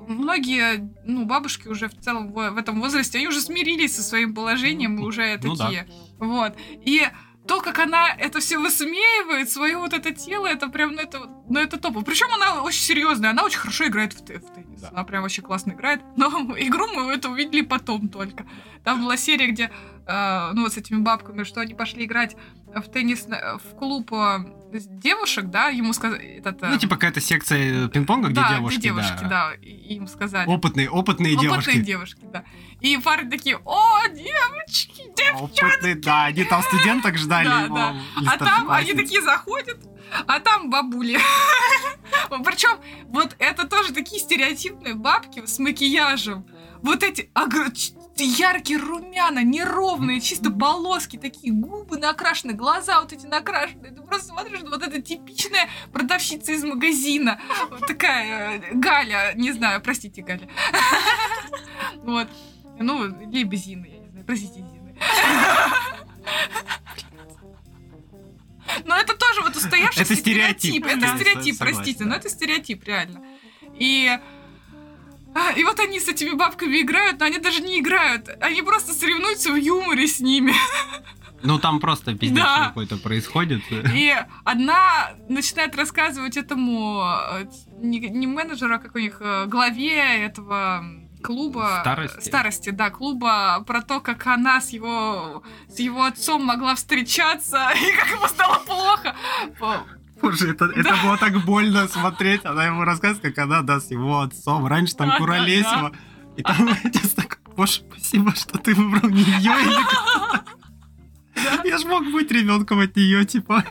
[0.07, 4.33] многие, ну бабушки уже в целом в, в этом возрасте, они уже смирились со своим
[4.33, 5.65] положением и уже Ну да.
[5.65, 5.87] такие,
[6.17, 6.53] вот.
[6.85, 7.05] И
[7.51, 11.59] то, как она это все высмеивает, свое вот это тело, это прям, ну это, ну
[11.59, 12.01] это топово.
[12.01, 14.79] Причем она очень серьезная, она очень хорошо играет в, в теннис.
[14.79, 14.87] Да.
[14.93, 15.99] Она прям вообще классно играет.
[16.15, 16.27] Но
[16.57, 18.45] игру мы это увидели потом только.
[18.85, 19.69] Там была серия, где,
[20.07, 22.37] э, ну вот с этими бабками, что они пошли играть
[22.73, 26.61] в теннис, на- в клуб э, девушек, да, ему сказали, этот...
[26.63, 29.27] э, Ну, типа какая-то секция пинг-понга, где да, девушки, где девушки, да.
[29.29, 30.47] да, и им сказали.
[30.47, 31.79] Опытные, опытные Опытные девушки.
[31.81, 32.43] девушки, да.
[32.79, 35.63] И парни такие, о, девочки, девочки.
[35.63, 37.47] Опытные, да, они там студенток ждали.
[37.47, 37.95] Да, его, да.
[38.27, 39.77] А там они такие заходят,
[40.27, 41.19] а там бабули.
[42.43, 46.45] Причем вот это тоже такие стереотипные бабки с макияжем.
[46.81, 47.93] Вот эти огр- ч-
[48.23, 53.91] яркие румяна, неровные, чисто полоски, такие губы накрашены, глаза вот эти накрашенные.
[53.91, 57.39] Ты просто смотришь, вот эта типичная продавщица из магазина.
[57.69, 60.47] Вот такая э, Галя, не знаю, простите, Галя.
[62.03, 62.27] Вот.
[62.79, 64.95] Ну, либо Зина, я не знаю, простите, Зина.
[68.85, 73.21] Но это тоже вот устоявшийся Это стереотип, Это стереотип, простите, но это стереотип, реально.
[73.75, 74.17] И...
[75.35, 78.29] а, И вот они с этими бабками играют, но они даже не играют.
[78.41, 80.53] Они просто соревнуются в юморе с ними.
[81.43, 82.67] Ну, там просто пиздец Да.
[82.67, 83.61] какой-то происходит.
[83.71, 84.13] И
[84.43, 87.45] одна начинает рассказывать этому э,
[87.79, 90.83] не, не менеджеру, а как у них э, главе этого
[91.23, 92.27] клуба Старости.
[92.27, 97.95] старости, да, клуба про то, как она с его с его отцом могла встречаться и
[97.95, 99.15] как ему стало плохо.
[100.21, 102.45] Боже, это, это было так больно смотреть.
[102.45, 104.65] Она ему рассказывает, как она, да, с его отцом.
[104.65, 105.91] Раньше там Куролесева.
[106.37, 109.51] И там отец такой, боже, спасибо, что ты выбрал не ее.
[111.63, 113.63] Я ж мог быть ребенком от нее, типа.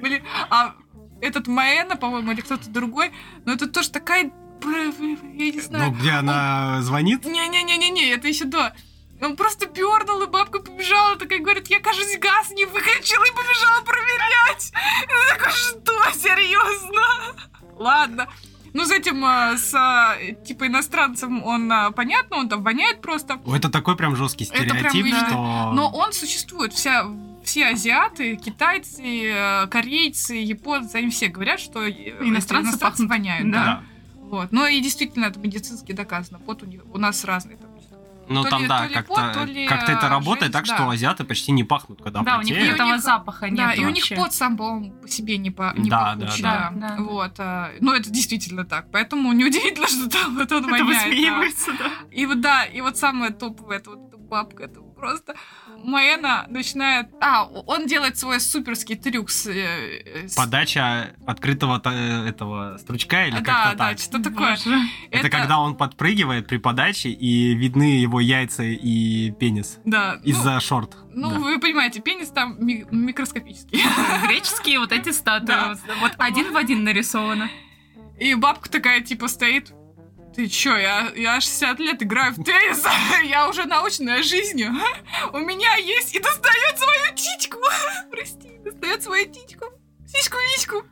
[0.00, 0.74] Блин, а
[1.20, 3.12] этот Маэна, по-моему, или кто-то другой,
[3.44, 4.30] но это тоже такая,
[4.64, 7.24] я не знаю, Ну, где она звонит?
[7.24, 8.74] Не-не-не-не-не, это еще до.
[9.20, 13.82] Он просто пернул, и бабка побежала, такая говорит, я, кажется, газ не выключила, и побежала
[13.82, 14.72] проверять.
[15.08, 17.02] Я такой, что, серьезно?
[17.78, 18.28] Ладно.
[18.76, 23.40] Ну, с этим, э, с, э, типа, иностранцем он, э, понятно, он там воняет просто.
[23.46, 25.72] Это такой прям жесткий Это прям стереотип, что...
[25.72, 26.74] Но он существует.
[26.74, 27.06] Вся,
[27.42, 33.08] все азиаты, китайцы, корейцы, японцы, они все говорят, что Иностранцы иностранцы пахнут.
[33.08, 33.50] воняют.
[33.50, 33.64] Да.
[33.64, 33.82] Да.
[34.28, 34.52] Вот.
[34.52, 36.38] Но и действительно это медицински доказано.
[36.44, 37.65] Вот у, них, у нас разный там.
[38.28, 40.74] Ну, то там, ли- да, как-то то ли, как-то это а, работает жесть, так, да.
[40.76, 42.68] что азиаты почти не пахнут, когда Да, у них потеют.
[42.68, 45.38] и у этого них- запаха нет Да, и у них пот сам, по-моему, по себе
[45.38, 46.88] не, по, не Да, пахучий, да, да.
[46.88, 46.96] да.
[46.96, 47.02] Да.
[47.02, 47.32] Вот.
[47.38, 48.90] а, ну, это действительно так.
[48.90, 51.54] Поэтому неудивительно, что там вот он Это воняет.
[51.78, 51.90] да.
[52.10, 55.34] И вот да, и вот самое топовое, это вот эта бабка, это просто
[55.84, 57.08] Маэна начинает...
[57.20, 59.46] А, он делает свой суперский трюк с...
[59.46, 61.92] э, Подача открытого та-
[62.26, 63.98] этого стручка или Да, как-то да, так.
[63.98, 64.56] что такое.
[64.56, 64.76] Боже.
[65.10, 70.16] Это, когда он подпрыгивает при подаче и видны его яйца и пенис Да.
[70.22, 70.96] ну, из-за шорт.
[71.14, 71.38] Ну, Да.
[71.38, 73.80] вы понимаете, пенис там ми- микроскопический.
[74.26, 75.46] Греческие вот эти статуи.
[75.46, 75.76] Да.
[76.00, 77.48] Вот один в один нарисовано.
[78.18, 79.72] И бабка такая, типа, стоит.
[80.34, 82.84] Ты чё, я, я 60 лет играю в теннис,
[83.24, 84.70] я уже научная жизнью.
[85.32, 87.58] У меня есть и достает свою тичку.
[88.10, 89.64] Прости, достает свою тичку.
[90.06, 90.82] Сиську-виську.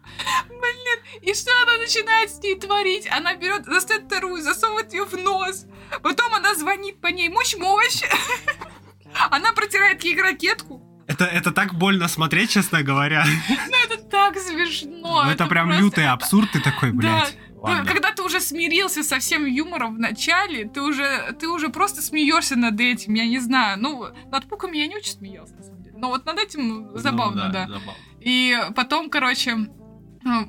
[0.48, 0.98] Блин.
[1.22, 3.06] И что она начинает с ней творить?
[3.10, 5.66] Она берет, достает вторую, засовывает ее в нос.
[6.02, 7.28] Потом она звонит по ней.
[7.28, 8.02] Мощь-мощь.
[9.30, 10.82] Она протирает ей ракетку.
[11.06, 13.24] Это, это так больно смотреть, честно говоря.
[13.84, 15.22] Это так смешно.
[15.24, 17.36] Ну, это прям просто- лютый абсурд, ты такой, блядь.
[17.50, 17.90] Ну, ладно.
[17.92, 22.56] Когда ты уже смирился со всем юмором в начале, ты уже, ты уже просто смеешься
[22.56, 23.78] над этим, я не знаю.
[23.80, 25.96] Ну, над пуками я не очень смеялся, на самом деле.
[25.98, 27.66] Но вот над этим Ну, забавно, да.
[27.66, 27.92] забавно.
[28.20, 29.68] И потом, короче,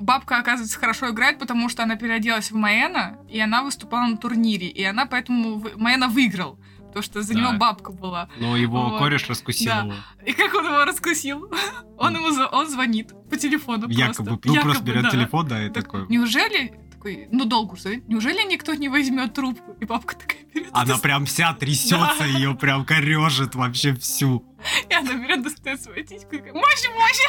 [0.00, 4.68] бабка, оказывается, хорошо играет, потому что она переоделась в Маэна, и она выступала на турнире.
[4.68, 5.58] И она поэтому...
[5.58, 7.40] вы- Маэна выиграл, потому что за Да.
[7.40, 8.28] него бабка была.
[8.38, 8.98] Но его Вот.
[8.98, 9.80] кореш раскусил Да.
[9.82, 9.94] его.
[10.24, 11.50] И как он его раскусил?
[11.98, 14.22] Он ему он звонит по телефону Якобы, просто.
[14.22, 15.10] ну просто Якобы, берет да.
[15.10, 16.06] телефон, да, и Так, такой.
[16.08, 16.72] Неужели
[17.06, 19.76] такой, ну долго уже, неужели никто не возьмет трубку?
[19.80, 24.44] И бабка такая берет, Она прям вся трясется, ее прям корежит вообще всю.
[24.88, 27.20] и она берет, достает свою титьку и такая, мощь, мощь!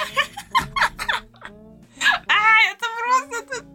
[2.28, 3.66] А, это просто,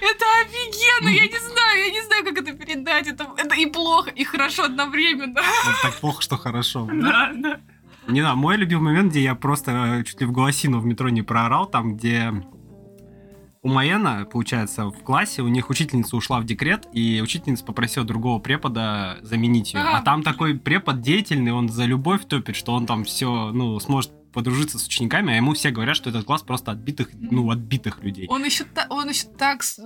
[0.00, 4.10] это офигенно, я не знаю, я не знаю, как это передать, это, это и плохо,
[4.10, 5.40] и хорошо одновременно.
[5.66, 6.88] Вот так плохо, что хорошо.
[6.92, 7.60] Да, да.
[8.06, 9.70] Не знаю, мой любимый момент, где я просто
[10.00, 12.32] э, чуть ли в голосину в метро не проорал, там, где
[13.62, 18.38] у Маена, получается, в классе у них учительница ушла в декрет, и учительница попросила другого
[18.38, 19.80] препода заменить ее.
[19.80, 19.98] Ага.
[19.98, 24.12] А там такой препод деятельный, он за любовь топит, что он там все, ну, сможет
[24.32, 28.26] подружиться с учениками, а ему все говорят, что этот класс просто отбитых, ну, отбитых людей.
[28.28, 29.62] Он еще, та- он еще так...
[29.62, 29.78] с-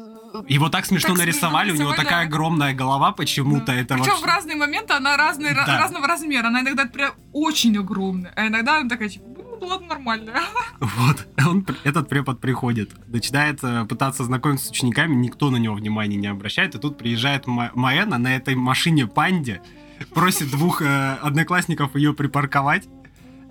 [0.49, 2.29] Его так смешно Так смешно нарисовали, у него нарисовали, такая да.
[2.29, 4.23] огромная голова почему-то, это Причем вообще...
[4.23, 5.65] в разные моменты она разные, Да.
[5.67, 6.49] разного размера.
[6.49, 9.25] Она иногда прям очень огромная, а иногда она такая, типа,
[9.61, 10.35] ну ладно, нормальная.
[10.81, 16.17] Вот, он, этот препод приходит, начинает э, пытаться знакомиться с учениками, никто на него внимания
[16.17, 19.63] не обращает, и тут приезжает Ма- Маэна на этой машине Панде,
[20.11, 22.89] просит двух э, одноклассников ее припарковать.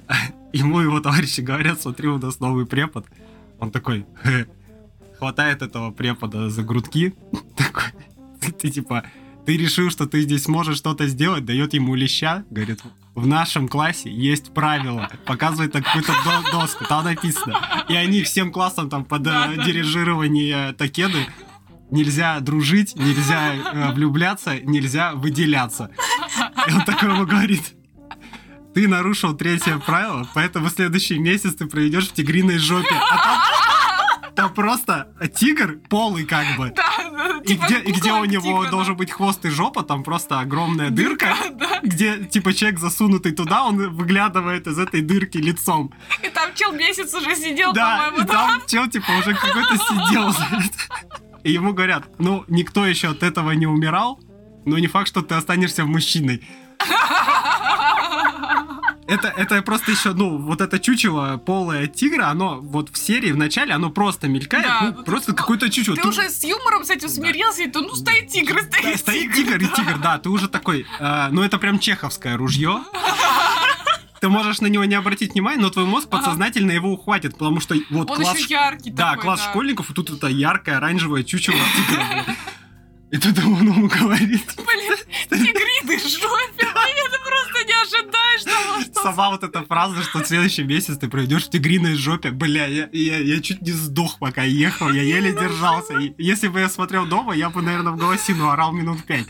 [0.53, 3.05] Ему его товарищи говорят, смотри, у нас новый препод.
[3.59, 4.47] Он такой, «Хе».
[5.17, 7.15] хватает этого препода за грудки,
[7.57, 7.83] такой,
[8.59, 9.05] ты типа,
[9.45, 12.81] ты решил, что ты здесь можешь что-то сделать, дает ему леща, говорит,
[13.15, 17.59] в нашем классе есть правила, показывает какую-то до- доску, там написано.
[17.87, 21.27] И они всем классом там под э, дирижирование Такеды
[21.91, 25.91] нельзя дружить, нельзя э, влюбляться, нельзя выделяться.
[26.67, 27.75] И он такой ему говорит,
[28.73, 32.95] ты нарушил третье правило, поэтому следующий месяц ты проведешь в тигриной жопе.
[32.95, 33.37] А там,
[34.35, 36.73] там просто тигр полый как бы.
[36.75, 40.03] Да, И типа где, и где у него тигра, должен быть хвост и жопа, там
[40.03, 41.79] просто огромная дырка, да.
[41.83, 45.93] где типа человек засунутый туда, он выглядывает из этой дырки лицом.
[46.23, 50.33] И там чел месяц уже сидел, Да, по-моему, и там чел типа уже какой-то сидел.
[51.43, 54.19] И ему говорят, ну, никто еще от этого не умирал,
[54.65, 56.41] но не факт, что ты останешься мужчиной.
[59.07, 63.37] Это, это просто еще, ну, вот это чучело полое тигра, оно вот в серии в
[63.37, 65.95] начале, оно просто мелькает, Да, ну, ну, просто ты- какое-то чучело.
[65.95, 68.99] Ты Ты- уже с юмором с этим смирился, и то, ну, стоит тигр, Да, стоит
[68.99, 69.57] стоит тигр.
[69.59, 72.81] тигр и тигр, да, ты уже такой, э, ну это прям чеховское ружье.
[74.21, 77.75] Ты можешь на него не обратить внимания, но твой мозг подсознательно его ухватит, потому что
[77.89, 78.37] вот Он класс...
[78.39, 79.49] еще яркий Да, такой, класс да.
[79.49, 82.23] школьников, и тут это яркое оранжевое чучело тигра.
[83.11, 84.97] И тут он ему говорит, Блин,
[85.29, 86.72] тигриды жопе.
[88.93, 92.31] сама вот эта фраза, что в следующий месяц ты пройдешь в тигриной жопе.
[92.31, 95.97] Бля, я, я, я чуть не сдох, пока ехал, я еле держался.
[95.99, 99.27] И если бы я смотрел дома, я бы, наверное, в голосину орал минут пять.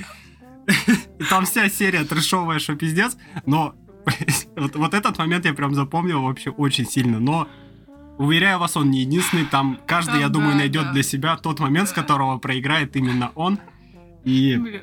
[1.30, 3.76] Там вся серия трешовая, что пиздец, но
[4.56, 7.20] вот, вот этот момент я прям запомнил вообще очень сильно.
[7.20, 7.48] Но
[8.18, 9.46] уверяю вас, он не единственный.
[9.46, 10.92] Там каждый, Там, я думаю, да, найдет да.
[10.94, 13.60] для себя тот момент, с которого проиграет именно он.
[14.24, 14.82] И Блин.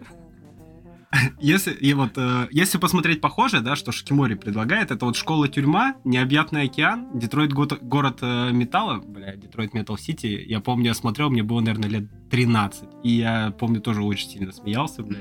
[1.41, 6.63] если, и вот, э, если посмотреть похожее, да, что Шикимори предлагает, это вот школа-тюрьма, необъятный
[6.63, 11.43] океан, Детройт го- город э, металла, бля, Детройт Метал Сити, я помню, я смотрел, мне
[11.43, 15.19] было, наверное, лет 13, и я помню, тоже очень сильно смеялся, бля.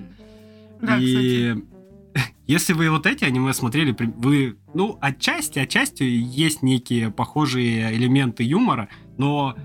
[0.81, 1.55] Да, и
[2.47, 8.89] если вы вот эти аниме смотрели, вы, ну, отчасти, отчасти есть некие похожие элементы юмора,
[9.17, 9.55] но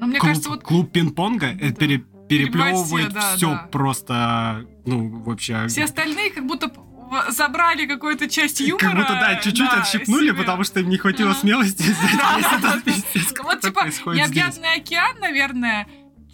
[0.00, 3.68] Но мне клуб, кажется, вот клуб пинг-понга э, пере- переплевывает да, все да.
[3.70, 5.66] просто, ну, вообще...
[5.68, 6.70] все остальные как будто
[7.28, 8.78] забрали какую-то часть юмора.
[8.78, 10.38] Как будто, да, чуть-чуть да, отщипнули, себе.
[10.38, 11.84] потому что им не хватило смелости
[13.42, 15.86] Вот типа необъятный океан, наверное,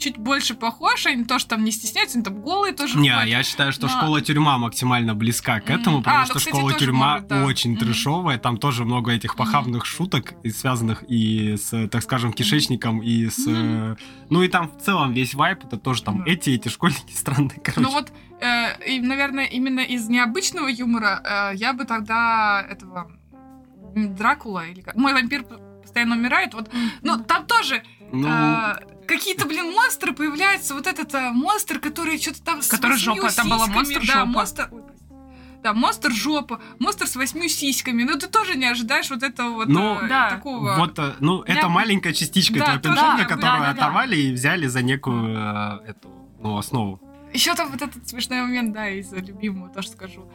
[0.02, 3.28] чуть больше похож, они тоже там не стесняются, они там голые тоже Не, ходят.
[3.28, 7.20] я считаю, что Но- школа-тюрьма максимально близка к этому, потому А, ну, что тоже школа-тюрьма
[7.20, 7.44] да.
[7.44, 7.80] очень Мгм.
[7.80, 13.28] трешовая, там тоже много этих похабных шуток, и связанных и с, так скажем, кишечником, и
[13.28, 13.44] с...
[13.48, 13.96] э,
[14.30, 16.30] Ну и там в целом весь вайп, это тоже там Да.
[16.30, 17.80] эти, эти школьники странные, короче.
[17.80, 21.20] Ну вот, э, и, наверное, именно из необычного юмора
[21.52, 23.10] э, я бы тогда этого
[23.94, 24.96] Дракула или как.
[24.96, 25.44] Мой вампир
[25.82, 26.54] постоянно умирает.
[26.54, 26.70] Вот,
[27.02, 28.76] ну там тоже Ну, э,
[29.06, 30.74] какие-то, блин, монстры появляются.
[30.74, 34.12] Вот этот э, монстр, который что-то там с Который восьмью жопа, там была монстр да,
[34.12, 34.26] жопа.
[34.26, 34.70] монстр.
[35.62, 38.02] Да, монстр жопа, монстр с восьмью сиськами.
[38.02, 40.30] Ну, ты тоже не ожидаешь вот этого вот Ну, э, да.
[40.30, 40.74] такого.
[40.76, 43.70] вот, э, ну, это маленькая частичка Да, этого я бы- которую да, да, да.
[43.70, 46.10] оторвали и взяли за некую э, эту,
[46.40, 47.00] ну, основу.
[47.32, 50.28] Еще там вот этот смешной момент, да, из любимого тоже скажу.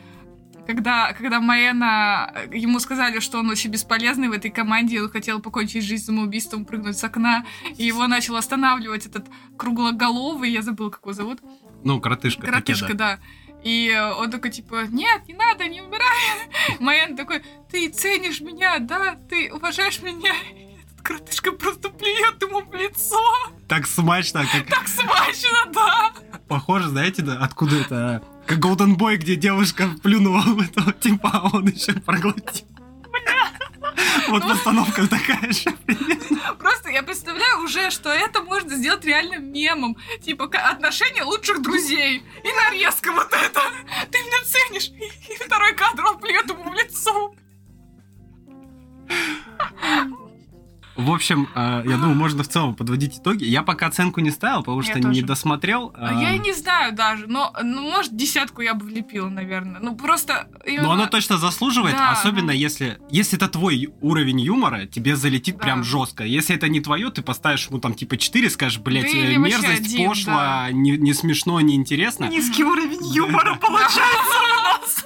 [0.67, 5.39] Когда, когда Маэна, э, ему сказали, что он очень бесполезный в этой команде, он хотел
[5.39, 7.45] покончить жизнь самоубийством, прыгнуть с окна,
[7.77, 9.25] и его начал останавливать этот
[9.57, 11.39] круглоголовый, я забыл, как его зовут,
[11.83, 12.41] Ну, коротышка.
[12.45, 12.97] коротышка, Такеда.
[12.97, 13.19] да.
[13.63, 16.77] И э, он такой, типа, нет, не надо, не умирай.
[16.79, 17.41] Маэн такой,
[17.71, 20.33] ты ценишь меня, да, ты уважаешь меня.
[20.55, 23.19] И этот коротышка просто плюет ему в лицо.
[23.67, 26.11] Так смачно, как Так смачно, да.
[26.47, 28.23] похоже, знаете, да, откуда это?
[28.47, 32.65] Как Golden Boy, где девушка плюнула в этого типа, а он еще проглотил.
[34.29, 35.69] Вот постановка такая же.
[36.57, 39.97] Просто я представляю уже, что это можно сделать реально мемом.
[40.21, 42.23] Типа отношения лучших друзей.
[42.43, 43.61] И нарезка вот это.
[44.11, 44.91] Ты меня ценишь.
[45.29, 47.33] И второй кадр он плюет ему в лицо.
[50.97, 53.45] В общем, э, я думаю, можно в целом подводить итоги.
[53.45, 55.93] Я пока оценку не ставил, потому что не досмотрел.
[55.95, 59.79] А э, Я и не знаю даже, но, ну, может, десятку я бы влепила, наверное.
[59.79, 60.47] Ну, просто...
[60.65, 66.23] Но оно точно заслуживает, особенно если, если это твой уровень юмора, тебе залетит прям жестко.
[66.23, 70.33] Если это не твое, ты поставишь ему там типа 4, скажешь, блядь, вообще мерзость, пошло,
[70.33, 70.71] да.
[70.71, 72.25] не, смешно, не интересно.
[72.25, 75.05] Низкий уровень юмора получается.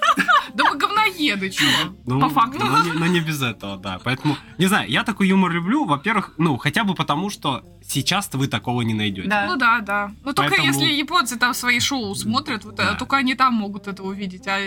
[0.53, 0.77] Да мы
[1.21, 1.65] говноеды, чё?
[2.05, 2.65] Ну, По факту.
[2.65, 3.99] Но не, но не без этого, да.
[4.03, 8.47] Поэтому, не знаю, я такой юмор люблю, во-первых, ну, хотя бы потому, что сейчас-то вы
[8.47, 9.27] такого не найдете.
[9.29, 9.45] Да.
[9.47, 10.11] Ну да, да.
[10.23, 12.95] Ну только если японцы там свои шоу смотрят, вот, э, Да.
[12.95, 14.47] только они там могут это увидеть.
[14.47, 14.59] А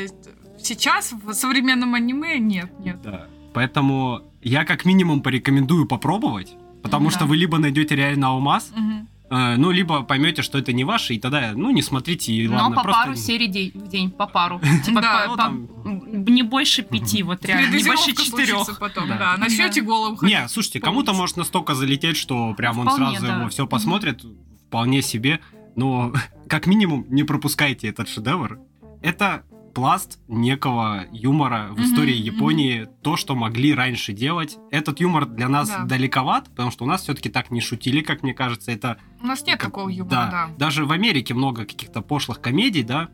[0.59, 3.01] сейчас в современном аниме нет, нет.
[3.03, 3.27] Да.
[3.53, 7.17] Поэтому я как минимум порекомендую попробовать, потому Да.
[7.17, 9.09] что вы либо найдете реально алмаз, Мгм.
[9.31, 12.57] Э, ну, либо поймете, что это не ваше, и тогда, ну, не смотрите, и Но
[12.57, 13.03] ладно, по просто...
[13.03, 14.61] пару серий день- в день, по пару.
[14.85, 18.79] Типа Да, по- ну, там- не больше пяти, вот реально, не больше четырех.
[18.79, 19.19] потом, Да.
[19.19, 19.37] да.
[19.37, 20.23] Начнете ходить.
[20.23, 23.39] Не, слушайте, кому-то может настолько залететь, что прям он Вполне, сразу да.
[23.41, 24.25] его все посмотрит,
[24.69, 25.41] вполне себе.
[25.77, 26.13] Но
[26.49, 28.61] как минимум не пропускайте этот шедевр.
[29.03, 29.45] Это
[29.75, 32.15] пласт некого юмора в Мгм, истории.
[32.15, 34.57] Японии, то, что могли раньше делать.
[34.71, 35.85] Этот юмор для нас Да.
[35.85, 38.71] далековат, потому что у нас все-таки так не шутили, как мне кажется.
[38.73, 40.31] Это У нас нет как- такого юмора, да.
[40.31, 40.51] да.
[40.57, 43.09] Даже в Америке много каких-то пошлых комедий, да.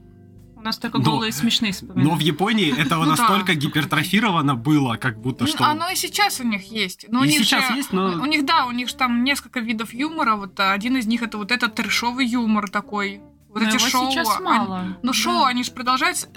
[0.56, 3.16] У нас только Но- голые смешные Но в Японии этого Ну да.
[3.16, 5.64] настолько гипертрофировано было, как будто Ну, что.
[5.64, 7.06] Оно и сейчас у них есть.
[7.08, 9.24] Но у И них сейчас же- есть, но- У них, да, у них же там
[9.24, 10.36] несколько видов юмора.
[10.36, 13.22] Вот один из них это вот этот трешовый юмор такой.
[13.52, 14.10] Вот Но эти его шоу.
[14.12, 14.98] сейчас они- мало.
[15.02, 15.12] Ну, Да.
[15.12, 16.28] шоу, они же продолжаются.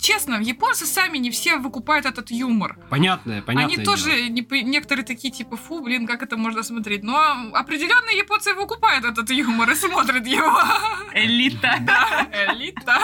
[0.00, 2.78] Честно, японцы сами не все выкупают этот юмор.
[2.90, 7.04] Понятное, понятное они тоже, не некоторые такие, типа, фу, блин, как это можно смотреть.
[7.04, 7.16] Но
[7.54, 10.52] определенные японцы выкупают этот юмор и смотрят его.
[11.14, 11.74] Элита.
[12.50, 12.98] Элита.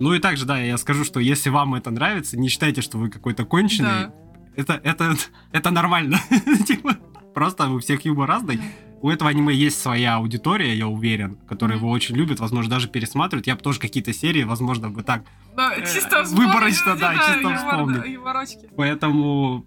[0.00, 3.10] Ну и также, да, я скажу, что если вам это нравится, не считайте, что вы
[3.10, 3.88] какой-то конченый.
[4.08, 4.12] Да.
[4.56, 5.16] Это, это,
[5.52, 6.18] это нормально.
[6.66, 6.96] Типа,
[7.34, 8.60] Просто у всех юмор разный.
[9.04, 13.46] У этого аниме есть своя аудитория, я уверен, которая его очень любит, возможно, даже пересматривают.
[13.46, 15.24] Я бы тоже какие-то серии, возможно, бы так.
[15.54, 18.70] Да, Э, чисто выборочно, вспомнить, да, чисто юморочки.
[18.74, 19.66] Поэтому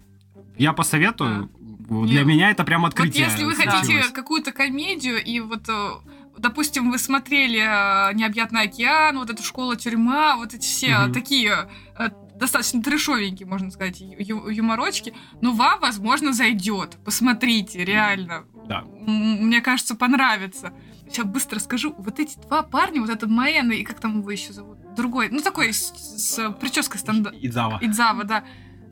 [0.56, 1.50] я посоветую.
[1.88, 3.26] Для Не, меня это прям Вот открытие.
[3.26, 3.78] если вы случилось.
[3.86, 5.90] хотите какую-то комедию, и вот, э,
[6.36, 11.12] допустим, вы смотрели э, «Необъятный океан», вот эту «Школа-тюрьма», вот эти все Мгм.
[11.12, 12.08] такие э,
[12.38, 16.96] достаточно трешовенькие, можно сказать, ю- юморочки, ну, вам, возможно, зайдет.
[17.04, 18.44] Посмотрите, реально.
[18.68, 18.84] Да.
[19.06, 20.72] Мне кажется, понравится.
[21.08, 21.94] Сейчас быстро скажу.
[21.98, 24.78] Вот эти два парня, вот этот Маэна и как там его еще зовут?
[24.94, 27.36] Другой, ну, такой с, с прической стандарт.
[27.40, 27.78] Идзава.
[27.80, 28.44] Идзава, да.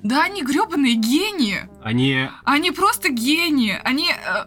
[0.03, 1.69] Да они гребаные гении.
[1.83, 2.29] Они...
[2.45, 3.79] Они просто гении.
[3.83, 4.09] Они...
[4.11, 4.47] э,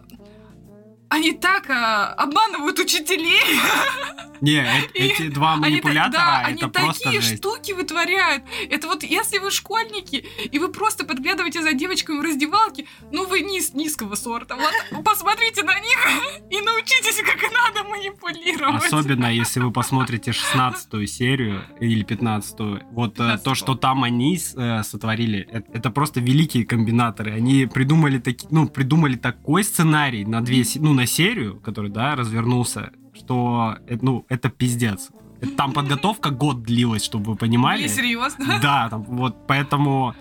[1.10, 3.42] они так а, обманывают учителей.
[4.40, 4.64] Не,
[4.94, 7.38] эти два Они, манипулятора, это они просто такие жесть.
[7.38, 8.42] штуки вытворяют.
[8.70, 13.40] Это вот если вы школьники, и вы просто подглядываете за девочками в раздевалке, ну вы
[13.40, 14.56] низ, низкого сорта.
[14.56, 15.98] Вот посмотрите на них
[16.50, 18.82] и научитесь, как надо манипулировать.
[18.82, 22.56] Особенно, если вы посмотрите 16 серию или 15
[22.92, 23.54] Вот э, то, 15-ю.
[23.54, 27.32] что там они э, сотворили, э- это просто великие комбинаторы.
[27.32, 33.76] Они придумали, ну, придумали такой сценарий на, две, ну, на серию, который, да, развернулся, что,
[34.02, 35.08] ну, это пиздец.
[35.56, 37.82] Там подготовка год длилась, чтобы вы понимали.
[37.82, 38.58] Не серьезно.
[38.60, 40.14] Да, там, вот, поэтому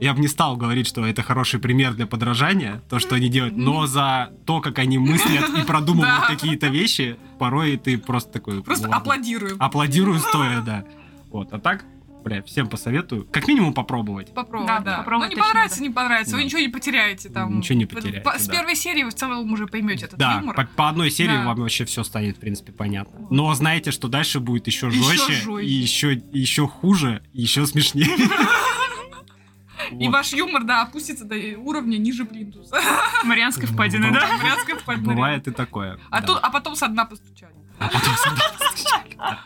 [0.00, 3.56] я бы не стал говорить, что это хороший пример для подражания, то, что они делают,
[3.56, 6.26] но за то, как они мыслят и продумывают Да.
[6.26, 8.60] какие-то вещи, порой ты просто такой...
[8.62, 9.54] Просто аплодирую.
[9.60, 10.84] Аплодирую стоя, да.
[11.30, 11.84] Вот, а так,
[12.24, 13.26] бля, всем посоветую.
[13.30, 14.34] Как минимум попробовать.
[14.34, 14.98] Попробуй, Да, да.
[14.98, 15.88] попробовать ну, не точно понравится, надо.
[15.88, 16.32] не понравится.
[16.32, 16.44] Вы Да.
[16.44, 17.58] ничего не потеряете там.
[17.58, 18.52] Ничего не По- потеряете, по- С да.
[18.52, 20.56] первой серии вы в целом уже поймете этот Да, юмор.
[20.56, 21.44] по, по одной серии Да.
[21.44, 23.26] вам вообще все станет, в принципе, понятно.
[23.30, 25.62] Но знаете, что дальше будет еще жестче, жестче.
[25.64, 28.08] и еще, еще хуже, и еще смешнее.
[29.90, 30.12] И Вот.
[30.12, 32.80] ваш юмор, да, опустится до уровня ниже плинтуса.
[33.24, 34.20] Марианской впадины, Да.
[34.20, 34.38] да?
[34.38, 35.12] Брянская впадина.
[35.12, 35.98] Бывает и такое.
[36.10, 36.26] А, да.
[36.26, 37.52] тут, а потом со дна постучали.
[37.78, 39.40] А потом сюда постучали, да.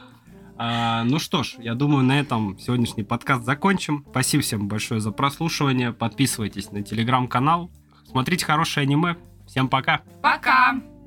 [0.59, 4.05] А, ну что ж, я думаю, на этом сегодняшний подкаст закончим.
[4.11, 5.93] Спасибо всем большое за прослушивание.
[5.93, 7.71] Подписывайтесь на телеграм-канал.
[8.11, 9.17] Смотрите хорошее аниме.
[9.47, 10.03] Всем пока.
[10.21, 10.98] Пока!